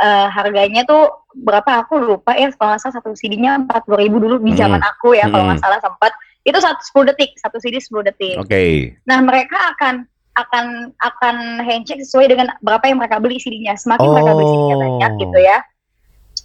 eh, 0.01 0.27
harganya 0.31 0.83
tuh 0.87 1.03
berapa 1.35 1.87
aku 1.87 1.99
lupa 1.99 2.35
ya 2.35 2.51
kalau 2.55 2.75
nggak 2.75 2.83
salah 2.83 2.95
satu 2.99 3.15
CD-nya 3.15 3.59
empat 3.67 3.87
ribu 3.91 4.19
dulu 4.19 4.39
di 4.43 4.55
zaman 4.55 4.83
aku 4.83 5.15
ya 5.19 5.27
kalau 5.31 5.47
nggak 5.51 5.63
salah 5.63 5.79
sempat 5.83 6.13
itu 6.41 6.57
satu 6.57 7.05
10 7.05 7.11
detik 7.13 7.31
satu 7.37 7.61
CD 7.61 7.77
10 7.79 8.09
detik 8.09 8.37
Oke. 8.41 8.97
Nah, 9.05 9.21
mereka 9.21 9.77
akan 9.77 10.09
akan 10.33 10.95
akan 10.97 11.37
handshake 11.61 12.01
sesuai 12.01 12.27
dengan 12.29 12.47
berapa 12.61 12.85
yang 12.85 12.99
mereka 12.99 13.19
beli 13.19 13.37
CD-nya. 13.37 13.75
Semakin 13.75 14.07
mereka 14.07 14.33
beli 14.33 14.47
CD-nya 14.47 14.75
Oh. 14.75 14.81
banyak 14.81 15.13
gitu 15.19 15.39
ya. 15.39 15.59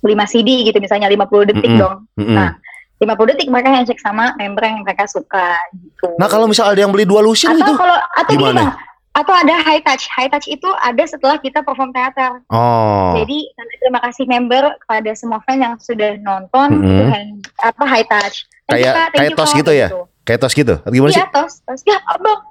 5 0.02 0.06
CD 0.28 0.50
gitu 0.64 0.78
misalnya 0.78 1.08
50 1.08 1.50
detik 1.50 1.66
Mm-mm. 1.68 1.82
dong. 1.82 1.96
Mm-mm. 2.16 2.36
Nah, 2.36 2.50
50 2.98 3.32
detik 3.32 3.50
mereka 3.50 3.70
handshake 3.70 4.00
sama 4.00 4.34
member 4.36 4.64
yang 4.64 4.82
mereka 4.82 5.06
suka 5.06 5.56
gitu. 5.76 6.14
Nah, 6.16 6.28
kalau 6.28 6.46
misal 6.46 6.70
ada 6.70 6.78
yang 6.78 6.90
beli 6.90 7.04
dua 7.04 7.20
lusin 7.20 7.52
atau 7.52 7.60
gitu. 7.60 7.74
kalau 7.76 7.98
atau 8.14 8.32
gini 8.32 8.42
gimana? 8.42 8.62
Bang, 8.62 8.72
atau 9.16 9.34
ada 9.34 9.56
high 9.62 9.80
touch. 9.80 10.04
High 10.10 10.28
touch 10.28 10.46
itu 10.46 10.68
ada 10.76 11.04
setelah 11.04 11.38
kita 11.38 11.62
perform 11.62 11.90
teater. 11.90 12.44
Oh. 12.50 13.16
Jadi 13.16 13.48
terima 13.80 14.00
kasih 14.02 14.26
member 14.26 14.76
kepada 14.84 15.12
semua 15.14 15.40
fan 15.42 15.60
yang 15.60 15.76
sudah 15.78 16.20
nonton 16.20 16.68
Mm-mm. 16.74 16.86
itu 16.86 17.04
hand- 17.08 17.48
apa 17.62 17.84
high 17.86 18.06
touch. 18.06 18.44
You, 18.66 18.82
Kayak- 18.82 19.14
kayak 19.14 19.32
tos 19.34 19.54
gitu 19.54 19.72
ya? 19.72 19.88
Kayak 20.26 20.40
tos 20.42 20.54
gitu. 20.54 20.74
Atau 20.82 20.90
gimana 20.90 21.14
sih? 21.14 21.22
Iya 21.22 21.30
tos, 21.30 21.62
tos. 21.62 21.82
Ya 21.86 22.02
abang. 22.10 22.42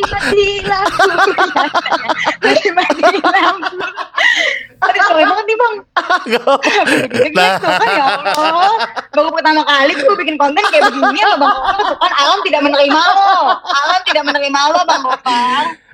Mati 0.00 0.62
lampu. 0.66 0.98
Mati 2.74 3.20
lampu. 3.22 3.76
Aduh 4.80 5.06
banget 5.14 5.44
nih 5.46 5.56
bang. 5.56 5.74
Gitu 6.26 7.36
Nah. 7.36 7.54
kan 7.60 7.88
ya 7.88 8.04
Allah. 8.34 8.74
Baru 9.12 9.30
pertama 9.30 9.62
kali 9.62 9.92
gue 9.92 10.16
bikin 10.18 10.34
konten 10.34 10.62
kayak 10.66 10.90
begini 10.90 11.20
loh 11.22 11.38
bang. 11.38 11.54
Tuh 11.86 11.96
kan 12.00 12.12
alam 12.16 12.38
tidak 12.42 12.60
menerima 12.64 13.00
lo. 13.00 13.30
Alam 13.62 14.00
tidak 14.02 14.24
menerima 14.26 14.60
lo 14.72 14.80
bang. 14.82 15.02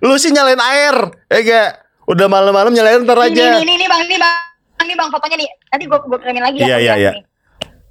Lu 0.01 0.15
sih 0.17 0.31
nyalain 0.31 0.61
air. 0.62 0.97
Eh 1.29 1.41
gak? 1.43 1.69
Udah 2.07 2.31
malam-malam 2.31 2.71
nyalain 2.71 3.03
ntar 3.03 3.19
Ini 3.19 3.29
aja. 3.29 3.45
nih, 3.59 3.65
nih, 3.67 3.77
nih 3.77 3.89
bang, 3.91 4.03
nih 4.07 4.17
bang. 4.17 4.37
Ini 4.79 4.95
bang 4.95 5.09
fotonya 5.11 5.37
nih. 5.37 5.49
Nanti 5.69 5.85
gue 5.85 5.99
gue 6.01 6.19
kirimin 6.19 6.43
lagi 6.43 6.57
Iya, 6.62 6.65
ya. 6.65 6.77
iya, 6.79 6.95
lihat 6.95 7.01
iya. 7.19 7.36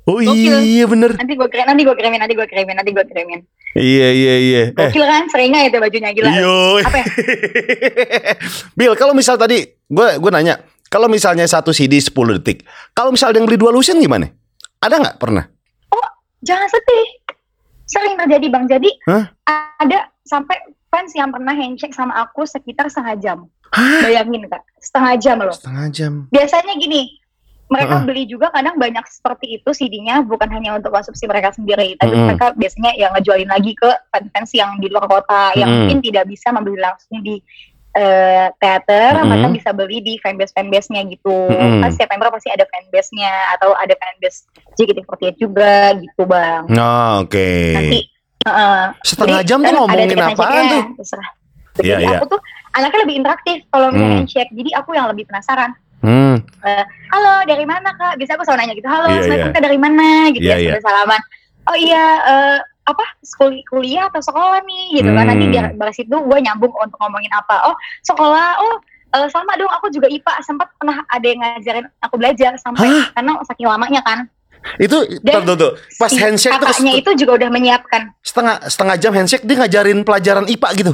Oh 0.05 0.21
Gokil. 0.21 0.61
iya 0.61 0.85
bener. 0.85 1.17
Nanti 1.17 1.33
gue 1.33 1.49
kirimin, 1.49 1.69
nanti 1.73 1.81
gue 1.81 1.95
kirimin, 1.97 2.19
nanti 2.21 2.33
gue 2.37 2.45
kirimin, 2.45 2.75
nanti 2.77 2.91
gue 2.93 3.05
kirimin. 3.09 3.41
Iya 3.73 4.07
iya 4.13 4.35
iya. 4.37 4.61
Eh. 4.69 4.73
Gokil 4.77 5.01
kan, 5.01 5.25
seringnya 5.33 5.65
itu 5.65 5.81
bajunya 5.81 6.13
gila. 6.13 6.29
Yo. 6.29 6.77
Apa 6.85 6.97
ya? 7.01 7.05
Bill, 8.77 8.93
kalau 8.93 9.17
misal 9.17 9.33
tadi 9.41 9.65
gue 9.65 10.07
gue 10.21 10.31
nanya, 10.31 10.61
kalau 10.93 11.09
misalnya 11.09 11.49
satu 11.49 11.73
CD 11.73 11.97
10 11.97 12.13
detik, 12.37 12.61
kalau 12.93 13.09
misal 13.09 13.33
ada 13.33 13.41
yang 13.41 13.49
beli 13.49 13.57
dua 13.57 13.73
lusin 13.73 13.97
gimana? 13.97 14.29
Ada 14.77 15.01
nggak 15.01 15.17
pernah? 15.17 15.49
Oh, 15.89 16.07
jangan 16.45 16.69
sedih. 16.69 17.07
Sering 17.89 18.13
terjadi 18.13 18.45
bang. 18.53 18.65
Jadi 18.69 18.89
Hah? 19.09 19.25
ada 19.81 20.13
sampai 20.21 20.57
fans 20.93 21.17
yang 21.17 21.33
pernah 21.33 21.57
handshake 21.57 21.97
sama 21.97 22.13
aku 22.21 22.45
sekitar 22.45 22.93
setengah 22.93 23.17
jam. 23.17 23.37
Bayangin 23.75 24.45
kak, 24.45 24.61
setengah 24.77 25.13
jam 25.17 25.37
loh. 25.41 25.51
Setengah 25.51 25.85
jam. 25.89 26.13
Biasanya 26.29 26.77
gini, 26.77 27.09
mereka 27.65 27.97
Heeh. 27.97 28.05
beli 28.05 28.23
juga 28.29 28.53
kadang 28.53 28.77
banyak 28.77 29.05
seperti 29.09 29.57
itu 29.57 29.69
CD-nya 29.73 30.21
bukan 30.21 30.45
hanya 30.53 30.77
untuk 30.77 30.93
konsumsi 30.93 31.25
mereka 31.25 31.49
sendiri, 31.49 31.97
tapi 31.97 32.13
Mm-mm. 32.13 32.27
mereka 32.29 32.53
biasanya 32.53 32.93
yang 32.93 33.09
ngejualin 33.17 33.49
lagi 33.49 33.73
ke 33.73 33.89
fans-fans 34.13 34.53
yang 34.53 34.77
di 34.77 34.87
luar 34.93 35.09
kota 35.09 35.57
yang 35.57 35.65
Mm-mm. 35.65 35.79
mungkin 35.89 35.99
tidak 36.05 36.29
bisa 36.29 36.53
membeli 36.53 36.77
langsung 36.77 37.25
di 37.25 37.41
eh, 37.97 38.47
teater, 38.61 39.17
Mm-mm. 39.17 39.29
mereka 39.33 39.47
bisa 39.49 39.69
beli 39.73 39.97
di 40.05 40.13
fanbase 40.21 40.53
fanbase-nya 40.53 41.09
gitu. 41.09 41.33
Mm-mm. 41.49 41.81
Kan 41.81 41.89
setiap 41.89 42.13
member 42.13 42.29
pasti 42.37 42.53
ada 42.53 42.69
fanbase-nya 42.69 43.33
atau 43.57 43.73
ada 43.73 43.97
fanbase 43.97 44.45
JKT48 44.77 45.33
juga 45.41 45.97
gitu 45.97 46.21
bang. 46.29 46.69
Oh, 46.69 47.25
oke. 47.25 47.49
Nanti 47.73 47.99
heeh, 48.45 48.79
Setengah 49.01 49.41
jadi 49.41 49.49
jam 49.49 49.59
tuh 49.65 49.65
kan 49.65 49.73
ngomongin 49.81 50.19
apaan 50.21 50.63
tuh? 50.69 50.83
Terserah. 51.01 51.29
Jadi 51.75 52.07
iya. 52.07 52.19
aku 52.21 52.25
tuh 52.29 52.39
anaknya 52.71 52.99
lebih 53.03 53.15
interaktif 53.19 53.57
kalau 53.67 53.91
misalnya 53.91 54.07
Hmm. 54.07 54.19
handshake. 54.23 54.51
Jadi 54.53 54.69
aku 54.77 54.89
yang 54.95 55.07
lebih 55.09 55.25
penasaran. 55.27 55.71
Hmm. 56.05 56.35
Halo, 57.09 57.33
dari 57.49 57.65
mana 57.65 57.89
kak? 57.91 58.21
Bisa 58.21 58.37
aku 58.37 58.45
selalu 58.45 58.59
nanya 58.61 58.73
gitu. 58.77 58.85
Halo, 58.85 59.09
Assalamualaikum 59.09 59.49
iya. 59.49 59.55
kak 59.57 59.63
dari 59.65 59.79
mana? 59.81 60.07
Gitu 60.29 60.45
Iya, 60.45 60.55
ya, 60.55 60.69
sambil 60.77 60.83
salaman. 60.85 61.21
Oh 61.65 61.77
iya, 61.77 62.05
eh, 62.21 62.57
apa 62.85 63.05
sekul- 63.25 63.65
kuliah 63.65 64.05
atau 64.05 64.21
sekolah 64.21 64.61
nih 64.61 65.01
gitu 65.01 65.09
kan? 65.09 65.25
Hmm. 65.25 65.31
Nanti 65.33 65.45
biar 65.49 65.65
dari 65.73 65.93
situ 65.97 66.13
gue 66.13 66.39
nyambung 66.39 66.69
untuk 66.69 66.97
ngomongin 67.01 67.33
apa. 67.33 67.65
Oh 67.65 67.75
sekolah, 68.05 68.61
oh 68.61 68.75
eh, 69.17 69.27
sama 69.33 69.57
dong. 69.57 69.71
Aku 69.81 69.89
juga 69.89 70.05
IPA. 70.05 70.45
Sempat 70.45 70.69
pernah 70.77 71.01
ada 71.09 71.25
yang 71.25 71.41
ngajarin 71.41 71.89
aku 71.99 72.15
belajar 72.21 72.53
sampai 72.61 72.85
Hah? 72.85 73.05
karena 73.17 73.31
saking 73.41 73.65
lamanya 73.65 74.01
kan. 74.05 74.19
Itu 74.77 75.05
Dan 75.21 75.45
tuh, 75.45 75.53
tuh, 75.57 75.71
pas 76.01 76.09
Si 76.09 76.17
handshake 76.17 76.57
kakaknya 76.57 76.97
itu 76.97 77.13
juga 77.13 77.37
udah 77.37 77.49
menyiapkan. 77.53 78.09
setengah 78.25 78.65
setengah 78.65 78.95
jam 78.97 79.13
handshake 79.13 79.45
dia 79.45 79.61
ngajarin 79.61 80.01
pelajaran 80.01 80.45
IPA 80.45 80.69
gitu. 80.81 80.93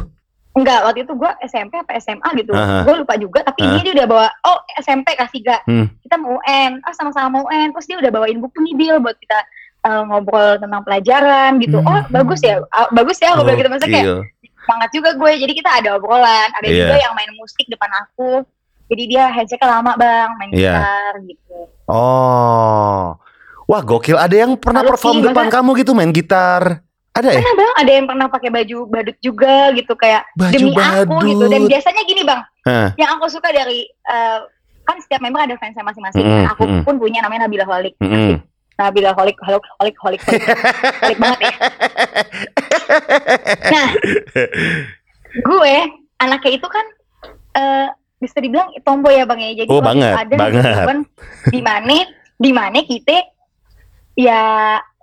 Enggak, 0.51 0.83
waktu 0.83 0.99
itu 1.01 1.13
gue 1.15 1.31
SMP 1.41 1.79
apa 1.79 1.95
SMA 1.97 2.29
gitu. 2.35 2.51
Aha. 2.51 2.83
Gue 2.83 2.95
lupa 2.97 3.15
juga, 3.15 3.39
tapi 3.41 3.63
ini 3.63 3.79
dia 3.81 3.93
udah 3.95 4.07
bawa, 4.07 4.27
oh 4.43 4.59
SMP 4.77 5.15
kelas 5.15 5.31
3. 5.31 5.63
Hmm. 5.63 5.87
Kita 5.97 6.15
mau 6.15 6.35
UN, 6.35 6.81
oh 6.81 6.91
sama-sama 6.91 7.27
mau 7.29 7.43
UN. 7.45 7.71
Terus 7.71 7.87
dia 7.87 7.97
udah 7.97 8.11
bawain 8.11 8.35
buku 8.37 8.59
nih, 8.61 8.75
Bill, 8.75 8.97
buat 8.99 9.15
kita 9.15 9.39
eh, 9.81 10.01
ngobrol 10.03 10.59
tentang 10.59 10.83
pelajaran 10.83 11.55
gitu. 11.57 11.79
Hmm. 11.79 11.87
Oh, 11.87 12.01
bagus 12.11 12.39
ya, 12.41 12.59
ah, 12.67 12.85
bagus 12.89 13.17
ya, 13.17 13.31
gue 13.31 13.41
bilang 13.41 13.57
gitu. 13.57 13.69
Maksudnya 13.69 13.93
kayak 13.93 14.05
Gokil. 14.05 14.19
semangat 14.61 14.89
juga 14.91 15.09
gue. 15.15 15.31
Jadi 15.39 15.53
kita 15.55 15.69
ada 15.73 15.89
obrolan, 15.95 16.49
ada 16.51 16.67
Iya. 16.67 16.77
juga 16.83 16.95
yang 16.99 17.13
main 17.15 17.31
musik 17.33 17.65
depan 17.65 17.89
aku. 17.97 18.43
Jadi 18.85 19.03
dia 19.07 19.23
handshake 19.25 19.63
lama 19.63 19.95
bang, 19.95 20.29
main 20.35 20.51
Iya. 20.51 20.73
gitar 20.75 21.13
gitu. 21.23 21.57
Oh. 21.87 23.15
Wah, 23.65 23.81
gokil. 23.81 24.19
Ada 24.19 24.35
yang 24.37 24.51
pernah 24.53 24.83
Lalu 24.83 24.91
perform 24.91 25.15
sih, 25.15 25.23
depan 25.25 25.45
masa- 25.47 25.55
kamu 25.55 25.69
gitu 25.79 25.91
main 25.93 26.11
gitar? 26.11 26.83
Ada 27.12 27.28
ya? 27.28 27.41
Bang, 27.43 27.71
ada 27.76 27.91
yang 27.91 28.06
pernah 28.08 28.28
pakai 28.32 28.50
baju 28.50 28.78
badut 28.88 29.17
juga 29.19 29.69
gitu, 29.76 29.93
kayak 30.00 30.24
Baju 30.34 30.56
demi 30.56 30.71
aku 30.71 31.15
gitu. 31.28 31.45
Dan 31.52 31.62
badut. 31.67 31.71
biasanya 31.76 32.02
gini 32.08 32.21
bang, 32.24 32.41
Hah. 32.63 32.88
yang 32.95 33.10
aku 33.19 33.28
suka 33.28 33.52
dari 33.52 33.84
eh, 33.86 34.39
kan 34.82 34.95
setiap 34.97 35.19
member 35.19 35.43
ada 35.43 35.60
fansnya 35.60 35.84
masing-masing. 35.84 36.24
Nah, 36.24 36.56
aku 36.56 36.63
mm-mm. 36.63 36.84
pun 36.88 36.95
punya 36.97 37.19
namanya 37.19 37.45
Nabila 37.45 37.67
Holik. 37.67 38.00
Mm-mm. 38.00 38.39
Nabila 38.80 39.12
Holik, 39.13 39.38
Holik, 39.43 39.62
Holik, 39.78 39.95
Holik, 40.00 40.21
Holik, 40.24 40.41
Holik 41.04 41.17
banget 41.19 41.39
ya. 41.45 41.54
Nah, 43.71 43.88
gue 45.32 45.76
anaknya 46.19 46.52
itu 46.60 46.67
kan 46.67 46.86
eh 47.52 47.88
bisa 48.21 48.38
dibilang 48.38 48.69
tomboy 48.84 49.17
ya 49.17 49.26
bang 49.26 49.39
ya. 49.41 49.52
Jadi 49.63 49.69
Oh, 49.71 49.82
banget, 49.82 50.13
ada 50.13 50.36
banget. 50.38 50.97
di 51.50 51.60
mana 51.62 51.97
di 52.38 52.52
mana 52.52 52.80
kita 52.84 53.17
ya 54.13 54.41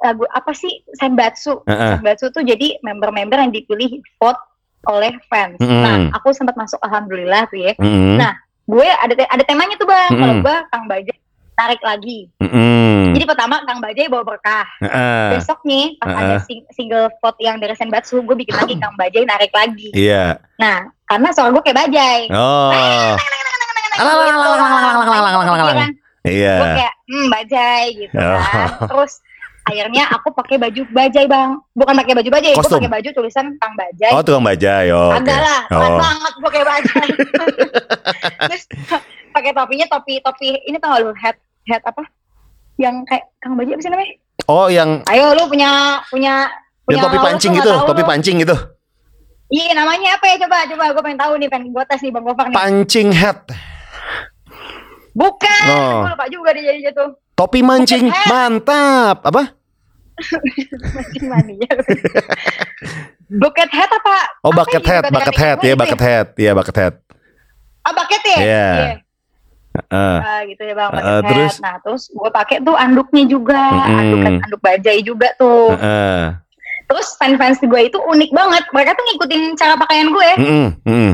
lagu 0.02 0.24
apa 0.30 0.52
sih 0.54 0.82
Senbatsu. 0.98 1.62
Uh 1.66 1.70
-uh. 1.70 1.92
Senbatsu 1.98 2.30
tuh 2.30 2.42
jadi 2.46 2.78
member-member 2.82 3.38
yang 3.38 3.52
dipilih 3.54 3.98
vote 4.18 4.38
oleh 4.86 5.12
fans. 5.26 5.58
Mm 5.58 5.66
-hmm. 5.66 5.82
Nah, 5.82 5.96
aku 6.14 6.30
sempat 6.30 6.54
masuk 6.54 6.78
alhamdulillah 6.86 7.50
tuh 7.50 7.58
ya. 7.58 7.72
Mm 7.76 7.88
-hmm. 7.90 8.16
Nah, 8.20 8.32
gue 8.68 8.86
ada 8.86 9.12
te 9.14 9.24
ada 9.26 9.42
temanya 9.42 9.74
tuh, 9.74 9.88
Bang. 9.88 10.10
Mm 10.10 10.14
-hmm. 10.14 10.20
Kalau 10.22 10.34
gue 10.44 10.56
Kang 10.70 10.84
Bajai 10.86 11.16
tarik 11.58 11.82
lagi. 11.82 12.30
Mm 12.38 12.48
-hmm. 12.48 12.98
Jadi 13.18 13.24
pertama 13.26 13.54
Kang 13.66 13.80
Bajai 13.82 14.06
bawa 14.06 14.22
berkah. 14.22 14.66
Uh, 14.78 15.34
Besok 15.34 15.58
nih 15.66 15.98
pas 15.98 16.14
uh, 16.14 16.18
ada 16.22 16.36
sing 16.46 16.62
single 16.70 17.10
vote 17.18 17.38
yang 17.42 17.58
dari 17.58 17.74
Senbatsu, 17.74 18.22
gue 18.22 18.36
bikin 18.38 18.54
lagi 18.54 18.74
Kang 18.78 18.94
Bajai 18.94 19.26
narik 19.26 19.50
lagi. 19.50 19.90
Iya. 19.90 20.38
Yeah. 20.38 20.62
Nah, 20.62 20.76
karena 21.10 21.28
suara 21.34 21.50
gue 21.50 21.62
kayak 21.66 21.78
Bajai. 21.82 22.20
Oh. 22.30 22.70
Iya. 26.28 26.54
Gue 26.60 26.68
kayak, 26.78 26.94
hmm, 27.10 27.26
Bajai 27.32 27.84
gitu 27.98 28.14
kan. 28.14 28.68
Terus 28.86 29.12
akhirnya 29.68 30.04
aku 30.08 30.32
pakai 30.32 30.56
baju 30.56 30.82
Bajai 30.88 31.24
bang. 31.24 31.50
Bukan 31.72 31.94
pakai 31.94 32.14
baju 32.16 32.28
Bajai, 32.32 32.52
Kostum. 32.56 32.80
pakai 32.80 32.90
baju 32.90 33.08
tulisan 33.12 33.46
Kang 33.56 33.74
Bajai. 33.76 34.10
Oh, 34.10 34.20
tukang 34.20 34.42
bajai. 34.42 34.86
Oh. 34.90 35.12
Agak 35.12 35.38
lah, 35.38 35.60
keren 35.68 35.92
Oh. 35.92 35.98
banget 36.00 36.32
kayak 36.40 36.66
Bajai. 36.66 37.08
Terus 38.48 38.62
pakai 39.30 39.52
topinya 39.52 39.86
topi 39.86 40.14
topi 40.18 40.56
ini 40.64 40.76
tau 40.78 40.96
lu 40.98 41.12
head 41.14 41.36
head 41.64 41.82
apa? 41.82 42.02
Yang 42.76 43.04
kayak 43.04 43.24
Kang 43.38 43.54
Bajai 43.54 43.72
apa 43.72 43.82
sih 43.82 43.90
namanya? 43.90 44.12
Oh, 44.46 44.66
yang 44.66 44.90
Ayo 45.04 45.36
lu 45.36 45.44
punya 45.46 46.00
punya 46.08 46.48
yang 46.88 46.88
punya 46.88 47.02
topi 47.04 47.18
pancing 47.20 47.52
gitu, 47.52 47.72
topi 47.84 48.00
lu. 48.00 48.08
pancing 48.08 48.36
gitu. 48.40 48.56
Iya 49.48 49.72
namanya 49.74 50.16
apa 50.16 50.24
ya 50.28 50.36
coba 50.40 50.64
coba 50.66 50.84
gue 50.92 51.02
pengen 51.02 51.20
tahu 51.20 51.32
nih 51.36 51.48
pengen 51.48 51.72
gue 51.72 51.84
tes 51.84 52.00
nih 52.00 52.12
bang 52.12 52.20
Gofar 52.22 52.46
nih. 52.48 52.56
Pancing 52.56 53.08
hat. 53.12 53.48
Bukan, 55.12 55.64
Oh. 55.66 56.06
gue 56.06 56.12
lupa 56.14 56.26
juga 56.30 56.48
dia 56.54 56.64
jadi 56.64 56.80
jatuh. 56.88 57.10
Topi 57.34 57.60
mancing. 57.60 58.06
Mantap. 58.06 59.24
Apa? 59.24 59.57
Mancing 60.90 61.26
mania. 61.26 61.70
bucket 63.30 63.70
hat 63.70 63.90
apa? 63.92 64.16
Oh, 64.40 64.50
Apa 64.50 64.64
bucket 64.64 64.84
hat, 64.84 65.02
bucket 65.08 65.36
hat. 65.36 65.56
Oh, 65.58 65.64
Ya, 65.64 65.74
bucket 65.74 66.00
hat. 66.00 66.26
Iya, 66.34 66.50
bucket 66.52 66.76
hat. 66.76 66.94
Ah 67.82 67.92
bucket 67.92 68.22
ya? 68.26 68.38
Iya. 68.38 68.68
Heeh. 69.78 70.16
Ah, 70.18 70.40
gitu 70.44 70.62
ya 70.62 70.74
bang, 70.74 70.90
Uh, 70.90 70.98
hat. 70.98 71.22
terus? 71.24 71.54
Nah 71.58 71.74
terus 71.78 72.02
gue 72.08 72.30
pakai 72.30 72.58
tuh 72.60 72.74
anduknya 72.74 73.24
juga, 73.24 73.62
Mm-mm. 73.86 73.94
anduk 73.94 74.20
anduk 74.42 74.60
bajai 74.60 75.00
juga 75.00 75.28
tuh. 75.34 75.70
Heeh. 75.72 76.34
Terus 76.84 77.06
fans-fans 77.14 77.60
gue 77.60 77.80
itu 77.82 77.98
unik 78.00 78.30
banget. 78.32 78.64
Mereka 78.70 78.90
tuh 78.92 79.04
ngikutin 79.04 79.42
cara 79.54 79.76
pakaian 79.76 80.08
gue. 80.08 80.30
Mm-mm, 80.40 80.66
mm-mm. 80.82 81.12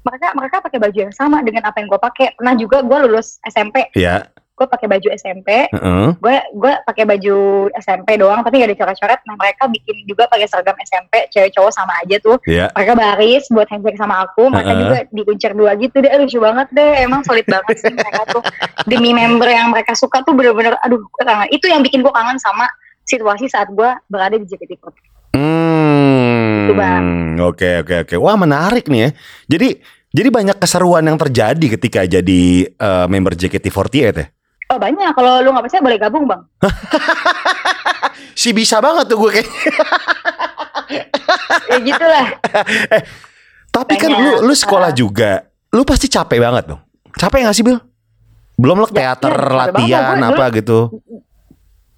Mereka 0.00 0.26
mereka 0.32 0.56
pakai 0.58 0.78
baju 0.80 0.98
yang 0.98 1.12
sama 1.12 1.44
dengan 1.44 1.68
apa 1.68 1.76
yang 1.76 1.86
gue 1.86 2.00
pakai. 2.00 2.32
Pernah 2.34 2.54
juga 2.56 2.80
gue 2.80 2.98
lulus 3.04 3.36
SMP, 3.44 3.92
Iya. 3.92 4.26
Gue 4.58 4.66
pakai 4.66 4.86
baju 4.86 5.08
SMP. 5.10 5.48
Heeh. 5.70 6.08
gue 6.12 6.36
gue 6.52 6.72
pakai 6.82 7.04
baju 7.04 7.36
SMP 7.72 8.18
doang 8.18 8.42
tapi 8.42 8.58
gak 8.58 8.68
ada 8.68 8.76
coret-coret 8.76 9.20
nah 9.22 9.34
mereka 9.34 9.70
bikin 9.70 10.02
juga 10.02 10.26
pakai 10.26 10.44
seragam 10.44 10.74
SMP 10.80 11.30
cewek 11.30 11.54
cowok 11.54 11.70
sama 11.70 11.94
aja 12.02 12.18
tuh 12.18 12.36
Iya. 12.42 12.74
mereka 12.74 12.92
baris 12.92 13.46
buat 13.48 13.68
handshake 13.68 13.96
sama 13.96 14.26
aku 14.26 14.50
mereka 14.50 14.72
Heeh. 14.72 14.82
juga 14.82 14.96
dikuncir 15.08 15.50
dua 15.52 15.72
gitu 15.74 15.96
deh 15.98 16.10
lucu 16.12 16.38
banget 16.38 16.66
deh 16.70 16.90
emang 17.00 17.22
solid 17.22 17.46
banget 17.46 17.76
sih 17.78 17.88
mereka 17.88 18.26
tuh 18.28 18.42
demi 18.84 19.14
member 19.14 19.46
yang 19.46 19.70
mereka 19.70 19.94
suka 19.94 20.20
tuh 20.20 20.34
bener-bener 20.34 20.74
aduh 20.80 20.98
gue 20.98 21.22
kangen 21.22 21.48
itu 21.48 21.64
yang 21.64 21.80
bikin 21.80 22.02
gue 22.02 22.10
kangen 22.10 22.36
sama 22.36 22.66
situasi 23.04 23.46
saat 23.46 23.70
gue 23.70 23.88
berada 24.06 24.34
di 24.34 24.44
JKT48 24.44 25.06
Hmm. 25.32 26.70
Bang. 26.70 27.06
Oke 27.40 27.80
oke 27.80 28.04
oke. 28.04 28.14
Wah 28.16 28.36
menarik 28.36 28.86
nih 28.86 29.00
ya. 29.00 29.10
Jadi 29.48 29.68
jadi 30.08 30.28
banyak 30.28 30.56
keseruan 30.56 31.04
yang 31.04 31.16
terjadi 31.16 31.66
ketika 31.74 32.00
jadi 32.02 32.42
eh, 32.68 33.06
member 33.06 33.32
JKT48 33.32 33.94
ya. 34.14 34.26
Oh 34.68 34.78
banyak 34.78 35.10
kalau 35.12 35.40
lu 35.40 35.48
nggak 35.48 35.64
percaya 35.64 35.82
boleh 35.82 35.98
gabung 35.98 36.24
bang 36.24 36.42
Si 38.34 38.50
bisa 38.52 38.78
banget 38.78 39.06
tuh 39.06 39.18
gue 39.18 39.30
kayak. 39.32 39.48
ya 41.68 41.78
gitulah 41.80 42.26
Tapi 43.68 43.94
kan 43.94 44.10
Banyak. 44.10 44.42
lu 44.42 44.48
lu 44.48 44.54
sekolah 44.54 44.90
juga. 44.90 45.44
Lu 45.70 45.82
pasti 45.82 46.06
capek 46.06 46.40
banget 46.40 46.64
dong. 46.66 46.80
Capek 47.12 47.44
gak 47.44 47.52
sih 47.52 47.62
Bil? 47.62 47.78
Belum 48.56 48.74
lo 48.76 48.86
Ya, 48.88 49.14
teater, 49.14 49.30
iya, 49.30 49.38
capek 49.38 49.44
banget. 49.44 49.74
latihan 49.76 50.16
Gua 50.16 50.28
apa 50.32 50.44
gitu. 50.52 50.78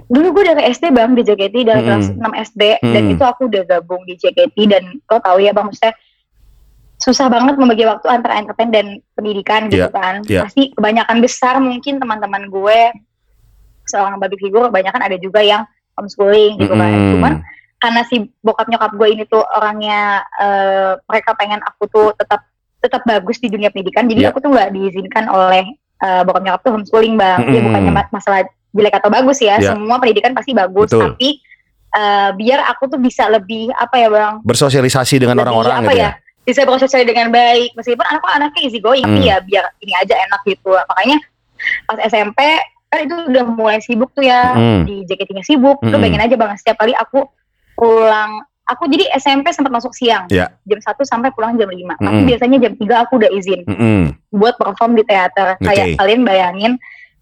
dulu 0.02 0.26
gue 0.33 0.44
dari 0.44 0.62
SD 0.66 0.90
bang 0.90 1.14
di 1.14 1.22
JKT 1.22 1.56
dari 1.62 1.80
Mm-mm. 1.80 1.87
kelas 1.87 2.09
6 2.11 2.50
SD 2.50 2.62
dan 2.83 3.02
Mm. 3.04 3.12
itu 3.14 3.22
aku 3.22 3.46
udah 3.46 3.62
gabung 3.64 4.02
di 4.02 4.14
JKT 4.14 4.56
dan 4.66 4.83
lo 4.98 5.16
tahu 5.18 5.38
ya 5.38 5.52
bang 5.52 5.62
maksudnya 5.62 5.94
susah 7.00 7.26
banget 7.26 7.56
membagi 7.56 7.82
waktu 7.82 8.06
antara 8.06 8.36
entertain 8.36 8.68
dan 8.68 8.86
pendidikan 9.12 9.66
gitu 9.66 9.82
Iya, 9.82 9.88
kan 9.90 10.14
iya. 10.24 10.40
pasti 10.44 10.68
kebanyakan 10.70 11.16
besar 11.18 11.56
mungkin 11.58 11.96
teman-teman 11.96 12.46
gue 12.46 12.80
seorang 13.86 14.16
baby 14.16 14.36
figure 14.38 14.68
kebanyakan 14.68 15.00
ada 15.00 15.16
juga 15.16 15.40
yang 15.40 15.64
homeschooling 15.96 16.60
gitu 16.60 16.70
kan 16.70 16.90
Mm-mm. 16.90 17.12
cuman 17.14 17.32
karena 17.76 18.00
si 18.04 18.16
bokap 18.38 18.68
nyokap 18.68 18.92
gue 18.92 19.08
ini 19.10 19.24
tuh 19.24 19.40
orangnya 19.50 20.20
eh, 20.36 20.92
mereka 21.02 21.32
pengen 21.32 21.58
aku 21.60 21.88
tuh 21.88 22.06
tetap 22.14 22.44
tetap 22.78 23.02
bagus 23.02 23.36
di 23.36 23.48
dunia 23.48 23.68
pendidikan 23.68 24.04
jadi 24.04 24.20
Iya. 24.22 24.30
aku 24.30 24.38
tuh 24.38 24.52
nggak 24.52 24.70
diizinkan 24.70 25.24
oleh 25.26 25.64
eh, 25.98 26.22
bokap 26.22 26.42
nyokap 26.42 26.60
tuh 26.62 26.72
homeschooling 26.74 27.16
bang 27.16 27.38
Dia 27.42 27.52
Mm-mm. 27.54 27.66
bukannya 27.66 27.92
ma- 27.94 28.12
masalah 28.12 28.40
jelek 28.70 28.94
atau 28.94 29.08
bagus 29.08 29.40
ya 29.40 29.56
Iya. 29.56 29.72
semua 29.72 29.96
pendidikan 29.96 30.32
pasti 30.32 30.52
bagus 30.52 30.92
Betul. 30.92 31.16
tapi 31.16 31.28
eh, 31.90 32.30
biar 32.36 32.60
aku 32.68 32.86
tuh 32.86 33.00
bisa 33.00 33.26
lebih 33.26 33.72
apa 33.72 33.96
ya 33.96 34.08
bang 34.08 34.34
Bersosialisasi 34.44 35.16
dengan 35.18 35.40
orang-orang 35.40 35.88
gitu 35.88 35.98
ya. 35.98 36.12
Bisa 36.40 36.64
bersosial 36.64 37.05
dengan 37.05 37.29
baik 37.29 37.74
meskipun 37.74 38.03
anak 38.03 38.24
anaknya 38.26 38.61
easy 38.64 38.79
going 38.79 39.03
Hmm. 39.03 39.16
tapi 39.16 39.29
ya 39.29 39.37
biar 39.40 39.64
ini 39.79 39.92
aja 39.94 40.14
enak 40.16 40.40
gitu 40.44 40.72
makanya 40.72 41.18
pas 41.85 41.98
SMP 42.00 42.38
kan 42.90 42.98
itu 43.00 43.14
udah 43.29 43.44
mulai 43.46 43.79
sibuk 43.79 44.11
tuh 44.11 44.24
ya 44.24 44.57
Hmm. 44.57 44.83
di 44.83 45.05
JKT-nya 45.05 45.44
sibuk 45.44 45.79
lu 45.81 45.90
Hmm. 45.90 46.00
bayangin 46.00 46.24
aja 46.24 46.35
bang 46.35 46.57
setiap 46.57 46.81
kali 46.81 46.92
aku 46.92 47.29
pulang 47.74 48.42
aku 48.64 48.87
jadi 48.87 49.11
SMP 49.14 49.50
sempat 49.50 49.70
masuk 49.70 49.90
siang 49.90 50.26
Iya. 50.26 50.55
jam 50.62 50.79
1 50.79 51.03
sampai 51.03 51.31
pulang 51.31 51.55
jam 51.55 51.66
5 51.66 51.98
tapi 51.98 52.07
Mm-mm. 52.16 52.29
biasanya 52.31 52.59
jam 52.61 52.72
3 52.74 53.03
aku 53.03 53.18
udah 53.18 53.31
izin 53.31 53.61
Mm-mm. 53.66 54.00
buat 54.31 54.55
perform 54.57 54.94
di 54.94 55.03
teater 55.03 55.59
Oke. 55.59 55.66
kayak 55.66 55.98
kalian 55.98 56.22
bayangin 56.22 56.72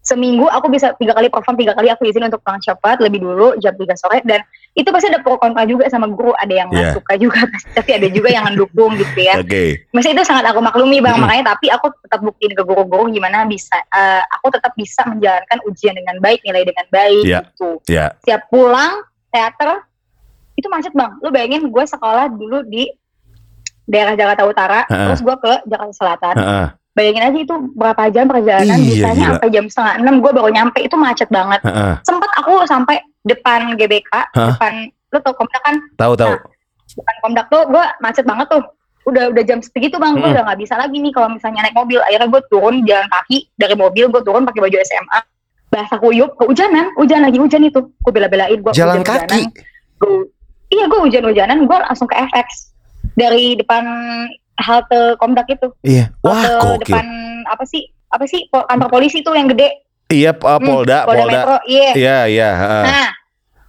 seminggu 0.09 0.49
aku 0.49 0.67
bisa 0.67 0.97
tiga 0.97 1.13
kali 1.13 1.29
perform 1.29 1.53
tiga 1.53 1.77
kali 1.77 1.85
aku 1.87 2.01
izin 2.03 2.25
untuk 2.25 2.41
pulang 2.41 2.57
cepat 2.57 2.97
lebih 2.97 3.21
dulu 3.21 3.53
jam 3.57 3.77
3 3.77 3.85
sore 3.93 4.25
dan 4.25 4.41
itu 4.73 4.89
pasti 4.89 5.05
ada 5.05 5.21
pro 5.21 5.37
kontra 5.37 5.61
juga 5.63 5.85
sama 5.85 6.09
guru 6.09 6.33
ada 6.33 6.49
yang 6.49 6.69
Iya. 6.69 6.97
suka 6.97 7.13
juga 7.13 7.45
tapi 7.77 7.93
ada 7.93 8.09
juga 8.09 8.29
yang 8.29 8.43
mendukung 8.43 8.97
gitu 8.97 9.19
ya 9.19 9.37
Oke. 9.37 9.85
Masih 9.91 10.11
itu 10.11 10.23
sangat 10.23 10.49
aku 10.49 10.57
maklumi 10.59 10.97
bang, 10.97 11.13
Mm-mm. 11.13 11.23
makanya 11.23 11.53
tapi 11.53 11.69
aku 11.69 11.93
tetap 11.99 12.19
buktiin 12.19 12.51
ke 12.51 12.63
guru-guru 12.63 13.09
gimana 13.09 13.45
bisa, 13.45 13.77
eh, 13.85 14.23
aku 14.31 14.49
tetap 14.49 14.73
bisa 14.73 15.03
menjalankan 15.03 15.59
ujian 15.63 15.93
dengan 15.93 16.17
baik, 16.17 16.41
nilai 16.41 16.63
dengan 16.63 16.85
baik 16.89 17.23
Iya. 17.23 17.39
gitu. 17.45 17.69
Ya. 17.85 18.17
Siap 18.23 18.49
pulang 18.49 19.03
teater 19.29 19.85
itu 20.55 20.65
macet 20.67 20.91
bang. 20.91 21.13
Lu 21.19 21.29
bayangin 21.29 21.67
gue 21.67 21.85
sekolah 21.85 22.29
dulu 22.29 22.63
di 22.63 22.89
daerah 23.83 24.13
Jakarta 24.13 24.43
Utara, 24.43 24.79
Ha-ha. 24.85 25.05
terus 25.09 25.21
gue 25.21 25.35
ke 25.35 25.53
Jakarta 25.65 25.93
Selatan. 25.93 26.35
Heeh. 26.35 26.67
Bayangin 26.99 27.23
aja 27.23 27.39
itu 27.39 27.55
berapa 27.73 28.01
jam 28.09 28.27
perjalanan, 28.27 28.75
Iya, 28.75 28.87
bisanya 28.91 29.15
gila. 29.15 29.31
sampai 29.33 29.49
jam 29.49 29.65
setengah 29.65 29.93
enam 29.97 30.15
gue 30.19 30.31
baru 30.33 30.49
nyampe, 30.49 30.79
itu 30.79 30.95
macet 30.95 31.29
banget. 31.29 31.63
Heeh. 31.63 31.93
Sempat 32.03 32.27
aku 32.35 32.59
sampai 32.65 32.95
depan 33.23 33.71
GBK, 33.73 34.11
Hah? 34.11 34.51
depan 34.51 34.73
lu 35.09 35.17
tau 35.17 35.31
komdak 35.33 35.61
kan, 35.61 35.75
Tahu 35.95 36.13
tahu. 36.13 36.29
Nah, 36.29 36.43
depan 36.91 37.15
komdak 37.21 37.45
tuh 37.47 37.63
gue 37.65 37.85
macet 37.97 38.25
banget 38.25 38.47
tuh 38.47 38.61
udah 39.05 39.31
udah 39.31 39.41
jam 39.41 39.57
segitu 39.57 39.95
bang 39.95 40.13
gue 40.13 40.21
Mm-mm. 40.21 40.35
udah 40.35 40.43
nggak 40.43 40.59
bisa 40.59 40.75
lagi 40.75 40.93
nih 40.95 41.09
kalau 41.09 41.31
misalnya 41.31 41.63
naik 41.63 41.73
mobil 41.73 41.97
akhirnya 41.99 42.27
gue 42.27 42.41
turun 42.45 42.75
jalan 42.83 43.07
kaki 43.09 43.37
dari 43.55 43.73
mobil 43.73 44.05
gue 44.05 44.21
turun 44.21 44.43
pakai 44.43 44.59
baju 44.59 44.77
SMA 44.77 45.19
bahasa 45.69 45.95
kuyup 45.95 46.35
kehujanan 46.35 46.91
hujan 46.93 47.23
lagi 47.23 47.37
hujan 47.37 47.63
itu 47.63 47.79
gue 47.79 48.11
bela-belain 48.11 48.53
gue 48.55 48.69
Jalan 48.69 49.01
kaki. 49.01 49.49
Gua- 49.97 50.27
iya 50.67 50.85
gue 50.85 50.99
hujan-hujanan 50.99 51.63
gue 51.63 51.77
langsung 51.79 52.05
ke 52.05 52.15
FX 52.19 52.75
dari 53.15 53.55
depan 53.55 53.81
halte 54.59 54.99
komdak 55.15 55.47
itu 55.47 55.71
Iya. 55.81 56.11
Wah, 56.19 56.35
halte 56.35 56.59
gokil. 56.77 56.79
depan 56.85 57.05
apa 57.47 57.63
sih 57.63 57.81
apa 58.09 58.25
sih 58.25 58.43
kantor 58.47 58.89
polisi 58.89 59.19
tuh 59.19 59.33
yang 59.33 59.47
gede 59.47 59.71
Iya, 60.09 60.33
uh, 60.33 60.57
Hmm, 60.57 60.65
Polda, 60.65 61.05
Polda 61.05 61.21
Polda. 61.21 61.31
Metro 61.31 61.55
iya 61.65 61.89
Iya, 61.93 62.17
iya, 62.25 62.49
heeh. 62.51 62.83
Nah, 62.83 63.09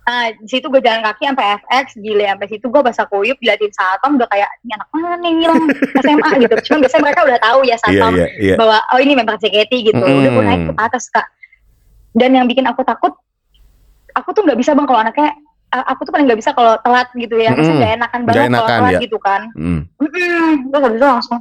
nah, 0.02 0.24
di 0.32 0.48
situ 0.48 0.66
gue 0.66 0.80
jalan 0.80 1.04
kaki 1.04 1.28
sampai 1.28 1.46
FX, 1.60 1.86
gile 1.96 2.24
sampai 2.26 2.48
situ 2.48 2.64
gue 2.64 2.80
bahasa 2.80 3.04
kuyup 3.04 3.36
diliatin 3.36 3.68
satpam 3.68 4.16
udah 4.16 4.24
kayak 4.26 4.48
ini 4.60 4.72
anak 4.72 4.88
mana 4.90 5.20
yang 5.20 5.36
ngilang 5.36 5.60
SMA 6.00 6.30
gitu. 6.40 6.54
Cuman 6.64 6.78
biasanya 6.80 7.02
mereka 7.04 7.20
udah 7.22 7.38
tahu 7.38 7.60
ya 7.60 7.68
Iya, 7.68 7.76
satpam 7.76 8.12
iya, 8.16 8.26
iya. 8.40 8.54
bahwa 8.56 8.78
oh 8.88 8.98
ini 8.98 9.12
member 9.12 9.36
JKT 9.36 9.72
gitu. 9.84 10.00
Udah 10.00 10.30
gue 10.32 10.42
naik 10.42 10.60
ke 10.64 10.72
atas 10.80 11.04
kak. 11.06 11.28
Dan 12.10 12.32
yang 12.32 12.48
bikin 12.48 12.64
aku 12.64 12.80
takut, 12.82 13.12
aku 14.10 14.28
tuh 14.32 14.42
nggak 14.42 14.56
bisa 14.56 14.72
bang 14.72 14.82
kalau 14.84 14.98
anaknya, 14.98 15.30
uh, 15.30 15.36
aku 15.72 16.00
tuh 16.02 16.12
paling 16.12 16.26
nggak 16.26 16.40
bisa 16.40 16.50
kalau 16.50 16.74
telat 16.80 17.08
gitu 17.14 17.34
ya. 17.34 17.50
Maksudnya 17.50 17.70
Mm-mm. 17.70 17.80
nggak 17.80 17.96
enakan 17.96 18.20
banget 18.26 18.48
kalau 18.50 18.68
telat 18.68 18.92
ya. 18.92 19.00
gitu 19.00 19.18
kan. 19.18 19.40
Hmm. 19.54 19.80
Mm-mm. 19.96 20.50
Terus 20.68 20.82
habis 20.82 20.98
itu 20.98 21.06
langsung. 21.06 21.38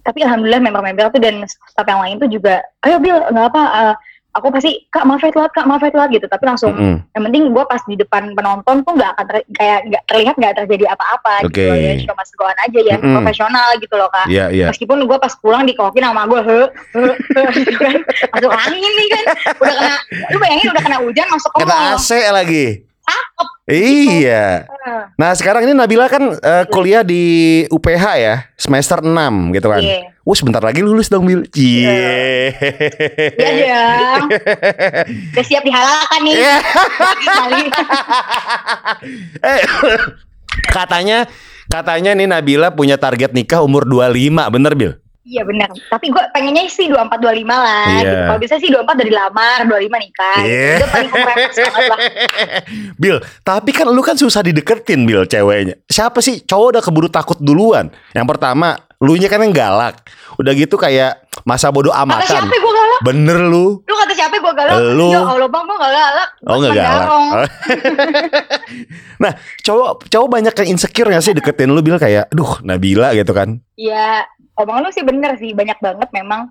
Tapi 0.00 0.18
alhamdulillah 0.20 0.60
member-member 0.60 1.06
tuh 1.10 1.20
dan 1.22 1.34
staff 1.48 1.86
yang 1.86 2.02
lain 2.02 2.18
tuh 2.18 2.28
juga, 2.28 2.60
ayo 2.82 3.00
Bill, 3.00 3.24
nggak 3.24 3.46
apa, 3.48 3.62
uh, 3.64 3.94
aku 4.34 4.52
pasti 4.52 4.84
kak 4.90 5.06
maaf 5.06 5.22
ya 5.22 5.32
telat 5.32 5.48
kak 5.48 5.64
maaf 5.64 5.80
ya 5.80 5.88
telat 5.88 6.12
gitu. 6.12 6.26
Tapi 6.26 6.44
langsung 6.44 6.76
Mm-mm. 6.76 7.00
yang 7.08 7.22
penting 7.24 7.42
gue 7.48 7.64
pas 7.64 7.80
di 7.80 7.96
depan 7.96 8.34
penonton 8.34 8.84
tuh 8.84 8.92
nggak 8.92 9.10
akan 9.16 9.24
ter- 9.24 9.48
kayak 9.54 9.78
nggak 9.88 10.02
terlihat 10.04 10.34
nggak 10.36 10.54
terjadi 10.58 10.84
apa-apa 10.92 11.34
Oke. 11.40 11.56
gitu 11.56 11.60
loh 11.64 11.78
ya 11.78 11.92
cuma 12.04 12.22
segoan 12.26 12.58
aja 12.60 12.80
ya 12.82 12.96
Mm-mm. 12.98 13.14
profesional 13.16 13.68
gitu 13.78 13.94
loh 13.94 14.10
kak 14.10 14.26
Iya, 14.26 14.44
iya. 14.50 14.66
meskipun 14.68 14.98
gue 15.00 15.16
pas 15.16 15.32
pulang 15.38 15.62
dikokin 15.62 16.02
sama 16.02 16.26
gue 16.26 16.40
he 16.42 16.58
he 16.92 17.02
he 17.30 17.42
gitu 17.62 17.78
kan 17.78 17.96
masuk 18.34 18.52
angin 18.52 18.92
nih 18.92 19.08
kan 19.08 19.24
udah 19.56 19.72
kena 19.72 19.96
lu 20.28 20.36
bayangin 20.36 20.66
udah 20.68 20.82
kena 20.82 20.98
hujan 21.00 21.26
masuk 21.30 21.48
ke 21.48 21.58
Kena 21.62 21.76
AC 21.94 22.08
lagi. 22.28 22.66
Cakep. 23.04 23.48
Iya. 23.66 24.68
Nah, 25.14 25.32
sekarang 25.32 25.64
ini 25.64 25.72
Nabila 25.72 26.04
kan 26.06 26.32
eh, 26.32 26.64
kuliah 26.68 27.00
di 27.00 27.22
UPH 27.66 28.04
ya, 28.14 28.34
semester 28.54 29.00
6 29.00 29.12
gitu 29.52 29.68
kan. 29.68 29.80
iya 29.80 30.12
Wah, 30.20 30.32
sebentar 30.32 30.58
lagi 30.58 30.80
lulus 30.80 31.06
dong, 31.06 31.24
Bil. 31.24 31.44
Cie. 31.46 31.84
iya 33.36 33.84
dong 34.16 34.28
udah 35.30 35.44
siap 35.44 35.60
dihalalkan 35.60 36.20
nih 36.24 36.34
Iya. 36.34 36.56
kali 37.26 37.62
Eh, 39.44 39.60
katanya 40.76 41.28
katanya 41.66 42.12
nih 42.12 42.24
Nabila 42.24 42.72
punya 42.72 42.96
target 42.96 43.32
nikah 43.32 43.60
umur 43.60 43.84
25, 43.84 44.16
bener 44.50 44.72
Bil? 44.74 44.92
Iya 45.24 45.42
benar 45.42 45.72
tapi 45.88 46.08
gue 46.08 46.22
pengennya 46.30 46.68
sih 46.68 46.86
24 46.86 47.16
25 47.16 47.48
lah 47.48 47.86
Iya. 47.90 47.98
gitu. 47.98 48.16
kalau 48.26 48.38
bisa 48.38 48.54
sih 48.56 48.68
24 48.68 49.00
dari 49.00 49.10
lamar 49.10 49.58
25 49.64 49.88
nikah. 49.98 50.38
Iya. 50.40 50.76
itu 50.76 50.86
paling 50.86 51.10
banget 51.10 51.50
lah 51.64 52.00
Bil, 52.94 53.16
tapi 53.40 53.70
kan 53.70 53.86
lu 53.86 54.00
kan 54.00 54.14
susah 54.14 54.40
dideketin 54.40 55.02
Bil 55.02 55.24
ceweknya. 55.24 55.80
Siapa 55.84 56.20
sih 56.20 56.40
cowok 56.40 56.66
udah 56.70 56.82
keburu 56.82 57.08
takut 57.08 57.36
duluan? 57.36 57.88
Yang 58.12 58.26
pertama, 58.28 58.76
lu 58.98 59.14
nya 59.14 59.26
kan 59.26 59.40
yang 59.40 59.50
galak. 59.50 60.04
Udah 60.34 60.52
gitu 60.52 60.74
kayak 60.74 61.22
masa 61.42 61.68
bodoh 61.68 61.90
kata 61.90 62.04
amatan. 62.04 62.26
siapa 62.40 62.54
gue 62.54 62.72
galak 62.72 63.00
Bener 63.02 63.38
lu. 63.42 63.80
Lu 63.80 63.94
kata 63.96 64.12
siapa 64.12 64.34
gue 64.36 64.52
galak? 64.54 64.76
Lu. 64.92 65.10
Ya 65.10 65.20
Allah 65.22 65.48
bang 65.48 65.62
gue 65.62 65.76
gak 65.76 65.92
galak 65.92 66.28
Oh 66.44 66.56
cuma 66.56 66.68
galak. 66.68 66.84
garong. 66.84 67.26
nah, 69.22 69.32
cowok 69.62 69.90
cowok 70.08 70.28
banyak 70.30 70.54
yang 70.54 70.68
insecure 70.70 71.08
gak 71.08 71.22
sih 71.22 71.34
deketin 71.34 71.70
lu 71.70 71.80
Bil 71.80 71.98
kayak, 71.98 72.30
duh 72.30 72.60
Nabila 72.62 73.12
gitu 73.12 73.32
kan? 73.32 73.58
Ya 73.74 74.22
omong 74.58 74.86
lu 74.86 74.90
sih 74.94 75.02
bener 75.02 75.34
sih 75.38 75.50
Banyak 75.54 75.78
banget 75.82 76.08
memang 76.14 76.50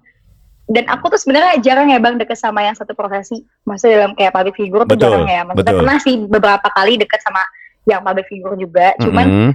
Dan 0.67 0.87
aku 0.87 1.11
tuh 1.11 1.19
sebenarnya 1.19 1.59
jarang 1.59 1.91
ya 1.91 1.99
bang 1.99 2.15
deket 2.19 2.39
sama 2.39 2.63
yang 2.63 2.75
satu 2.75 2.95
profesi 2.95 3.43
Maksudnya 3.67 4.03
dalam 4.03 4.13
kayak 4.15 4.31
public 4.31 4.55
figure 4.55 4.83
tuh 4.87 4.95
Betul, 4.95 5.11
jarang 5.11 5.27
ya 5.27 5.41
Maksudnya 5.43 5.73
betul. 5.73 5.81
pernah 5.83 5.97
sih 5.99 6.13
beberapa 6.27 6.67
kali 6.71 6.93
deket 6.99 7.19
sama 7.23 7.43
yang 7.83 8.01
public 8.03 8.27
figure 8.31 8.55
juga 8.55 8.87
Cuman 8.99 9.25
Mm-mm. 9.27 9.51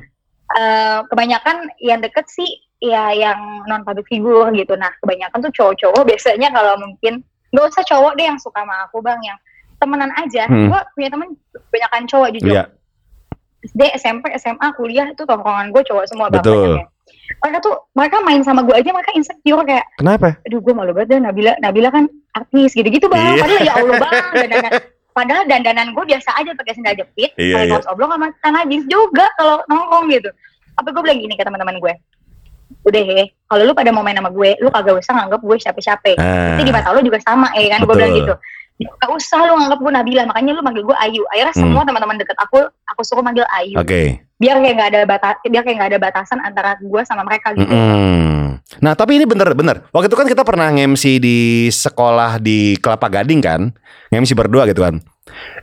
eh, 0.57 0.99
kebanyakan 1.09 1.57
yang 1.81 2.01
deket 2.05 2.29
sih 2.29 2.49
ya 2.79 3.11
yang 3.11 3.67
non 3.67 3.83
public 3.83 4.07
figure 4.09 4.53
gitu 4.53 4.77
Nah 4.77 4.93
kebanyakan 5.01 5.39
tuh 5.49 5.53
cowok-cowok 5.53 6.03
biasanya 6.05 6.49
kalau 6.53 6.77
mungkin 6.81 7.25
Gak 7.49 7.65
usah 7.73 7.85
cowok 7.89 8.13
deh 8.21 8.29
yang 8.29 8.37
suka 8.37 8.61
sama 8.61 8.85
aku 8.85 9.01
bang 9.01 9.17
Yang 9.25 9.39
temenan 9.81 10.13
aja 10.19 10.45
Hmm. 10.45 10.69
Gue 10.69 10.81
punya 10.93 11.09
temen 11.09 11.29
kebanyakan 11.55 12.03
cowok 12.05 12.29
jujur 12.37 12.53
Iya, 12.53 12.65
SD, 13.59 13.81
SMP, 13.99 14.31
SMA, 14.39 14.71
kuliah 14.79 15.11
itu 15.11 15.23
tongkrongan 15.27 15.75
gue 15.75 15.83
cowok 15.83 16.05
semua 16.07 16.31
bang 16.31 16.43
Betul. 16.45 16.55
banyaknya. 16.79 16.87
Mereka 17.29 17.59
tuh 17.61 17.75
mereka 17.93 18.17
main 18.25 18.41
sama 18.41 18.65
gue 18.65 18.73
aja 18.73 18.89
mereka 18.89 19.13
insecure 19.13 19.61
kayak, 19.63 19.85
kenapa? 20.01 20.41
aduh 20.49 20.61
gue 20.65 20.73
malu 20.73 20.93
banget 20.97 21.09
deh 21.13 21.21
Nabila, 21.21 21.53
Nabila 21.61 21.89
kan 21.93 22.05
artis 22.33 22.73
gitu-gitu 22.73 23.07
bang. 23.07 23.37
Iya. 23.37 23.43
Padahal 23.45 23.61
ya 23.61 23.73
Allah 23.77 23.97
bang, 24.01 24.15
dandanan, 24.43 24.73
padahal 25.13 25.43
dandanan 25.45 25.87
gue 25.93 26.05
biasa 26.09 26.31
aja 26.41 26.51
pakai 26.57 26.73
sendal 26.75 26.95
jepit, 26.97 27.31
Iya, 27.37 27.55
pakai 27.55 27.67
iya. 27.69 27.75
kaos 27.77 27.89
oblong 27.93 28.11
sama 28.11 28.27
tanah 28.41 28.63
jeans 28.67 28.87
juga 28.89 29.27
kalau 29.37 29.61
nongkrong 29.69 30.09
gitu. 30.09 30.31
Apa 30.81 30.89
gue 30.95 31.03
bilang 31.05 31.19
gini 31.21 31.35
ke 31.37 31.45
teman-teman 31.45 31.77
gue, 31.83 31.93
udah 32.87 33.03
he, 33.03 33.21
kalau 33.51 33.63
lu 33.67 33.73
pada 33.75 33.91
mau 33.93 34.01
main 34.01 34.17
sama 34.17 34.31
gue, 34.33 34.51
lu 34.63 34.69
kagak 34.71 34.97
usah 35.03 35.13
nganggap 35.19 35.41
gue 35.43 35.57
siapa-siapa. 35.59 36.11
Ah, 36.17 36.55
Nanti 36.57 36.63
di 36.65 36.73
mata 36.73 36.95
lu 36.95 37.03
juga 37.05 37.19
sama 37.21 37.51
ya 37.59 37.77
kan, 37.77 37.85
gue 37.85 37.95
bilang 37.95 38.15
gitu. 38.15 38.35
Gak 38.79 39.11
usah 39.11 39.43
lu 39.43 39.59
nganggap 39.59 39.83
gue 39.83 39.91
Nabila, 39.91 40.23
makanya 40.31 40.55
lu 40.55 40.63
manggil 40.63 40.87
gue 40.87 40.97
Ayu. 40.97 41.23
Akhirnya 41.35 41.51
Hmm. 41.51 41.63
semua 41.67 41.83
teman-teman 41.83 42.15
deket 42.15 42.39
aku, 42.39 42.63
aku 42.63 43.01
suruh 43.03 43.27
manggil 43.27 43.43
Ayu. 43.51 43.75
Oke. 43.75 44.23
biar 44.39 44.55
kayak 44.63 44.75
nggak 44.79 44.91
ada 44.95 45.01
batas 45.03 45.35
biar 45.43 45.67
kayak 45.67 45.77
nggak 45.83 45.91
ada 45.91 45.99
batasan 45.99 46.39
antara 46.39 46.79
gue 46.79 47.03
sama 47.03 47.27
mereka 47.27 47.51
gitu. 47.59 47.67
Mm-mm. 47.67 48.63
Nah 48.79 48.95
tapi 48.95 49.19
ini 49.19 49.27
bener-bener 49.27 49.83
Waktu 49.91 50.07
itu 50.07 50.15
kan 50.15 50.31
kita 50.31 50.47
pernah 50.47 50.71
nge-MC 50.71 51.19
di 51.19 51.39
sekolah 51.67 52.39
di 52.39 52.79
Kelapa 52.79 53.11
Gading 53.11 53.43
kan? 53.43 53.75
Nge-MC 54.15 54.39
berdua 54.39 54.71
gitu 54.71 54.87
kan? 54.87 55.03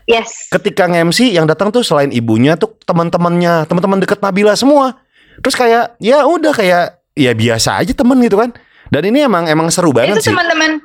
Yes. 0.06 0.52
Ketika 0.52 0.92
nge-MC 0.92 1.32
yang 1.32 1.48
datang 1.48 1.72
tuh 1.72 1.88
selain 1.88 2.12
ibunya 2.12 2.60
tuh 2.60 2.76
teman-temannya 2.84 3.64
Teman-teman 3.64 4.04
deket 4.04 4.20
Nabila 4.20 4.60
semua. 4.60 5.00
Terus 5.40 5.56
kayak 5.56 5.96
ya 6.04 6.28
udah 6.28 6.52
kayak 6.52 7.00
ya 7.16 7.32
biasa 7.32 7.80
aja 7.80 7.96
temen 7.96 8.20
gitu 8.20 8.36
kan? 8.36 8.52
Dan 8.92 9.08
ini 9.08 9.24
emang 9.24 9.48
emang 9.48 9.72
seru 9.72 9.96
banget 9.96 10.20
itu 10.20 10.28
sih. 10.28 10.32
teman-teman 10.36 10.84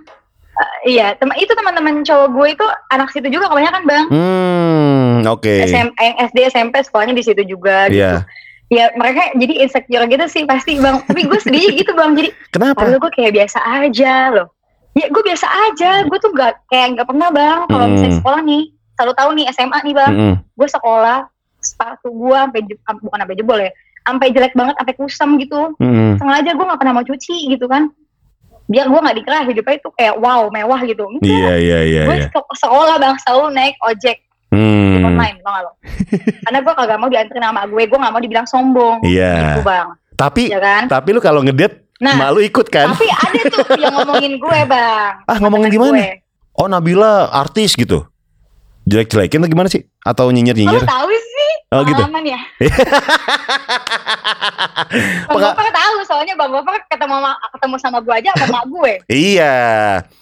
iya 0.82 1.12
teman 1.14 1.36
itu 1.36 1.50
teman-teman 1.50 2.00
cowok 2.00 2.28
gue 2.30 2.46
itu 2.50 2.66
anak 2.88 3.08
situ 3.10 3.28
juga 3.28 3.46
kebanyakan 3.46 3.82
bang 3.82 4.06
Hmm, 4.08 5.26
oke. 5.26 5.52
SM, 5.62 5.88
eh, 5.94 6.12
SD 6.24 6.38
SMP 6.48 6.80
sekolahnya 6.80 7.12
di 7.12 7.22
situ 7.22 7.42
juga 7.44 7.86
gitu 7.86 8.00
Iya. 8.00 8.24
ya 8.68 8.84
mereka 8.94 9.34
jadi 9.34 9.54
insecure 9.60 10.06
gitu 10.06 10.24
sih 10.26 10.42
pasti 10.44 10.76
bang 10.76 11.02
tapi 11.02 11.24
gue 11.24 11.38
sedih 11.38 11.74
gitu 11.76 11.92
bang 11.92 12.14
jadi 12.14 12.30
Kenapa? 12.50 12.82
Lalu 12.82 12.96
gue 13.00 13.12
kayak 13.12 13.32
biasa 13.34 13.58
aja 13.78 14.14
loh. 14.30 14.48
Ya 14.92 15.06
gue 15.06 15.22
biasa 15.22 15.46
aja. 15.46 16.02
Gue 16.02 16.18
tuh 16.18 16.30
gak 16.32 16.66
kayak 16.66 16.94
nggak 16.94 17.06
pernah 17.06 17.28
bang. 17.30 17.58
Kalau 17.64 17.84
Mm. 17.84 17.92
misalnya 17.92 18.14
sekolah 18.16 18.40
nih, 18.42 18.62
selalu 18.92 19.12
tahu 19.14 19.30
nih 19.32 19.46
SMA 19.48 19.78
nih 19.80 19.94
bang. 19.94 20.12
Mm-mm. 20.12 20.34
Gue 20.52 20.68
sekolah 20.68 21.18
sepatu 21.58 22.08
gue 22.10 22.34
sampai 22.36 22.60
bukan 22.98 23.18
sampai 23.18 23.36
jebol 23.36 23.58
ya, 23.60 23.70
sampai 24.02 24.26
jelek 24.30 24.50
banget, 24.52 24.74
sampai 24.76 24.94
kusam 24.96 25.30
gitu. 25.36 25.60
Mm-mm. 25.76 26.16
Sengaja 26.16 26.50
gue 26.50 26.64
nggak 26.64 26.80
pernah 26.80 26.94
mau 26.96 27.04
cuci 27.04 27.36
gitu 27.48 27.66
kan. 27.66 27.86
Biar 28.70 28.86
gue 28.86 29.00
nggak 29.00 29.16
dikira 29.16 29.42
hidupnya 29.42 29.74
itu 29.76 29.88
kayak 29.92 30.14
wow 30.16 30.46
mewah 30.46 30.80
gitu. 30.82 31.02
Iya, 31.18 31.52
iya, 31.58 31.78
iya, 31.82 32.02
gue 32.06 32.16
iya. 32.16 32.28
se- 32.30 32.54
sekolah 32.56 32.96
bang 32.96 33.18
selalu 33.20 33.44
naik 33.50 33.74
ojek 33.82 34.18
Hmm. 34.50 35.06
online, 35.06 35.38
gak 35.38 35.62
lo? 35.62 35.70
Karena 36.44 36.58
gue 36.58 36.74
kagak 36.74 36.98
mau 36.98 37.06
dianterin 37.06 37.38
sama 37.40 37.62
gue, 37.66 37.82
gue 37.84 37.94
gak 37.96 38.10
mau 38.10 38.18
dibilang 38.18 38.42
sombong. 38.44 38.98
Iya. 39.00 39.54
Gitu 39.54 39.62
bang, 39.62 39.86
Tapi 40.14 40.42
ya 40.48 40.58
kan? 40.58 40.82
tapi 40.86 41.08
lu 41.08 41.18
kalau 41.18 41.38
ngedate 41.40 41.86
Nah, 41.98 42.16
malu 42.16 42.40
ikut 42.40 42.66
kan? 42.66 42.90
tapi 42.90 43.06
ada 43.06 43.42
tuh 43.46 43.62
yang 43.78 43.92
ngomongin 43.92 44.34
gue 44.36 44.58
bang. 44.66 45.12
Ah, 45.22 45.36
ngomongin 45.38 45.70
gimana? 45.70 45.94
gue. 45.94 46.26
Oh, 46.52 46.66
Nabila 46.66 47.30
artis 47.30 47.74
gitu. 47.74 48.02
Jelek-jelekin 48.84 49.38
atau 49.38 49.48
gimana 49.48 49.68
sih? 49.68 49.86
Atau 50.00 50.26
nyinyir-nyinyir? 50.28 50.82
lu 50.82 50.88
tahu? 50.88 51.06
Oh, 51.70 51.86
gitu. 51.86 51.94
Pengalaman 51.96 52.24
ya? 52.26 52.40
Bang 55.22 55.30
Peka- 55.30 55.54
Gopar 55.54 55.68
tahu 55.70 55.96
soalnya 56.02 56.34
Bang 56.34 56.50
Gopar 56.50 56.82
ketemu 56.84 57.14
sama, 57.16 57.32
ketemu 57.48 57.76
sama 57.78 57.98
gue 58.00 58.14
aja 58.16 58.30
sama 58.34 58.46
mak 58.52 58.64
gue. 58.66 58.92
Iya. 59.30 59.54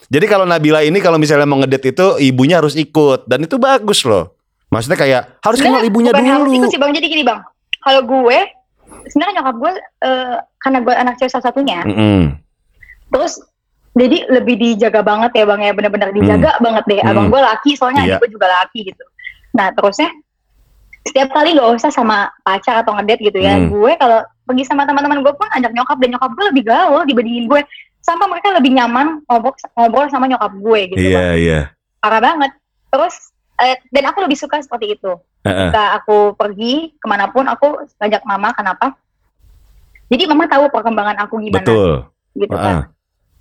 Jadi 0.07 0.27
kalau 0.27 0.45
Nabila 0.45 0.81
ini 0.81 0.99
kalau 0.99 1.17
misalnya 1.17 1.45
mau 1.45 1.57
ngedate 1.59 1.89
itu 1.91 2.07
ibunya 2.23 2.61
harus 2.61 2.75
ikut 2.75 3.25
dan 3.25 3.43
itu 3.43 3.57
bagus 3.57 4.05
loh. 4.05 4.37
Maksudnya 4.69 4.99
kayak 4.99 5.23
harus 5.41 5.59
kenal 5.59 5.81
ibunya 5.81 6.13
bukan 6.13 6.29
harus 6.29 6.45
dulu. 6.47 6.57
ikut 6.59 6.69
sih 6.69 6.77
Bang. 6.77 6.93
Jadi 6.93 7.07
gini 7.07 7.25
Bang, 7.25 7.41
kalau 7.81 8.03
gue 8.03 8.39
sebenarnya 9.07 9.35
nyokap 9.41 9.57
gue 9.59 9.73
eh, 10.03 10.37
karena 10.59 10.79
gue 10.81 10.95
anak 10.95 11.15
cewek 11.17 11.31
satu-satunya, 11.31 11.81
Mm-mm. 11.87 12.21
terus 13.09 13.41
jadi 13.95 14.29
lebih 14.31 14.55
dijaga 14.55 15.01
banget 15.01 15.33
ya 15.33 15.45
Bang 15.45 15.61
ya, 15.61 15.73
bener-bener 15.73 16.13
dijaga 16.13 16.61
banget 16.61 16.85
deh. 16.85 17.01
Abang 17.01 17.27
Hmm. 17.27 17.33
gue 17.33 17.41
laki, 17.43 17.71
soalnya 17.73 18.05
Iya. 18.05 18.09
adik 18.11 18.21
gue 18.21 18.31
juga 18.37 18.47
laki 18.55 18.81
gitu. 18.87 19.05
Nah 19.51 19.73
terusnya 19.73 20.13
setiap 21.09 21.29
kali 21.33 21.57
gak 21.57 21.69
usah 21.75 21.91
sama 21.91 22.29
pacar 22.45 22.85
atau 22.85 22.93
ngedate 22.95 23.25
gitu 23.25 23.41
ya, 23.41 23.57
Hmm. 23.57 23.73
gue 23.73 23.93
kalau 23.97 24.21
pergi 24.45 24.65
sama 24.65 24.85
teman-teman 24.85 25.25
gue 25.25 25.33
pun 25.33 25.49
ajak 25.51 25.73
nyokap 25.73 25.97
dan 25.99 26.09
nyokap 26.13 26.31
gue 26.33 26.45
lebih 26.53 26.63
gaul 26.69 27.03
dibandingin 27.05 27.49
gue. 27.49 27.61
Sampai 27.99 28.31
mereka 28.31 28.55
lebih 28.55 28.73
nyaman 28.73 29.21
ngobrol, 29.27 29.53
ngobrol 29.75 30.07
sama 30.09 30.25
nyokap 30.29 30.53
gue 30.55 30.81
gitu. 30.95 31.01
Iya, 31.03 31.17
Bang. 31.19 31.35
iya. 31.37 31.61
Parah 32.01 32.21
banget. 32.23 32.53
Terus 32.89 33.15
eh, 33.59 33.77
dan 33.91 34.05
aku 34.09 34.23
lebih 34.23 34.39
suka 34.39 34.63
seperti 34.63 34.95
itu. 34.95 35.13
Heeh. 35.45 35.69
Ketika 35.69 35.99
aku 35.99 36.33
pergi 36.33 36.95
ke 36.95 37.07
mana 37.11 37.27
pun 37.29 37.45
aku 37.45 37.85
ngajak 37.99 38.23
mama. 38.25 38.55
Kenapa? 38.55 38.95
Jadi 40.09 40.25
mama 40.25 40.49
tahu 40.49 40.73
perkembangan 40.73 41.17
aku 41.27 41.35
gimana 41.43 41.61
Betul. 41.61 41.91
gitu 42.33 42.55
Heeh. 42.57 42.65
kan. 42.65 42.77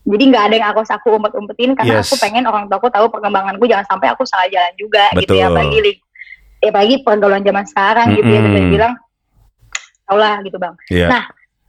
Jadi 0.08 0.23
nggak 0.32 0.43
ada 0.47 0.56
yang 0.56 0.69
aku 0.71 0.82
aku 0.88 1.10
umpet-umpetin 1.19 1.71
karena 1.75 1.99
Yes. 1.99 2.08
aku 2.08 2.15
pengen 2.19 2.47
orang 2.47 2.71
tua 2.71 2.80
aku 2.80 2.88
tahu 2.88 3.12
perkembanganku 3.12 3.67
jangan 3.67 3.84
sampai 3.88 4.08
aku 4.12 4.23
salah 4.23 4.47
jalan 4.47 4.71
juga 4.80 5.12
gitu 5.19 5.36
ya 5.36 5.47
Betul. 5.51 5.58
bagi 5.60 5.80
ya 6.59 6.71
bagi 6.71 7.01
pergaulan 7.01 7.41
zaman 7.41 7.63
sekarang 7.63 8.07
gitu 8.13 8.25
ya 8.25 8.39
bisa 8.39 8.49
Mm-mm. 8.51 8.65
dibilang 8.65 8.93
tau 10.03 10.17
lah 10.17 10.39
gitu 10.39 10.55
bang. 10.55 10.73
Iya. 10.87 11.07
Nah 11.07 11.23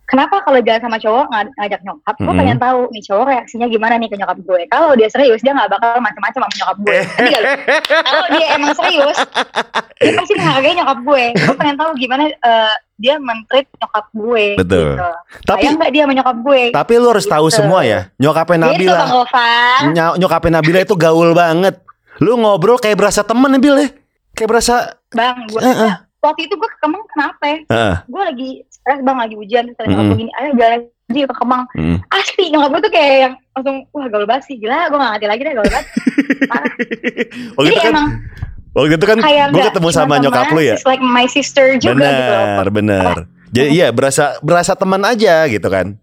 kenapa 0.05 0.41
kalau 0.41 0.57
jalan 0.59 0.81
sama 0.81 0.97
cowok 0.97 1.27
ng- 1.29 1.55
ngajak 1.55 1.81
nyokap, 1.83 2.15
gue 2.15 2.25
Mm-mm. 2.25 2.39
pengen 2.39 2.59
tahu 2.59 2.81
nih 2.89 3.03
cowok 3.05 3.25
reaksinya 3.27 3.67
gimana 3.67 3.95
nih 3.95 4.09
ke 4.09 4.17
nyokap 4.17 4.39
gue. 4.41 4.61
Kalau 4.67 4.91
dia 4.95 5.09
serius 5.09 5.41
dia 5.41 5.53
nggak 5.53 5.69
bakal 5.69 5.99
macam-macam 5.99 6.41
sama 6.41 6.55
nyokap 6.55 6.77
gue. 6.79 6.99
Lu? 7.35 7.51
Kalau 8.01 8.27
dia 8.31 8.47
emang 8.51 8.73
serius, 8.73 9.19
dia 9.99 10.13
pasti 10.15 10.33
menghargai 10.35 10.75
nyokap 10.75 10.99
gue. 11.03 11.25
Gue 11.37 11.55
pengen 11.55 11.77
tahu 11.77 11.91
gimana 11.95 12.23
eh, 12.25 12.75
dia 12.97 13.15
mentreat 13.19 13.67
nyokap 13.77 14.07
gue. 14.09 14.45
Betul. 14.57 14.89
Gitu. 14.95 15.11
Tapi 15.45 15.61
Sayang 15.61 15.77
nggak 15.77 15.91
dia 15.91 16.03
sama 16.03 16.15
nyokap 16.15 16.37
gue? 16.41 16.63
tapi 16.73 16.93
lu 16.95 17.07
harus 17.09 17.27
tahu 17.27 17.47
Gitu. 17.47 17.57
semua 17.59 17.81
ya. 17.83 18.01
Nyokapnya 18.17 18.57
Gitu 18.57 18.65
Nabila. 18.65 18.97
bang 18.97 19.11
Gofar. 19.13 19.79
Ny- 19.85 20.17
nyokapnya 20.17 20.53
Nabila 20.57 20.79
itu 20.81 20.95
gaul 20.95 21.31
banget. 21.33 21.75
Lu 22.19 22.35
ngobrol 22.35 22.79
kayak 22.79 22.97
berasa 22.97 23.21
temen 23.21 23.51
Nabil 23.51 23.75
ya. 23.77 23.89
Kayak 24.39 24.49
berasa 24.49 24.75
Bang, 25.11 25.37
gue 25.47 25.59
Heeh. 25.59 25.93
waktu 26.21 26.41
itu 26.47 26.55
gue 26.55 26.69
ke 26.69 26.79
Kemang 26.79 27.03
kenapa? 27.11 27.43
ya? 27.43 27.59
Heeh. 27.67 27.95
Gue 28.07 28.23
lagi 28.23 28.49
stres 28.69 29.01
bang, 29.01 29.19
lagi 29.19 29.35
ujian 29.35 29.65
terus 29.75 29.89
Mm-mm. 29.89 30.09
gue 30.09 30.17
gini, 30.17 30.31
ayo 30.33 30.51
jalan 30.55 30.81
aja 31.09 31.21
ke 31.25 31.35
Kemang. 31.35 31.63
Mm. 31.75 31.97
Asli 32.09 32.45
nyokap 32.49 32.69
gue 32.71 32.81
tuh 32.81 32.93
kayak 32.93 33.15
yang 33.19 33.35
langsung 33.51 33.77
wah 33.91 34.07
gaul 34.07 34.25
banget 34.25 34.43
sih 34.47 34.57
gila, 34.57 34.79
gue 34.87 34.97
gak 34.97 35.11
ngerti 35.13 35.27
lagi 35.27 35.41
deh 35.43 35.53
gaul 35.53 35.67
banget. 35.67 35.87
Parah. 36.47 36.73
Oh 37.59 37.63
Jadi 37.63 37.69
gitu 37.69 37.81
kan. 37.83 37.93
emang 37.93 38.09
Waktu 38.69 38.95
itu 38.95 39.07
kan 39.09 39.19
gue 39.51 39.63
ketemu 39.65 39.89
sama 39.91 40.15
nyokap 40.21 40.47
lu 40.55 40.63
ya. 40.63 40.77
Like 40.85 41.03
my 41.03 41.27
sister 41.27 41.75
juga 41.75 41.99
gitu 41.99 42.31
loh. 42.31 42.47
Bener, 42.55 42.69
bener. 42.71 43.15
Jadi 43.49 43.69
iya 43.75 43.89
berasa 43.91 44.37
berasa 44.39 44.77
teman 44.77 45.03
aja 45.03 45.49
gitu 45.49 45.67
kan. 45.67 45.97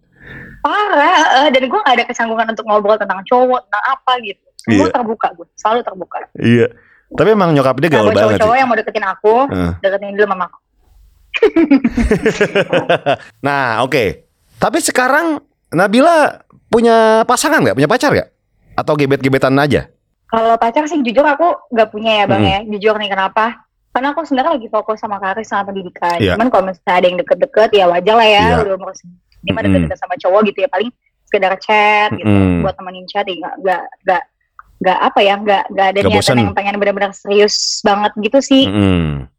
Parah, 0.60 1.46
eh, 1.46 1.50
dan 1.54 1.70
gue 1.70 1.80
gak 1.80 1.94
ada 1.94 2.06
kesanggungan 2.10 2.50
untuk 2.50 2.66
ngobrol 2.66 2.98
tentang 2.98 3.22
cowok, 3.24 3.70
tentang 3.70 3.86
apa 3.86 4.14
gitu. 4.20 4.42
Gue 4.66 4.82
Iya. 4.82 4.92
terbuka 4.92 5.28
gue, 5.38 5.46
selalu 5.54 5.80
terbuka. 5.86 6.18
Iya. 6.36 6.68
Tapi 7.16 7.30
emang 7.32 7.50
nyokap 7.52 7.76
dia 7.80 7.90
gaul 7.90 8.10
banget. 8.10 8.38
cowok-cowok 8.38 8.56
yang 8.56 8.68
mau 8.68 8.78
deketin 8.78 9.06
aku, 9.06 9.34
deketin 9.80 10.14
dulu 10.14 10.28
mama 10.28 10.46
aku. 10.48 10.58
Nah, 13.42 13.84
oke. 13.84 14.04
Tapi 14.56 14.78
sekarang 14.80 15.40
Nabila 15.72 16.40
punya 16.68 17.24
pasangan 17.24 17.60
nggak? 17.60 17.76
Punya 17.76 17.90
pacar 17.90 18.10
nggak? 18.12 18.30
Atau 18.76 18.94
gebet-gebetan 18.96 19.56
aja? 19.56 19.88
Kalau 20.26 20.56
pacar 20.58 20.88
sih 20.88 21.00
jujur 21.00 21.24
aku 21.24 21.72
nggak 21.72 21.90
punya 21.92 22.24
ya 22.24 22.26
bang 22.26 22.42
Hmm. 22.42 22.52
ya. 22.52 22.60
Jujur 22.72 22.96
nih 22.98 23.10
kenapa? 23.10 23.64
Karena 23.92 24.12
aku 24.12 24.28
sebenarnya 24.28 24.60
lagi 24.60 24.68
fokus 24.68 25.00
sama 25.00 25.20
karir 25.20 25.44
sama 25.44 25.72
pendidikan. 25.72 26.20
Iya. 26.20 26.36
Cuman 26.36 26.48
kalau 26.52 26.64
misalnya 26.68 26.94
ada 26.94 27.06
yang 27.08 27.18
deket-deket 27.20 27.70
ya 27.72 27.86
wajar 27.88 28.16
lah 28.16 28.28
ya. 28.28 28.44
Iya. 28.46 28.56
Udah 28.64 28.74
umur 28.76 28.92
segini 28.92 29.52
mah 29.52 29.64
deket-deket 29.64 29.98
sama 30.00 30.16
cowok 30.20 30.42
gitu 30.52 30.60
ya. 30.64 30.70
Paling 30.70 30.90
sekedar 31.26 31.54
chat 31.60 32.10
gitu. 32.12 32.28
Mm-mm. 32.28 32.64
Buat 32.64 32.76
temenin 32.76 33.08
chat 33.08 33.24
ya 33.24 33.36
nggak 33.38 33.56
nggak 33.64 33.82
nggak 34.04 34.24
nggak 34.84 35.00
apa 35.00 35.20
ya 35.24 35.36
nggak 35.40 35.64
nggak 35.72 35.88
ada 35.96 36.00
niatan 36.04 36.20
bosen. 36.20 36.38
yang 36.40 36.56
pengen 36.56 36.76
benar-benar 36.78 37.12
serius 37.16 37.80
banget 37.82 38.12
gitu 38.20 38.40
sih. 38.44 38.64
Mm-mm. 38.68 39.30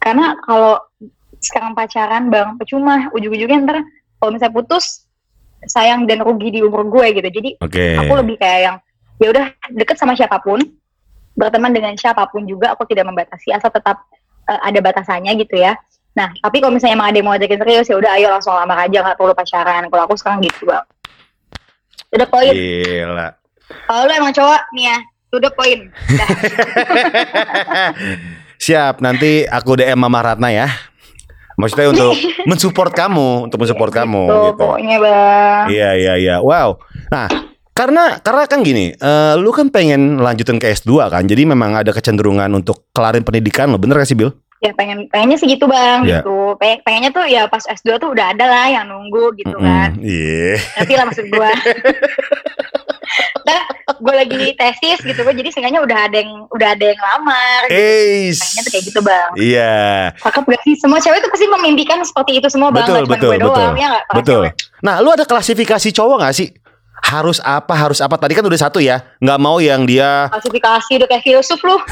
Karena 0.00 0.38
kalau 0.46 0.80
sekarang 1.38 1.76
pacaran 1.76 2.32
bang 2.32 2.56
percuma 2.56 3.12
ujung-ujungnya 3.14 3.62
ntar 3.68 3.78
kalau 4.18 4.30
misalnya 4.34 4.56
putus 4.56 5.06
sayang 5.66 6.06
dan 6.06 6.22
rugi 6.22 6.54
di 6.54 6.60
umur 6.64 6.88
gue 6.88 7.20
gitu. 7.20 7.28
Jadi 7.28 7.50
Oke. 7.60 7.98
aku 8.00 8.12
lebih 8.16 8.40
kayak 8.40 8.60
yang 8.64 8.76
ya 9.18 9.28
udah 9.34 9.46
deket 9.74 9.98
sama 9.98 10.14
siapa 10.14 10.38
pun 10.38 10.62
berteman 11.38 11.70
dengan 11.70 11.94
siapa 11.94 12.26
pun 12.30 12.42
juga 12.46 12.74
aku 12.74 12.82
tidak 12.90 13.06
membatasi 13.06 13.54
asal 13.54 13.70
tetap 13.70 14.02
eh, 14.50 14.60
ada 14.62 14.78
batasannya 14.82 15.38
gitu 15.38 15.62
ya 15.62 15.78
nah 16.18 16.34
tapi 16.42 16.58
kalau 16.58 16.74
misalnya 16.74 16.98
emang 16.98 17.14
ada 17.14 17.16
yang 17.22 17.26
mau 17.30 17.36
ajakin 17.38 17.62
serius 17.62 17.86
ya 17.86 17.94
udah 17.94 18.10
ayo 18.18 18.26
langsung 18.34 18.50
lamar 18.50 18.90
aja 18.90 19.06
nggak 19.06 19.14
perlu 19.14 19.34
pacaran 19.38 19.86
kalau 19.86 20.02
aku 20.02 20.18
sekarang 20.18 20.42
gitu 20.42 20.66
bang 20.66 20.82
udah 22.10 22.26
poin 22.26 22.50
Gila. 22.50 23.37
Kalau 23.84 24.02
lu 24.04 24.12
emang 24.12 24.32
cowok 24.32 24.60
nih 24.72 24.84
ya 24.86 24.98
udah 25.30 25.52
poin 25.52 25.78
Dah. 26.08 26.28
Siap, 28.58 28.98
nanti 28.98 29.46
aku 29.46 29.78
DM 29.78 29.94
Mama 29.94 30.18
Ratna 30.18 30.50
ya. 30.50 30.66
Maksudnya 31.54 31.90
untuk 31.90 32.14
mensupport 32.50 32.90
kamu, 32.90 33.46
untuk 33.46 33.58
mensupport 33.58 33.92
kamu 33.92 34.22
Tuh, 34.24 34.42
gitu. 34.50 34.58
pokoknya 34.58 34.96
bang 34.98 35.64
Iya 35.70 35.90
iya 35.94 36.14
iya. 36.16 36.36
Wow. 36.38 36.78
Nah, 37.08 37.26
karena 37.70 38.18
karena 38.18 38.46
kan 38.46 38.62
gini, 38.62 38.94
eh, 38.94 39.34
lu 39.38 39.50
kan 39.50 39.70
pengen 39.70 40.18
lanjutin 40.18 40.58
ke 40.58 40.70
S2 40.70 40.90
kan. 41.06 41.22
Jadi 41.22 41.46
memang 41.46 41.78
ada 41.78 41.90
kecenderungan 41.90 42.50
untuk 42.50 42.90
kelarin 42.90 43.22
pendidikan 43.22 43.70
lo. 43.70 43.78
Bener 43.78 43.98
gak 43.98 44.10
sih, 44.10 44.18
Bil? 44.18 44.34
ya 44.58 44.74
pengen 44.74 45.06
pengennya 45.06 45.38
sih 45.38 45.46
gitu 45.46 45.70
bang 45.70 46.02
Iya. 46.02 46.18
gitu 46.18 46.58
Pengen, 46.58 46.82
pengennya 46.82 47.10
tuh 47.14 47.22
ya 47.30 47.46
pas 47.46 47.62
S2 47.62 47.94
tuh 48.02 48.10
udah 48.10 48.34
ada 48.34 48.42
lah 48.42 48.66
yang 48.66 48.90
nunggu 48.90 49.30
gitu 49.38 49.54
kan 49.54 49.94
Mm-mm. 49.94 50.02
Iya. 50.02 50.58
ngerti 50.82 50.94
lah 50.98 51.04
maksud 51.06 51.26
gue 51.30 51.38
Nah, 51.38 51.54
gue 53.98 54.14
lagi 54.14 54.40
tesis 54.52 54.98
gitu 55.00 55.18
gue 55.18 55.34
jadi 55.34 55.48
seenggaknya 55.48 55.80
udah 55.80 55.98
ada 56.04 56.16
yang 56.16 56.30
udah 56.48 56.68
ada 56.72 56.84
yang 56.86 57.00
lamar 57.00 57.58
gitu. 57.66 58.58
Tuh 58.58 58.68
kayak 58.68 58.84
gitu 58.86 59.00
bang 59.00 59.28
Iya. 59.34 59.76
Cakep 60.16 60.42
gak 60.46 60.60
sih? 60.62 60.74
Semua 60.74 60.98
cewek 60.98 61.18
tuh 61.18 61.28
pasti 61.28 61.44
memimpikan 61.46 61.96
seperti 62.00 62.30
itu 62.36 62.46
semua 62.48 62.68
bang 62.68 62.82
Betul, 62.82 62.94
Gak 62.94 63.02
cuma 63.02 63.14
betul, 63.14 63.28
gue 63.28 63.40
betul. 63.40 63.54
doang 63.54 63.74
ya 63.74 63.86
gak? 63.88 64.02
Betul. 64.14 64.42
cewek. 64.44 64.52
Nah, 64.80 64.94
lu 64.98 65.08
ada 65.10 65.22
klasifikasi 65.22 65.88
cowok 65.90 66.16
gak 66.22 66.34
sih? 66.34 66.48
Harus 66.98 67.38
apa, 67.40 67.72
harus 67.72 67.98
apa? 67.98 68.14
Tadi 68.14 68.34
kan 68.34 68.42
udah 68.42 68.58
satu 68.58 68.78
ya. 68.78 69.00
Nggak 69.18 69.38
mau 69.38 69.56
yang 69.62 69.86
dia, 69.86 70.26
Klasifikasi 70.28 70.90
udah 70.98 71.06
kayak 71.06 71.22
filsuf 71.22 71.58
lu 71.62 71.78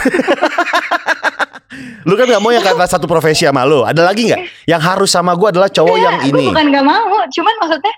lu 2.06 2.12
kan 2.14 2.24
nggak 2.26 2.38
mau 2.38 2.50
yang 2.50 2.60
kata 2.60 2.84
satu 2.86 3.04
profesi 3.04 3.44
sama 3.44 3.62
lu. 3.62 3.82
Ada 3.82 4.02
lagi 4.02 4.26
nggak? 4.26 4.66
Yang 4.66 4.80
harus 4.82 5.08
sama 5.10 5.32
gua 5.34 5.50
adalah 5.50 5.66
cowok 5.66 5.96
yang 5.96 6.14
Gue 6.20 6.28
ini. 6.34 6.44
bukan 6.46 6.64
gak 6.70 6.84
mau 6.84 7.06
Cuman 7.28 7.54
maksudnya 7.58 7.92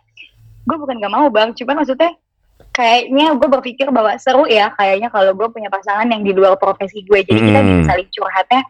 Gue 0.65 0.77
bukan 0.77 0.95
gak 0.99 1.11
mau 1.11 1.25
bang 1.29 1.49
Cuman 1.55 1.75
maksudnya 1.81 2.11
Kayaknya 2.79 3.35
gue 3.35 3.49
berpikir 3.51 3.91
bahwa 3.91 4.15
seru 4.17 4.47
ya 4.47 4.71
Kayaknya 4.71 5.11
kalau 5.11 5.35
gue 5.35 5.49
punya 5.49 5.67
pasangan 5.67 6.07
yang 6.07 6.23
di 6.23 6.31
luar 6.31 6.55
profesi 6.55 7.03
gue 7.03 7.21
Jadi 7.21 7.35
kita 7.43 7.59
Mm-mm. 7.59 7.71
bisa 7.75 7.91
saling 7.91 8.09
curhatnya 8.09 8.61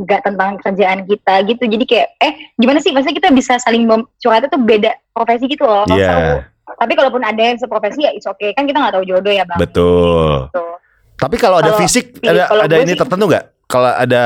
Gak 0.00 0.22
tentang 0.22 0.50
kerjaan 0.56 1.00
kita 1.02 1.34
gitu 1.44 1.62
Jadi 1.66 1.84
kayak 1.84 2.08
Eh 2.18 2.32
gimana 2.54 2.78
sih 2.78 2.90
Maksudnya 2.90 3.18
kita 3.18 3.30
bisa 3.30 3.58
saling 3.58 3.82
curhatnya 4.16 4.46
tuh 4.46 4.60
beda 4.60 4.94
profesi 5.10 5.44
gitu 5.44 5.66
loh 5.66 5.82
Iya. 5.88 6.06
Seru. 6.06 6.36
tapi 6.70 6.92
kalaupun 6.92 7.18
ada 7.20 7.40
yang 7.40 7.56
seprofesi 7.56 7.98
ya 7.98 8.12
it's 8.12 8.22
okay 8.24 8.52
kan 8.52 8.62
kita 8.62 8.76
nggak 8.76 8.92
tahu 8.92 9.02
jodoh 9.02 9.32
ya 9.32 9.42
bang 9.42 9.56
Betul. 9.58 10.46
Gitu. 10.46 10.64
Tapi 11.16 11.36
kalau 11.36 11.56
ada 11.56 11.72
Kalau- 11.72 11.80
fisik 11.80 12.20
ada 12.20 12.44
ada 12.46 12.76
ini 12.76 12.92
sih- 12.92 13.00
tertentu 13.00 13.24
nggak? 13.26 13.44
Kalau 13.64 13.88
ada 13.88 14.22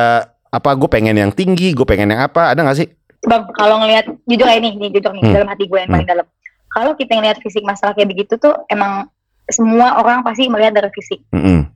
apa 0.51 0.71
gue 0.75 0.85
pengen 0.87 1.17
yang 1.17 1.31
tinggi, 1.31 1.71
gue 1.71 1.83
pengen 1.83 2.11
yang 2.11 2.23
apa, 2.23 2.51
ada 2.51 2.61
nggak 2.61 2.77
sih? 2.77 2.89
bang 3.23 3.47
kalau 3.55 3.79
ngelihat 3.79 4.11
jujur 4.27 4.43
ya 4.43 4.59
ini 4.59 4.75
nih 4.75 4.91
jujur 4.91 5.15
nih 5.15 5.23
Hmm. 5.23 5.33
dalam 5.33 5.49
hati 5.49 5.65
gue 5.65 5.79
yang 5.79 5.87
paling 5.89 6.09
dalam 6.09 6.27
kalau 6.69 6.93
kita 6.93 7.13
ngelihat 7.15 7.39
fisik 7.39 7.63
masalah 7.63 7.95
kayak 7.95 8.11
begitu 8.11 8.35
tuh 8.35 8.51
emang 8.67 9.07
semua 9.53 9.97
orang 9.97 10.21
pasti 10.21 10.49
melihat 10.49 10.73
dari 10.75 10.91
fisik 10.91 11.21
Mm-mm. 11.31 11.69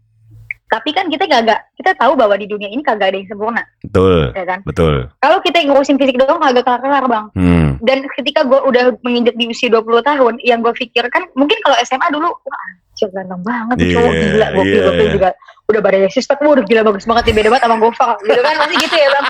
tapi 0.67 0.91
kan 0.91 1.07
kita 1.07 1.25
gak 1.25 1.45
kita 1.77 1.95
tahu 1.95 2.17
bahwa 2.17 2.35
di 2.35 2.45
dunia 2.45 2.67
ini 2.67 2.83
kagak 2.83 3.13
ada 3.13 3.17
yang 3.17 3.29
sempurna 3.29 3.63
Betul, 3.81 4.35
ya 4.35 4.45
kan 4.45 4.61
betul. 4.65 4.95
kalau 5.21 5.39
kita 5.39 5.63
ngurusin 5.63 5.95
fisik 5.95 6.17
doang 6.17 6.41
kagak 6.41 6.65
kelar-kelar 6.65 7.05
bang 7.07 7.27
Hmm. 7.37 7.69
dan 7.85 8.03
ketika 8.17 8.43
gue 8.43 8.57
udah 8.59 8.85
menginjak 9.01 9.37
di 9.37 9.47
usia 9.47 9.69
20 9.69 9.85
tahun 10.03 10.35
yang 10.41 10.65
gue 10.65 10.73
pikirkan 10.73 11.29
mungkin 11.33 11.61
kalau 11.61 11.77
SMA 11.81 12.09
dulu 12.11 12.33
wah 12.33 12.61
anjir 12.67 13.13
ganteng 13.13 13.43
banget 13.45 13.77
tuh 13.77 13.89
cowok 13.93 14.13
gila 14.17 14.47
iya. 14.59 14.81
gokil 14.89 15.09
juga 15.13 15.31
udah 15.67 15.81
badannya 15.83 16.09
sistem 16.09 16.37
wah 16.41 16.53
udah 16.57 16.65
gila 16.65 16.83
bagus 16.83 17.05
banget 17.05 17.25
ya 17.29 17.35
beda 17.37 17.49
banget 17.51 17.63
sama 17.63 17.77
Gofar 17.79 18.17
gitu 18.23 18.41
kan 18.41 18.55
masih 18.57 18.77
gitu 18.81 18.97
ya 18.97 19.09
bang 19.13 19.27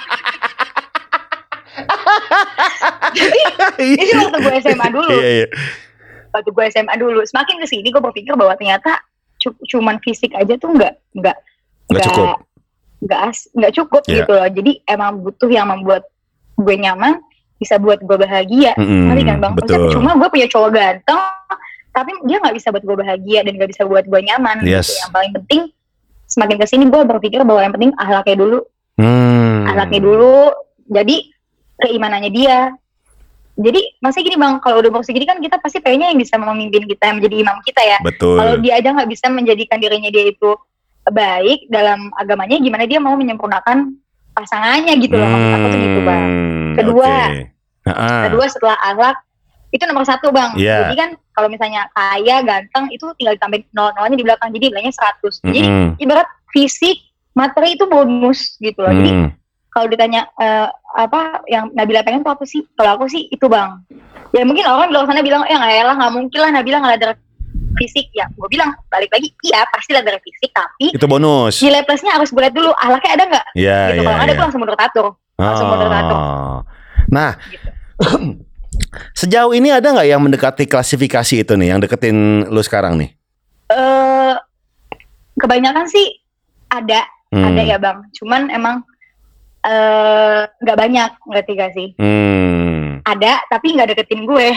jadi 3.17 3.39
ini 3.85 4.13
waktu 4.17 4.39
gue 4.41 4.55
SMA 4.63 4.87
dulu 4.89 5.11
Iya, 5.13 5.29
iya. 5.43 5.47
Waktu 6.37 6.51
gue 6.51 6.65
SMA 6.69 6.95
dulu 6.95 7.21
semakin 7.23 7.57
ke 7.57 7.67
sini 7.67 7.89
gue 7.89 7.99
berpikir 7.99 8.33
bahwa 8.33 8.53
ternyata 8.55 9.01
cu- 9.37 9.57
cuman 9.67 9.97
fisik 9.99 10.33
aja 10.33 10.53
tuh 10.55 10.71
nggak 10.71 10.93
nggak 11.15 11.37
Nggak 11.87 12.05
cukup. 12.05 12.37
nggak 12.99 13.21
as- 13.23 13.49
nggak 13.51 13.73
cukup 13.75 14.03
Iya. 14.05 14.15
gitu 14.19 14.33
loh 14.33 14.49
jadi 14.51 14.73
emang 14.87 15.11
butuh 15.19 15.49
yang 15.49 15.67
membuat 15.67 16.05
gue 16.55 16.75
nyaman 16.75 17.21
bisa 17.57 17.77
buat 17.77 17.99
gue 17.99 18.17
bahagia 18.17 18.77
Ngerti 18.77 19.23
kan 19.25 19.37
bang 19.39 19.53
betul. 19.55 19.89
cuma 19.91 20.13
gue 20.15 20.29
punya 20.29 20.45
cowok 20.47 20.71
ganteng 20.71 21.21
tapi 21.91 22.13
dia 22.23 22.37
nggak 22.37 22.53
bisa 22.53 22.69
buat 22.69 22.85
gue 22.85 22.97
bahagia 22.99 23.39
dan 23.41 23.53
nggak 23.57 23.71
bisa 23.73 23.83
buat 23.83 24.05
gue 24.05 24.21
nyaman 24.23 24.61
Yes. 24.61 24.87
gitu. 24.87 25.01
yang 25.01 25.11
paling 25.11 25.33
penting 25.35 25.61
semakin 26.27 26.57
ke 26.59 26.67
sini 26.67 26.85
gue 26.85 27.01
berpikir 27.03 27.41
bahwa 27.41 27.61
yang 27.61 27.73
penting 27.73 27.93
ahlaknya 27.97 28.37
dulu 28.37 28.59
Hmm. 28.97 29.65
ahlaknya 29.65 30.01
dulu 30.03 30.53
jadi 30.87 31.17
keimanannya 31.79 32.31
dia 32.31 32.73
jadi 33.57 33.81
masih 33.99 34.21
gini 34.21 34.37
bang 34.37 34.61
kalau 34.61 34.79
udah 34.79 34.93
umur 34.93 35.01
segini 35.01 35.25
kan 35.25 35.41
kita 35.41 35.57
pasti 35.57 35.81
pengennya 35.81 36.13
yang 36.13 36.21
bisa 36.21 36.37
memimpin 36.37 36.85
kita 36.85 37.09
yang 37.09 37.17
menjadi 37.19 37.37
imam 37.41 37.57
kita 37.65 37.81
ya 37.81 37.99
Betul. 38.05 38.37
kalau 38.37 38.55
dia 38.61 38.73
aja 38.77 38.89
nggak 38.93 39.09
bisa 39.09 39.27
menjadikan 39.33 39.81
dirinya 39.81 40.13
dia 40.13 40.29
itu 40.29 40.51
baik 41.07 41.71
dalam 41.71 42.13
agamanya 42.15 42.59
gimana 42.59 42.85
dia 42.85 43.01
mau 43.01 43.17
menyempurnakan 43.17 43.97
pasangannya 44.33 44.93
gitu 45.01 45.17
loh 45.17 45.25
maksud 45.25 45.51
aku 45.55 45.67
tuh 45.67 45.81
gitu 45.81 46.01
bang 46.05 46.29
Hmm, 46.29 46.75
Kedua. 46.77 47.09
oke. 47.09 47.41
Ah, 47.87 48.23
kedua 48.29 48.45
setelah 48.51 48.77
akhlak 48.83 49.17
itu 49.71 49.83
nomor 49.87 50.05
satu 50.05 50.29
bang 50.29 50.53
Iya. 50.59 50.85
jadi 50.85 50.95
kan 50.99 51.11
kalau 51.33 51.49
misalnya 51.49 51.87
kaya 51.95 52.43
ganteng 52.43 52.91
itu 52.91 53.07
tinggal 53.17 53.39
ditambahin 53.39 53.65
nol 53.73 53.95
nolnya 53.95 54.17
di 54.19 54.25
belakang 54.27 54.51
jadi 54.53 54.75
nilainya 54.75 54.93
100 54.93 55.47
jadi 55.47 55.61
mm-mm, 55.63 55.89
ibarat 56.03 56.29
fisik 56.51 56.99
materi 57.33 57.79
itu 57.79 57.87
bonus 57.87 58.59
gitu 58.59 58.83
loh 58.83 58.91
jadi 58.91 59.11
mm. 59.15 59.29
Kalau 59.77 59.87
ditanya 59.87 60.25
eh, 60.35 60.65
apa 60.97 61.45
yang 61.45 61.69
Nabila 61.71 62.01
pengen 62.01 62.25
tuh 62.25 62.33
apa 62.33 62.43
sih 62.43 62.65
kalau 62.73 62.97
aku 62.97 63.05
sih 63.07 63.29
itu 63.29 63.45
bang 63.45 63.77
ya 64.33 64.41
mungkin 64.43 64.65
orang 64.65 64.89
di 64.89 64.97
luar 64.97 65.05
sana 65.05 65.21
bilang 65.21 65.45
ya 65.45 65.61
nggak 65.61 65.75
elah 65.77 65.95
nggak 65.95 66.13
mungkin 66.15 66.39
lah 66.41 66.51
Nabila 66.51 66.81
nggak 66.81 66.97
ada 66.97 67.09
fisik 67.77 68.09
ya 68.11 68.25
gue 68.27 68.49
bilang 68.49 68.73
balik 68.89 69.13
lagi 69.13 69.29
iya 69.45 69.69
pasti 69.69 69.93
lah 69.93 70.01
dari 70.01 70.17
fisik 70.17 70.49
tapi 70.49 70.97
Itu 70.97 71.05
bonus. 71.05 71.61
nilai 71.61 71.85
plusnya 71.85 72.17
harus 72.17 72.33
gue 72.33 72.41
lihat 72.41 72.57
dulu 72.57 72.73
ahlaknya 72.75 73.11
ada 73.13 73.25
nggak 73.29 73.47
Iya, 73.53 73.79
gitu 73.93 74.01
kalau 74.01 74.17
nggak 74.17 74.25
ada 74.25 74.25
iya. 74.25 74.33
gue 74.33 74.45
langsung 74.49 74.61
mundur 74.65 74.79
tatur 74.81 75.07
langsung 75.37 75.67
mundur 75.69 75.91
tatur 75.93 76.17
Oh. 76.17 76.59
Nah, 77.07 77.37
gitu. 77.47 77.69
sejauh 79.15 79.53
ini 79.53 79.69
ada 79.69 79.93
nggak 79.93 80.09
yang 80.09 80.19
mendekati 80.19 80.65
klasifikasi 80.65 81.45
itu 81.45 81.53
nih, 81.55 81.69
yang 81.71 81.81
deketin 81.81 82.49
lu 82.49 82.61
sekarang 82.61 82.97
nih? 82.97 83.13
eh 83.69 84.35
kebanyakan 85.37 85.85
sih 85.85 86.17
ada 86.67 87.05
Hmm. 87.27 87.43
ada 87.43 87.59
ya 87.61 87.75
bang 87.77 88.07
cuman 88.15 88.47
emang 88.49 88.87
eh 89.67 90.39
nggak 90.57 90.77
banyak 90.77 91.11
ngerti 91.27 91.53
gak 91.55 91.73
sih? 91.73 91.89
Hmm. 91.97 93.01
ada 93.03 93.39
tapi 93.49 93.71
nggak 93.71 93.93
deketin 93.93 94.25
gue. 94.25 94.51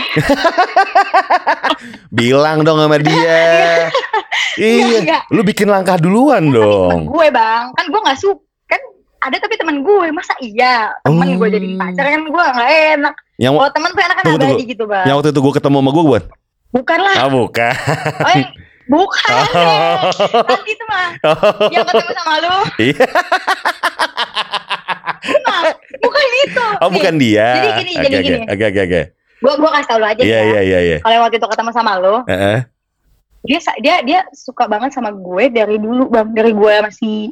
Bilang 2.12 2.62
dong 2.62 2.78
sama 2.78 2.98
dia. 2.98 3.88
iya, 4.58 5.24
lu 5.28 5.44
bikin 5.44 5.68
langkah 5.68 5.96
duluan 5.96 6.44
temen 6.44 6.52
dong. 6.52 7.00
gue 7.08 7.28
bang. 7.30 7.64
Kan 7.72 7.86
gue 7.88 8.00
nggak 8.00 8.18
suka. 8.18 8.40
Kan 8.68 8.80
ada 9.22 9.36
tapi 9.38 9.54
teman 9.54 9.80
gue. 9.80 10.06
Masa 10.10 10.34
iya? 10.40 10.90
Teman 11.02 11.28
Oh. 11.28 11.36
gue 11.38 11.48
jadi 11.52 11.68
pacar 11.76 12.06
kan 12.08 12.22
gue 12.24 12.44
nggak 12.48 12.70
enak. 12.96 13.14
Yang 13.38 13.52
kalau 13.56 13.72
teman 13.72 13.90
tuh 13.92 14.02
enak 14.04 14.16
kan 14.16 14.24
abadi 14.28 14.64
gitu 14.68 14.84
bang. 14.86 15.06
Yang 15.06 15.16
waktu 15.16 15.30
itu 15.30 15.40
gue 15.40 15.54
ketemu 15.56 15.78
sama 15.78 15.92
gue 15.92 16.06
buat. 16.06 16.24
bukan 16.70 17.00
lah. 17.02 17.16
Ah 17.18 17.28
bukan. 17.28 17.74
oh, 18.20 18.32
yang- 18.32 18.54
bukan 18.86 19.34
nanti 20.44 20.72
itu 20.72 20.84
mah 20.86 21.08
yang 21.70 21.84
ketemu 21.84 22.12
sama 22.16 22.34
lu. 22.40 22.56
Iya. 22.80 23.06
Nah, 25.40 25.62
bukan 25.98 26.28
itu 26.42 26.66
Oh 26.80 26.90
bukan 26.90 27.14
dia. 27.16 27.48
Jadi 27.52 27.70
gini, 27.80 27.92
Oke, 27.92 28.02
jadi 28.02 28.16
oke, 28.16 28.26
gini. 28.26 28.40
Oke 28.46 28.64
oke 28.66 28.82
oke. 28.82 29.02
gue 29.40 29.54
gue 29.56 29.70
kasih 29.72 29.88
tau 29.88 29.98
lu 29.98 30.06
aja 30.06 30.20
Iya 30.20 30.36
ya 30.36 30.44
iya 30.44 30.62
iya 30.62 30.80
iya. 30.82 30.98
kalau 31.00 31.24
waktu 31.24 31.38
itu 31.38 31.48
ketemu 31.48 31.72
sama 31.72 31.92
lu 31.96 32.16
Heeh. 32.28 32.60
dia 33.40 33.60
sa- 33.60 33.80
dia 33.80 33.96
dia 34.02 34.20
suka 34.30 34.68
banget 34.68 34.92
sama 34.92 35.10
gue 35.10 35.48
dari 35.48 35.80
dulu 35.80 36.08
bang 36.08 36.28
dari 36.30 36.52
gue 36.52 36.74
masih 36.82 37.32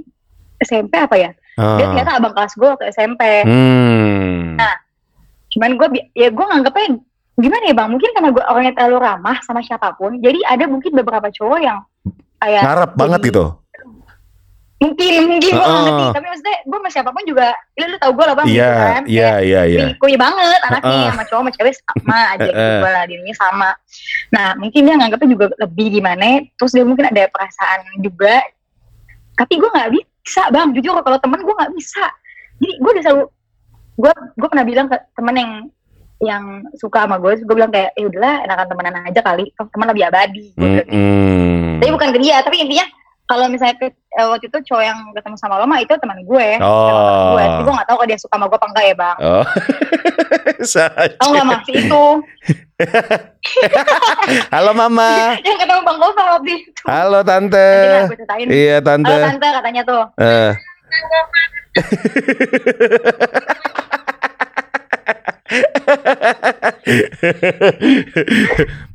SMP 0.57 0.95
apa 0.95 1.15
ya 1.15 1.31
dia 1.35 1.59
Ah. 1.59 1.91
ternyata 1.91 2.11
abang 2.15 2.31
kelas 2.31 2.53
gue 2.53 2.63
waktu 2.65 2.85
SMP 2.89 3.21
Hmm. 3.43 4.55
cuman 5.49 5.71
gue 5.73 5.87
ya 6.13 6.29
gue 6.29 6.45
nganggapnya 6.45 6.87
gimana 7.35 7.63
ya 7.65 7.75
bang 7.75 7.89
mungkin 7.89 8.09
karena 8.09 8.29
gue 8.31 8.43
orangnya 8.45 8.73
terlalu 8.73 8.97
ramah 8.99 9.37
sama 9.41 9.59
siapa 9.59 9.91
pun 9.93 10.15
jadi 10.17 10.39
ada 10.43 10.63
mungkin 10.65 10.95
beberapa 10.95 11.27
cowok 11.27 11.59
yang 11.59 11.83
kayak 12.37 12.61
Ngarep 12.63 12.91
banget 12.95 13.19
gitu. 13.25 13.45
Mungkin 14.77 15.11
mungkin 15.25 15.51
gue 15.57 15.65
Heeh. 15.65 15.81
ngerti 15.89 16.03
tapi 16.13 16.25
maksudnya 16.29 16.57
gue 16.69 16.77
sama 16.77 16.89
siapa 16.93 17.09
pun 17.09 17.23
juga 17.25 17.47
ya, 17.73 17.85
lu 17.89 17.97
tau 17.97 18.11
gue 18.13 18.25
lah 18.29 18.35
bang 18.37 18.45
gitu 18.45 18.57
Iya 18.61 18.71
kan 18.77 19.01
iya 19.09 19.31
iya 19.41 19.61
iya. 19.65 19.85
kuy 19.97 20.13
banget 20.13 20.59
anaknya 20.69 20.93
Heeh. 20.93 21.09
sama 21.09 21.23
cowok 21.25 21.41
sama 21.41 21.51
cewek 21.57 21.73
sama 21.81 22.17
aja 22.37 22.45
gitu 22.45 22.53
Heeh. 22.61 22.79
gue 22.85 22.91
lah 22.93 23.03
dirinya 23.09 23.35
sama 23.41 23.69
nah 24.29 24.47
mungkin 24.53 24.81
dia 24.85 24.93
nganggapnya 25.01 25.29
juga 25.33 25.45
lebih 25.57 25.87
gimana 25.97 26.45
terus 26.61 26.71
dia 26.77 26.85
mungkin 26.85 27.09
ada 27.09 27.25
perasaan 27.25 27.79
juga 28.05 28.37
tapi 29.33 29.53
gue 29.57 29.69
nggak 29.69 29.91
bisa 29.97 30.41
bang 30.53 30.69
jujur 30.77 30.93
kalau 31.01 31.17
temen 31.17 31.41
gue 31.41 31.55
nggak 31.57 31.73
bisa 31.73 32.05
jadi 32.61 32.73
gue 32.77 32.91
udah 32.93 33.03
selalu 33.03 33.23
gue 33.97 34.13
gue 34.13 34.47
pernah 34.53 34.65
bilang 34.65 34.87
ke 34.93 34.97
temen 35.17 35.35
yang 35.35 35.51
yang 36.17 36.43
suka 36.77 37.05
sama 37.05 37.17
gue 37.17 37.41
gue 37.41 37.55
bilang 37.57 37.69
kayak 37.69 37.93
eh 37.93 38.05
udahlah 38.05 38.45
enakan 38.45 38.65
temenan 38.69 38.93
aja 39.05 39.21
kali 39.21 39.53
toh 39.53 39.65
teman 39.69 39.89
lebih 39.89 40.05
abadi 40.05 40.53
gitu. 40.53 40.61
Mm-mm. 40.61 41.77
tapi 41.81 41.89
bukan 41.93 42.09
ke 42.13 42.19
dia 42.21 42.41
tapi 42.41 42.61
intinya 42.61 42.85
kalau 43.27 43.43
misalnya 43.47 43.75
ke, 43.75 43.85
eh, 43.91 44.23
waktu 44.23 44.47
itu 44.47 44.55
cowok 44.63 44.81
yang 44.81 44.97
ketemu 45.11 45.35
sama 45.35 45.55
lo 45.55 45.63
mah 45.63 45.77
itu 45.77 45.91
teman 45.93 46.17
gue 46.21 46.47
Oh. 46.59 46.87
Teman 46.87 47.29
gue 47.29 47.43
tapi 47.43 47.61
gue 47.61 47.73
nggak 47.75 47.85
tahu 47.85 47.95
kalau 47.97 48.07
dia 48.07 48.17
suka 48.17 48.33
sama 48.33 48.45
gue 48.47 48.55
apa 48.55 48.67
enggak 48.67 48.83
ya 48.83 48.93
bang 48.95 49.17
Oh. 49.19 49.43
Saja. 50.57 51.05
Tau 51.19 51.29
gak 51.29 51.45
masih 51.45 51.73
itu 51.77 52.03
Halo 54.53 54.71
Mama. 54.71 55.33
Yang 55.45 55.57
ketemu 55.59 55.79
Bang 55.83 55.97
Gofar 55.97 56.25
waktu 56.33 56.49
itu 56.55 56.69
Halo 56.83 57.19
Tante. 57.21 57.69
Nanti 58.09 58.43
Iya 58.49 58.79
Halo 58.79 58.85
Tante. 58.85 59.15
tante 59.21 59.47
katanya 59.53 59.81
tuh 59.83 60.03
Eh. 60.17 60.49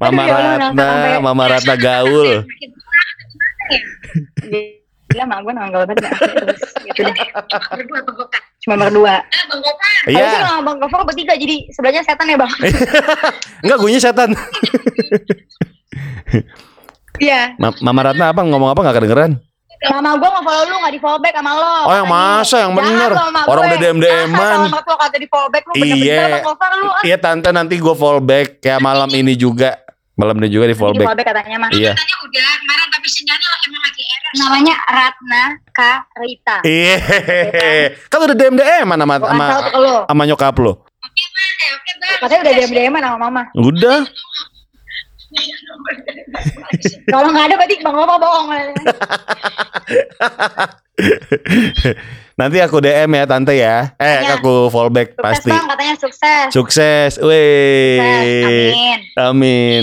Mama 0.01 0.23
ya 0.27 0.37
Ratna, 0.59 0.89
Mama 1.21 1.45
Ratna 1.49 1.75
gaul. 1.77 2.45
Gila 5.09 5.25
mak 5.25 5.39
gue 5.41 5.53
nanggal 5.53 5.81
banget 5.85 5.99
gak 6.03 6.13
Terus 6.17 6.61
gitu 6.83 7.01
deh 7.05 7.17
Cuma 8.59 8.75
berdua 8.79 9.21
Harusnya 9.29 9.73
Iya. 10.09 10.31
sama 10.43 10.61
Bang 10.65 10.79
Gofar 10.81 11.05
bertiga 11.05 11.35
Jadi 11.35 11.69
sebelahnya 11.69 12.01
setan 12.01 12.27
ya 12.27 12.37
bang 12.37 12.53
Enggak 13.63 13.79
gue 13.79 13.91
setan. 13.99 14.31
Iya 17.19 17.55
Ma- 17.57 17.77
Mama 17.79 18.01
Ratna 18.03 18.33
apa 18.33 18.41
ngomong 18.43 18.73
apa 18.73 18.81
nggak 18.81 18.97
kedengeran? 18.99 19.33
Mama 19.83 20.15
gue 20.15 20.31
nge-follow 20.31 20.65
lu 20.65 20.77
gak 20.79 20.95
di 20.95 21.01
follow 21.03 21.19
back 21.19 21.35
sama 21.35 21.53
lo 21.53 21.75
Oh, 21.83 21.91
yang 21.93 22.07
masa, 22.07 22.57
yang 22.63 22.73
bener. 22.73 23.11
Orang 23.45 23.67
udah 23.67 24.07
follow 25.27 25.51
back 25.51 25.63
Lu 25.67 25.73
bener-bener 25.75 25.99
Iya. 25.99 26.23
Bang 26.39 26.43
ah. 26.47 27.03
Iya 27.03 27.17
Tante 27.19 27.51
nanti 27.51 27.75
gue 27.77 27.91
fallback 27.93 28.63
kayak 28.63 28.79
malam 28.79 29.11
ini 29.11 29.35
juga. 29.35 29.82
Malam 30.23 30.39
ini 30.39 30.49
juga 30.49 30.65
di 30.65 30.71
Di 30.71 30.73
follow 30.73 30.95
fallback. 30.95 31.19
back 31.19 31.27
katanya 31.29 31.57
mah 31.59 31.69
Iya. 31.69 31.93
Katanya 31.93 32.17
udah 32.23 32.51
kemarin 32.57 32.89
tapi 32.89 33.09
sinyalnya 33.11 33.49
emang 33.61 33.83
lagi 33.83 34.03
error. 34.07 34.33
Namanya 34.33 34.75
Ratna 34.87 35.43
Karita 35.75 36.57
Iya. 36.63 36.97
Kan 38.07 38.19
udah 38.23 38.35
DM 38.35 38.55
DM 38.55 38.87
sama 38.87 39.19
sama 39.19 39.19
tau 39.19 39.59
tuh 39.59 39.63
ke 39.67 39.79
lu 39.79 39.95
sama 40.07 40.23
nyokap 40.25 40.57
lo. 40.57 40.73
Oke 41.03 41.25
bang, 41.27 41.53
eh, 41.59 41.71
oke 41.75 41.91
bang. 41.99 42.17
Katanya 42.23 42.41
udah 42.41 42.55
DM-DM 42.55 42.95
sama 42.95 43.19
mama 43.19 43.43
Udah. 43.53 44.01
Kalau 47.09 47.29
nggak 47.29 47.45
ada 47.49 47.55
berarti 47.57 47.75
Bang 47.81 47.97
Gofar 47.97 48.19
bohong 48.21 48.49
Nanti 52.33 52.59
aku 52.65 52.81
DM 52.81 53.11
ya 53.13 53.25
tante 53.29 53.53
ya. 53.53 53.93
Eh, 54.01 54.19
Tanya. 54.25 54.41
aku 54.41 54.73
fallback 54.73 55.13
Sukses 55.13 55.25
pasti. 55.25 55.51
bang 55.53 55.67
katanya 55.69 55.95
sukses. 56.01 56.47
Sukses. 56.49 57.11
Sukses. 57.19 57.25
Wih. 57.25 58.01
Amin. 59.21 59.83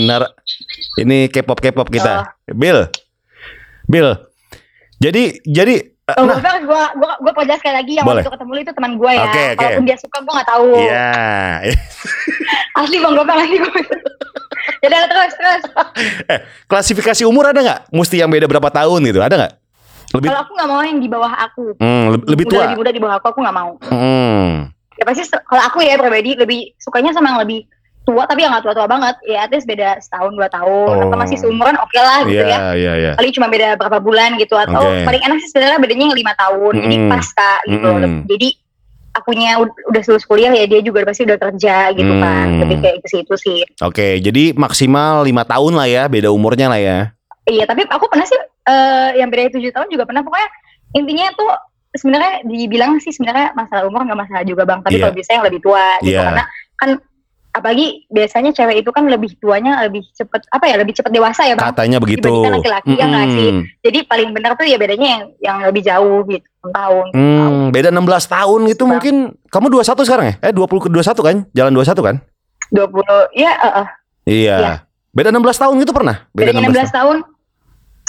Ini 0.98 1.18
K-pop 1.30 1.62
K-pop 1.62 1.86
kita. 1.88 2.34
Bill. 2.50 2.90
Bill. 3.86 4.18
Jadi 5.00 5.40
jadi 5.46 5.90
Oh, 6.18 6.26
nah, 6.26 6.42
gue 6.42 6.54
gue 6.66 6.82
gue 6.98 7.12
gue 7.22 7.32
perjelas 7.38 7.62
sekali 7.62 7.74
lagi 7.78 7.92
yang 7.94 8.02
Boleh. 8.02 8.26
waktu 8.26 8.34
ketemu 8.34 8.50
lu 8.50 8.60
itu 8.66 8.72
teman 8.74 8.92
gue 8.98 9.10
ya. 9.14 9.22
Oke, 9.30 9.42
oke. 9.54 9.62
Walaupun 9.62 9.84
dia 9.86 9.96
suka 10.02 10.18
gue 10.18 10.32
nggak 10.34 10.48
tahu. 10.50 10.68
Iya. 10.74 11.06
Asli 12.82 12.96
bang 12.98 13.12
gue 13.14 13.24
asli 13.30 13.56
gue. 13.62 13.82
Jadi 14.80 14.94
terus 15.06 15.32
terus. 15.36 15.62
eh, 16.34 16.40
klasifikasi 16.66 17.22
umur 17.28 17.54
ada 17.54 17.60
nggak? 17.62 17.80
Mesti 17.94 18.16
yang 18.18 18.30
beda 18.32 18.50
berapa 18.50 18.70
tahun 18.74 19.00
gitu? 19.06 19.20
Ada 19.22 19.34
nggak? 19.38 19.52
Lebih 20.10 20.26
Kalau 20.26 20.40
aku 20.40 20.52
nggak 20.52 20.68
mau 20.68 20.80
yang 20.80 20.98
di 20.98 21.08
bawah 21.08 21.32
aku. 21.32 21.64
hmm, 21.76 22.04
le- 22.10 22.26
lebih 22.26 22.44
tua. 22.46 22.62
lebih 22.64 22.78
muda 22.78 22.90
di 22.90 22.98
bawah 22.98 23.16
aku 23.16 23.26
aku 23.28 23.38
nggak 23.40 23.56
mau. 23.56 23.70
Hmm. 23.84 24.68
Ya 24.94 25.04
pasti 25.04 25.22
kalau 25.40 25.62
aku 25.62 25.78
ya 25.80 25.94
pribadi 25.94 26.34
lebih 26.34 26.74
sukanya 26.76 27.10
sama 27.10 27.30
yang 27.30 27.40
lebih 27.40 27.64
tua 28.00 28.24
tapi 28.24 28.42
yang 28.42 28.50
nggak 28.50 28.64
tua-tua 28.64 28.84
banget. 28.84 29.16
Ya 29.22 29.44
at 29.44 29.50
least 29.50 29.64
beda 29.64 29.96
setahun 29.98 30.34
dua 30.34 30.48
tahun 30.48 30.88
Oh. 30.90 31.02
atau 31.04 31.16
masih 31.16 31.36
seumuran 31.36 31.76
oke 31.76 31.94
lah 31.94 32.20
gitu 32.22 32.36
Iya, 32.36 32.44
ya. 32.44 32.58
iya, 32.74 32.92
iya. 32.96 33.12
Paling 33.14 33.32
cuma 33.32 33.46
beda 33.46 33.76
berapa 33.76 33.98
bulan 33.98 34.34
gitu 34.34 34.54
atau 34.54 34.82
Oke. 34.82 35.04
paling 35.04 35.22
enak 35.22 35.36
sih 35.38 35.48
sebenarnya 35.48 35.78
bedanya 35.78 36.04
yang 36.06 36.16
lima 36.16 36.34
tahun. 36.34 36.72
Jadi 36.76 36.96
Mm-mm. 36.98 37.08
pas 37.08 37.26
kak 37.30 37.60
gitu. 37.66 37.88
Mm-mm. 37.88 38.14
Jadi 38.26 38.48
akunya 39.10 39.58
ud- 39.58 39.78
udah 39.86 40.02
lulus 40.04 40.22
kuliah 40.24 40.52
ya 40.52 40.64
dia 40.64 40.80
juga 40.80 41.02
pasti 41.02 41.22
udah 41.22 41.38
kerja 41.40 41.76
gitu 41.92 42.12
kan. 42.16 42.46
Hmm. 42.46 42.60
Lebih 42.62 42.76
kayak 42.78 42.96
ke 43.00 43.08
situ 43.08 43.34
sih. 43.36 43.60
Oke, 43.80 44.18
jadi 44.18 44.54
maksimal 44.54 45.22
lima 45.22 45.42
tahun 45.42 45.74
lah 45.74 45.86
ya, 45.86 46.02
beda 46.06 46.30
umurnya 46.30 46.66
lah 46.66 46.78
ya. 46.78 46.98
Iya, 47.50 47.64
tapi 47.66 47.82
aku 47.84 48.06
pernah 48.06 48.26
sih 48.26 48.38
eh 48.38 49.18
yang 49.18 49.28
beda 49.28 49.50
tujuh 49.50 49.74
tahun 49.74 49.88
juga 49.90 50.06
pernah. 50.06 50.22
Pokoknya 50.22 50.48
intinya 50.94 51.26
tuh 51.34 51.50
sebenarnya 51.90 52.46
dibilang 52.46 53.02
sih 53.02 53.10
sebenarnya 53.10 53.50
masalah 53.52 53.90
umur 53.90 54.06
nggak 54.06 54.20
masalah 54.22 54.42
juga 54.46 54.62
bang. 54.62 54.80
Tapi 54.80 54.94
Iya. 54.96 55.02
kalau 55.02 55.14
bisa 55.18 55.30
yang 55.34 55.44
lebih 55.44 55.60
tua 55.60 55.84
gitu 56.00 56.14
Iya. 56.14 56.22
karena 56.22 56.44
kan 56.78 56.90
apalagi 57.50 58.06
biasanya 58.06 58.54
cewek 58.54 58.86
itu 58.86 58.90
kan 58.94 59.10
lebih 59.10 59.34
tuanya 59.42 59.82
lebih 59.82 60.06
cepet 60.14 60.46
apa 60.54 60.70
ya 60.70 60.78
lebih 60.78 60.94
cepet 60.94 61.10
dewasa 61.10 61.42
ya 61.42 61.58
bang. 61.58 61.74
Katanya 61.74 61.98
begitu. 61.98 62.30
Laki-laki, 62.30 62.94
ya 62.94 63.06
nggak 63.10 63.26
sih? 63.34 63.48
Mm-mm. 63.50 63.62
Jadi 63.82 63.98
paling 64.06 64.30
benar 64.30 64.54
tuh 64.54 64.70
ya 64.70 64.78
bedanya 64.78 65.06
yang 65.18 65.22
yang 65.42 65.56
lebih 65.66 65.82
jauh 65.82 66.22
gitu 66.30 66.46
tahun. 66.70 67.06
Hmm, 67.10 67.74
beda 67.74 67.90
16 67.90 68.30
tahun 68.30 68.60
gitu 68.70 68.86
Bang. 68.86 68.90
mungkin. 68.94 69.14
Kamu 69.50 69.66
21 69.66 70.06
sekarang 70.06 70.26
ya? 70.30 70.34
Eh 70.46 70.52
20 70.54 70.78
ke 70.78 70.88
21 70.94 71.26
kan? 71.26 71.36
Jalan 71.50 71.72
21 71.74 72.06
kan? 72.06 72.16
Dua 72.70 72.86
puluh 72.86 73.26
ya 73.34 73.50
eh, 73.50 73.72
eh. 73.82 73.86
Iya. 74.30 74.56
Iya. 74.62 74.72
Beda 75.10 75.34
16 75.34 75.58
tahun 75.58 75.74
gitu 75.82 75.90
pernah? 75.90 76.22
Beda 76.30 76.54
bedanya 76.54 76.70
16 76.86 76.94
tahun 76.94 77.16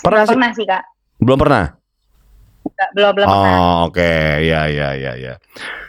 Pernah 0.02 0.24
sih? 0.26 0.34
pernah 0.34 0.50
sih 0.54 0.66
kak. 0.66 0.84
Belum 1.22 1.38
pernah. 1.38 1.66
Nggak, 2.62 2.90
belum 2.94 3.12
belum 3.18 3.28
pernah. 3.28 3.58
Oh, 3.58 3.76
oke. 3.90 4.14
Ya, 4.42 4.62
ya, 4.70 4.90
ya, 4.94 5.12
ya. 5.18 5.34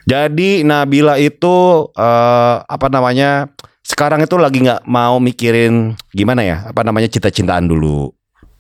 Jadi 0.05 0.65
Nabila 0.65 1.17
itu 1.17 1.55
eh 1.97 2.57
apa 2.61 2.87
namanya? 2.89 3.49
Sekarang 3.83 4.23
itu 4.23 4.39
lagi 4.39 4.63
nggak 4.63 4.87
mau 4.87 5.19
mikirin 5.19 5.93
gimana 6.13 6.41
ya? 6.41 6.57
Apa 6.69 6.85
namanya 6.85 7.09
cinta-cintaan 7.09 7.67
dulu. 7.67 8.13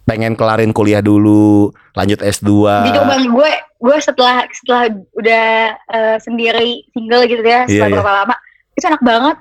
Pengen 0.02 0.34
kelarin 0.34 0.74
kuliah 0.74 0.98
dulu, 0.98 1.70
lanjut 1.94 2.18
S2. 2.20 2.50
Jujur 2.90 3.04
bang, 3.06 3.22
gue 3.30 3.50
gue 3.78 3.96
setelah 4.02 4.42
setelah 4.50 4.90
udah 5.14 5.46
eh, 5.78 6.16
sendiri 6.18 6.82
single 6.90 7.22
gitu 7.30 7.38
ya, 7.42 7.62
Iya, 7.64 7.70
setelah 7.70 7.88
iya. 7.88 7.96
berapa 8.02 8.12
lama, 8.22 8.34
itu 8.74 8.84
enak 8.90 9.02
banget, 9.06 9.36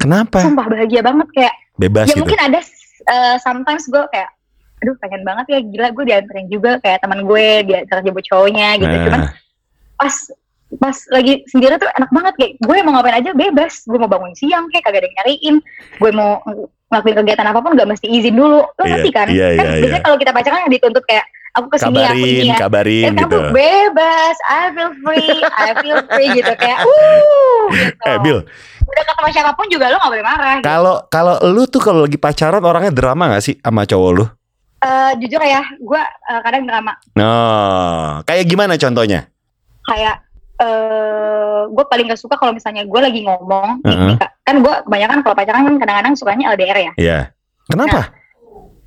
Kenapa? 0.00 0.38
sumpah 0.40 0.66
bahagia 0.72 1.00
banget 1.04 1.28
kayak. 1.36 1.54
Bebas 1.76 2.08
ya 2.08 2.16
gitu. 2.16 2.24
mungkin 2.24 2.40
ada 2.40 2.60
eh, 3.06 3.36
sometimes 3.44 3.84
gue 3.92 4.04
kayak, 4.08 4.30
aduh 4.86 4.94
pengen 5.02 5.26
banget 5.26 5.46
ya 5.50 5.58
gila 5.66 5.88
gue 5.90 6.04
dianterin 6.06 6.46
juga 6.46 6.78
kayak 6.78 7.02
teman 7.02 7.26
gue 7.26 7.46
diantar 7.66 8.06
jemput 8.06 8.22
cowoknya 8.30 8.78
gitu. 8.78 8.96
Cuman 9.10 9.20
Nah, 9.26 9.30
pas 9.98 10.14
pas 10.78 10.96
lagi 11.10 11.42
sendiri 11.50 11.74
tuh 11.78 11.90
enak 11.90 12.10
banget 12.14 12.34
kayak 12.38 12.52
gue 12.62 12.76
mau 12.86 12.94
ngapain 12.94 13.18
aja 13.18 13.30
bebas, 13.34 13.82
gue 13.82 13.98
mau 13.98 14.06
bangun 14.06 14.30
siang 14.38 14.70
kayak 14.70 14.86
kagak 14.86 15.02
ada 15.02 15.06
yang 15.10 15.16
nyariin, 15.18 15.56
gue 15.98 16.10
mau 16.14 16.38
ngelakuin 16.86 17.16
kegiatan 17.18 17.46
apa 17.50 17.58
pun 17.58 17.74
gak 17.74 17.90
mesti 17.90 18.06
izin 18.06 18.34
dulu, 18.38 18.62
lo 18.62 18.82
Iya, 18.86 18.90
ngerti 18.94 19.10
kan? 19.10 19.26
iya, 19.26 19.48
kan 19.58 19.66
iya, 19.66 19.82
biasanya 19.82 20.02
kalau 20.06 20.16
kita 20.22 20.30
pacaran 20.30 20.70
dituntut 20.70 21.02
kayak 21.02 21.26
aku 21.56 21.66
ke 21.72 21.78
sini 21.82 21.98
aku 21.98 22.14
kabarin, 22.14 22.26
ini 22.30 22.46
ya. 22.46 22.56
kabarin 22.62 23.10
gitu. 23.16 23.26
kamu 23.26 23.38
bebas, 23.50 24.36
I 24.46 24.62
feel 24.70 24.92
free, 25.02 25.38
I 25.50 25.70
feel 25.82 26.00
free 26.12 26.28
gitu 26.38 26.52
kayak, 26.54 26.78
uh, 26.86 27.62
gitu. 27.74 28.06
Eh, 28.06 28.18
Bill, 28.22 28.38
Udah 28.86 29.02
ketemu 29.02 29.28
siapa 29.34 29.50
pun 29.58 29.66
juga 29.66 29.90
lo 29.90 29.98
gak 29.98 30.12
boleh 30.14 30.26
marah. 30.26 30.54
Gitu. 30.62 30.66
kalau 30.66 30.96
kalau 31.10 31.34
lu 31.42 31.66
tuh 31.66 31.82
kalau 31.82 32.06
lagi 32.06 32.18
pacaran 32.18 32.62
orangnya 32.62 32.92
drama 32.94 33.34
gak 33.34 33.42
sih 33.42 33.54
sama 33.58 33.82
cowok 33.82 34.10
lu? 34.14 34.24
Eh, 34.78 35.12
jujur 35.18 35.40
ya, 35.40 35.64
gue 35.72 35.98
eh, 35.98 36.40
kadang 36.42 36.62
drama 36.62 36.92
Nah, 37.14 38.20
kayak 38.22 38.44
gimana 38.44 38.76
contohnya? 38.76 39.24
kayak 39.82 40.18
eh 40.56 41.36
gue 41.66 41.84
paling 41.86 42.06
gak 42.06 42.18
suka 42.18 42.34
kalau 42.34 42.50
misalnya 42.50 42.82
gue 42.82 42.98
lagi 42.98 43.20
ngomong, 43.22 43.80
Heeh. 43.82 44.06
nih, 44.06 44.16
Kak. 44.16 44.30
kan 44.42 44.56
gue 44.58 44.74
kebanyakan 44.82 45.18
kalau 45.20 45.34
pacaran 45.34 45.62
kan 45.62 45.74
kadang-kadang 45.76 46.12
sukanya 46.12 46.44
LDR 46.50 46.78
ya. 46.78 46.92
Iya. 46.96 47.18
Kenapa? 47.66 48.12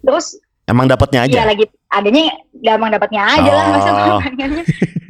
Terus 0.01 0.37
Emang 0.63 0.85
dapatnya 0.85 1.25
aja. 1.25 1.35
ya 1.35 1.45
lagi 1.45 1.65
adanya 1.89 2.29
gampang 2.55 2.91
dapatnya 2.91 3.21
aja 3.27 3.49
lah 3.49 3.63
Oh. 3.63 3.71
maksudnya 3.73 4.03
pengennya. 4.19 4.63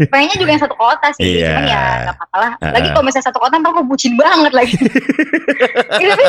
Pengennya 0.08 0.38
juga 0.38 0.50
yang 0.50 0.64
satu 0.64 0.76
kota 0.76 1.08
sih, 1.12 1.24
Iya. 1.36 1.48
cuman 1.50 1.64
ya 1.66 1.80
gak 2.06 2.16
apa-apa 2.16 2.38
lah. 2.38 2.52
Heeh. 2.56 2.72
Lagi 2.72 2.88
kalau 2.90 3.04
misalnya 3.04 3.28
satu 3.28 3.40
kota 3.40 3.54
ntar 3.56 3.72
gue 3.74 3.86
bucin 3.86 4.14
banget 4.16 4.52
lagi. 4.54 4.76
Iya, 6.00 6.08
tapi 6.10 6.24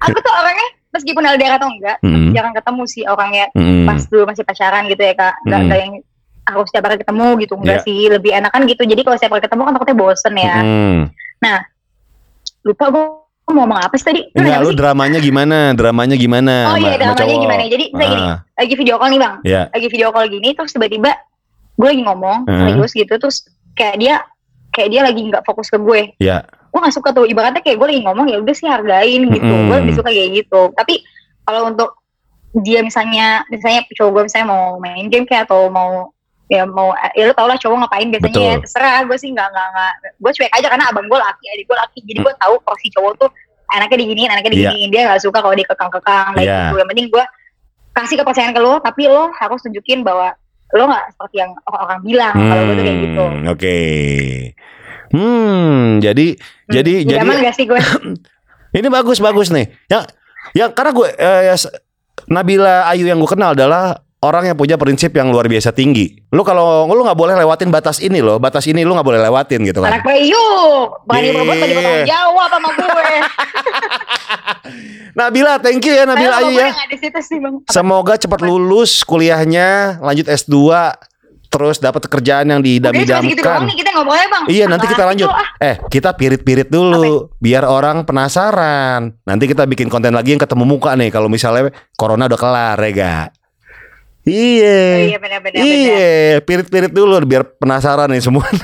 aku 0.00 0.16
tuh 0.18 0.32
orangnya 0.32 0.68
meskipun 0.96 1.22
LDR 1.22 1.54
atau 1.56 1.68
enggak, 1.68 1.96
Mm-mm. 2.00 2.32
jarang 2.32 2.52
ketemu 2.52 2.82
sih 2.84 3.02
orangnya 3.04 3.46
Mm-mm. 3.52 3.84
pas 3.84 4.00
dulu 4.02 4.24
masih 4.26 4.42
pacaran 4.42 4.82
gitu 4.86 4.98
ya 5.00 5.14
kak 5.14 5.34
nggak 5.42 5.54
Hmm. 5.54 5.66
nggak 5.66 5.78
yang 5.78 5.92
harus 6.46 6.66
setiap 6.66 6.84
hari 6.86 6.96
ketemu 6.96 7.26
gitu 7.38 7.54
enggak 7.54 7.76
Iya. 7.76 7.84
sih 7.84 7.98
lebih 8.08 8.30
enakan 8.32 8.60
gitu 8.64 8.82
jadi 8.82 9.00
kalau 9.00 9.16
setiap 9.16 9.32
hari 9.32 9.42
ketemu 9.42 9.62
kan 9.62 9.72
takutnya 9.74 9.96
bosen 9.96 10.34
ya 10.34 10.56
Mm. 10.58 10.98
lupa 12.62 12.84
gue 12.88 13.04
mau 13.46 13.62
ngomong 13.62 13.78
apa 13.78 13.94
sih 13.94 14.02
tadi 14.04 14.20
Enggak, 14.32 14.58
lu 14.60 14.70
sih? 14.70 14.76
dramanya 14.76 15.18
gimana? 15.18 15.70
Dramanya 15.70 16.16
gimana? 16.18 16.54
oh 16.66 16.76
iya 16.76 16.98
dramanya 16.98 17.14
cowok? 17.16 17.38
gimana 17.40 17.62
jadi 17.64 17.84
misalnya 17.88 18.10
gini 18.10 18.26
Ah, 18.26 18.38
lagi 18.58 18.74
video 18.74 18.94
call 18.96 19.10
nih 19.10 19.20
bang 19.20 19.34
Iya. 19.42 19.62
lagi 19.70 19.86
video 19.86 20.08
call 20.10 20.26
gini 20.26 20.48
terus 20.50 20.70
tiba-tiba 20.70 21.10
gue 21.72 21.88
lagi 21.88 22.02
ngomong 22.02 22.38
Hmm. 22.42 22.66
serius 22.66 22.92
gitu 22.92 23.14
terus 23.16 23.36
kayak 23.72 23.96
dia 23.96 24.14
kayak 24.68 24.88
dia 24.90 25.00
lagi 25.02 25.20
nggak 25.22 25.42
fokus 25.42 25.68
ke 25.68 25.78
gue 25.78 26.00
Iya. 26.18 26.42
Gue 26.76 26.80
nggak 26.82 26.92
suka 26.92 27.08
tuh 27.10 27.24
ibaratnya 27.24 27.64
kayak 27.64 27.80
gue 27.80 27.88
lagi 27.88 28.02
ngomong 28.04 28.26
ya 28.28 28.36
udah 28.36 28.52
sih 28.52 28.68
hargain 28.68 29.22
gitu 29.26 29.40
Mm-mm. 29.42 29.66
gue 29.66 29.76
lebih 29.80 29.94
suka 29.96 30.12
kayak 30.12 30.30
gitu 30.36 30.60
tapi 30.76 31.00
kalau 31.42 31.72
untuk 31.72 31.96
dia 32.54 32.80
misalnya 32.80 33.40
misalnya 33.48 33.88
cowok 33.90 34.10
gue 34.12 34.22
misalnya 34.28 34.48
mau 34.48 34.76
main 34.76 35.08
game 35.08 35.24
kayak 35.24 35.48
atau 35.48 35.68
mau 35.68 36.12
ya 36.46 36.62
mau 36.62 36.92
ya 37.12 37.26
lu 37.26 37.32
tau 37.32 37.48
lah 37.48 37.56
cowok 37.56 37.76
ngapain 37.80 38.06
biasanya 38.06 38.32
ya 38.32 38.44
Betul. 38.54 38.62
terserah 38.62 39.00
gue 39.02 39.16
sih 39.16 39.30
nggak 39.32 39.48
nggak 39.48 39.68
nggak 39.72 39.92
gue 40.14 40.30
cuek 40.30 40.52
aja 40.52 40.66
karena 40.68 40.84
abang 40.86 41.06
gue 41.08 41.18
laki 41.18 41.44
adik 41.50 41.64
gue 41.64 41.76
laki 41.76 41.98
jadi 42.04 42.18
gue 42.20 42.34
tahu 42.36 42.54
porsi 42.60 42.88
cowok 42.92 43.12
tuh 43.18 43.30
anaknya 43.66 43.96
diginiin 43.98 44.30
anaknya 44.30 44.50
Iya. 44.52 44.58
diginiin 44.70 44.90
dia 44.92 45.00
nggak 45.08 45.20
suka 45.20 45.38
kalau 45.40 45.54
dia 45.56 45.66
kekang-kekang 45.66 46.26
kayak 46.32 46.44
Iya. 46.44 46.58
gitu 46.68 46.74
yang 46.76 46.88
penting 46.92 47.06
gue 47.10 47.24
kasih 47.92 48.16
kepercayaan 48.20 48.52
ke 48.52 48.60
lo 48.60 48.72
tapi 48.78 49.02
lo 49.08 49.24
harus 49.34 49.58
tunjukin 49.64 50.04
bahwa 50.04 50.28
lo 50.70 50.82
nggak 50.86 51.04
seperti 51.12 51.36
yang 51.40 51.50
orang-orang 51.66 52.00
bilang 52.04 52.34
kalau 52.36 52.62
gue 52.62 52.74
tuh 52.74 52.84
kayak 52.84 52.98
gitu 53.02 53.24
Hmm, 53.26 53.44
Oke. 53.48 53.76
Hmm, 55.10 56.00
jadi 56.00 56.34
Hmm, 56.34 56.72
jadi 56.72 56.92
jadi 57.06 57.22
aman 57.22 57.38
gak 57.42 57.54
sih 57.54 57.64
gue 57.64 57.78
ini 58.78 58.88
bagus 58.88 59.18
bagus 59.18 59.48
nih. 59.50 59.70
Yang 59.86 60.02
yang 60.54 60.70
karena 60.72 60.90
gue 60.90 61.08
eh, 61.12 61.42
ya, 61.46 61.54
Nabila 62.26 62.90
Ayu 62.90 63.06
yang 63.06 63.18
gue 63.18 63.30
kenal 63.30 63.54
adalah 63.54 64.02
orang 64.18 64.50
yang 64.50 64.56
punya 64.58 64.74
prinsip 64.74 65.14
yang 65.14 65.30
luar 65.30 65.46
biasa 65.46 65.70
tinggi. 65.70 66.18
Lu 66.34 66.42
kalau 66.42 66.88
lu 66.88 67.02
nggak 67.04 67.14
boleh 67.14 67.34
lewatin 67.36 67.70
batas 67.70 68.02
ini 68.02 68.18
loh, 68.18 68.42
batas 68.42 68.66
ini 68.66 68.82
lu 68.82 68.96
nggak 68.96 69.06
boleh 69.06 69.20
lewatin 69.22 69.62
gitu 69.62 69.78
kan. 69.78 69.94
Anak 69.94 70.02
Bayu, 70.02 70.46
berani 71.06 71.26
Iya. 71.30 71.34
berbuat 71.36 71.56
tadi 71.56 71.72
bertanggung 71.76 72.10
jawab 72.10 72.48
sama 72.50 72.68
gue. 72.74 73.10
Nabila, 75.16 75.56
thank 75.62 75.80
you 75.80 75.94
ya 75.94 76.04
Nabila 76.04 76.44
Ayu 76.44 76.52
ya. 76.52 76.72
sih 77.22 77.38
bang. 77.38 77.54
Semoga 77.70 78.18
cepat 78.18 78.40
lulus 78.44 79.00
kuliahnya, 79.00 80.00
lanjut 80.02 80.26
S2, 80.28 80.52
terus 81.56 81.80
dapat 81.80 82.04
kerjaan 82.04 82.46
yang 82.46 82.60
didam-idamkan. 82.60 83.64
nih 83.64 83.76
kita 83.80 83.90
ngobrolnya 83.96 84.28
bang. 84.28 84.44
Iya, 84.46 84.64
nanti 84.68 84.84
kita 84.86 85.08
lanjut. 85.08 85.32
ah? 85.32 85.48
Eh, 85.56 85.80
kita 85.88 86.12
pirit-pirit 86.12 86.68
dulu 86.68 87.32
biar 87.40 87.64
orang 87.64 88.04
penasaran. 88.04 89.16
Nanti 89.24 89.48
kita 89.48 89.64
bikin 89.64 89.88
konten 89.88 90.12
lagi 90.12 90.36
yang 90.36 90.42
ketemu 90.44 90.68
muka 90.68 90.92
nih 90.92 91.08
kalau 91.08 91.32
misalnya 91.32 91.72
corona 91.96 92.28
udah 92.28 92.36
kelar 92.36 92.76
ya, 92.76 92.90
ga? 92.92 93.16
Oh, 93.24 93.44
Iya. 94.26 95.14
Iya 95.14 95.18
benar-benar. 95.22 95.62
Iya, 95.62 96.42
pirit-pirit 96.42 96.90
dulu 96.90 97.14
biar 97.22 97.46
penasaran 97.56 98.10
nih 98.10 98.18
semua. 98.20 98.42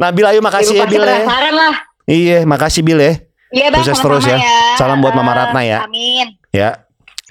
Nabil 0.00 0.24
ayo 0.26 0.40
makasih 0.44 0.76
ya 0.76 0.84
Pasti 0.84 0.94
Bil 0.94 1.02
ya. 1.02 1.08
penasaran 1.16 1.54
lah. 1.56 1.74
Iya, 2.04 2.38
makasih 2.44 2.82
Bil 2.84 3.00
ya. 3.00 3.12
Iya 3.54 3.66
bang, 3.72 3.80
Sukses 3.80 3.98
terus 4.02 4.24
ya. 4.28 4.38
Salam 4.76 5.00
buat 5.00 5.16
Mama 5.16 5.32
Ratna 5.32 5.64
ya. 5.64 5.86
Amin. 5.86 6.36
Ya, 6.52 6.83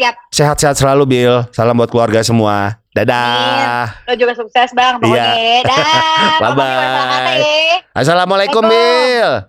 Siap. 0.03 0.15
sehat-sehat 0.35 0.75
selalu 0.75 1.03
Bil. 1.07 1.47
Salam 1.55 1.79
buat 1.79 1.87
keluarga 1.87 2.19
semua. 2.19 2.75
Dadah. 2.91 4.03
Lo 4.03 4.19
juga 4.19 4.35
sukses 4.35 4.75
bang. 4.75 4.99
Pokoknya. 4.99 5.31
Iya. 5.31 5.63
Dah. 5.63 6.35
Bye-bye. 6.43 7.39
Ya. 7.39 7.75
Assalamualaikum 7.95 8.67
Bil. 8.67 9.47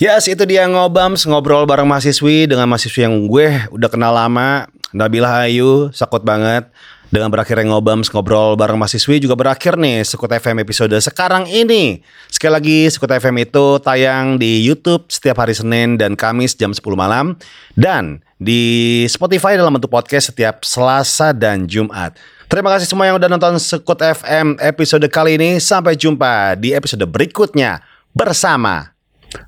Yes, 0.00 0.32
itu 0.32 0.48
dia 0.48 0.64
ngobams 0.64 1.28
ngobrol 1.28 1.68
bareng 1.68 1.84
mahasiswi 1.84 2.48
dengan 2.48 2.72
mahasiswi 2.72 3.04
yang 3.04 3.28
gue 3.28 3.68
udah 3.68 3.88
kenal 3.92 4.16
lama. 4.16 4.64
Nabila 4.96 5.44
Ayu, 5.44 5.92
sakut 5.92 6.24
banget. 6.24 6.72
Dengan 7.12 7.28
berakhirnya 7.28 7.68
ngobams 7.68 8.08
ngobrol 8.16 8.56
bareng 8.56 8.80
mahasiswi 8.80 9.20
juga 9.20 9.36
berakhir 9.36 9.80
nih 9.80 10.08
Sekut 10.08 10.32
FM 10.32 10.64
episode 10.64 10.96
sekarang 11.04 11.44
ini. 11.48 12.00
Sekali 12.32 12.52
lagi 12.56 12.78
Sekut 12.88 13.12
FM 13.12 13.44
itu 13.44 13.76
tayang 13.84 14.40
di 14.40 14.64
YouTube 14.64 15.04
setiap 15.12 15.44
hari 15.44 15.52
Senin 15.52 16.00
dan 16.00 16.16
Kamis 16.16 16.56
jam 16.56 16.72
10 16.72 16.80
malam 16.96 17.36
dan 17.76 18.24
di 18.38 19.02
Spotify 19.10 19.58
dalam 19.58 19.74
bentuk 19.74 19.90
podcast 19.90 20.30
setiap 20.30 20.62
Selasa 20.62 21.34
dan 21.34 21.66
Jumat. 21.66 22.14
Terima 22.46 22.72
kasih 22.72 22.88
semua 22.88 23.04
yang 23.10 23.18
udah 23.18 23.28
nonton 23.28 23.58
Sekut 23.60 23.98
FM 23.98 24.56
episode 24.62 25.04
kali 25.10 25.36
ini. 25.36 25.58
Sampai 25.60 25.98
jumpa 25.98 26.56
di 26.56 26.72
episode 26.72 27.04
berikutnya 27.04 27.82
bersama 28.14 28.94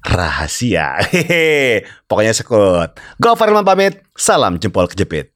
Rahasia. 0.04 1.00
Hehe. 1.08 1.86
Pokoknya 2.04 2.36
sekut. 2.36 2.92
Go 3.16 3.32
Firman 3.38 3.64
pamit. 3.64 4.04
Salam 4.12 4.60
jempol 4.60 4.84
kejepit. 4.90 5.32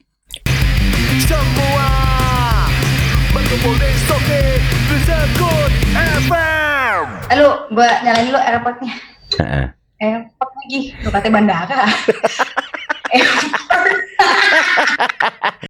Semua 1.24 1.88
berkumpul 3.32 3.74
di 3.80 3.88
di 4.68 4.98
Sekut 5.08 5.72
FM. 5.96 7.04
Gue 7.72 7.88
nyalain 8.04 8.28
dulu 8.28 8.38
airpodnya. 8.42 8.92
Heeh. 9.40 9.66
Airpod 10.04 10.50
lagi. 10.52 10.80
Lu 11.00 11.08
katanya 11.08 11.32
bandara. 11.32 11.86
Airpod. 13.14 14.02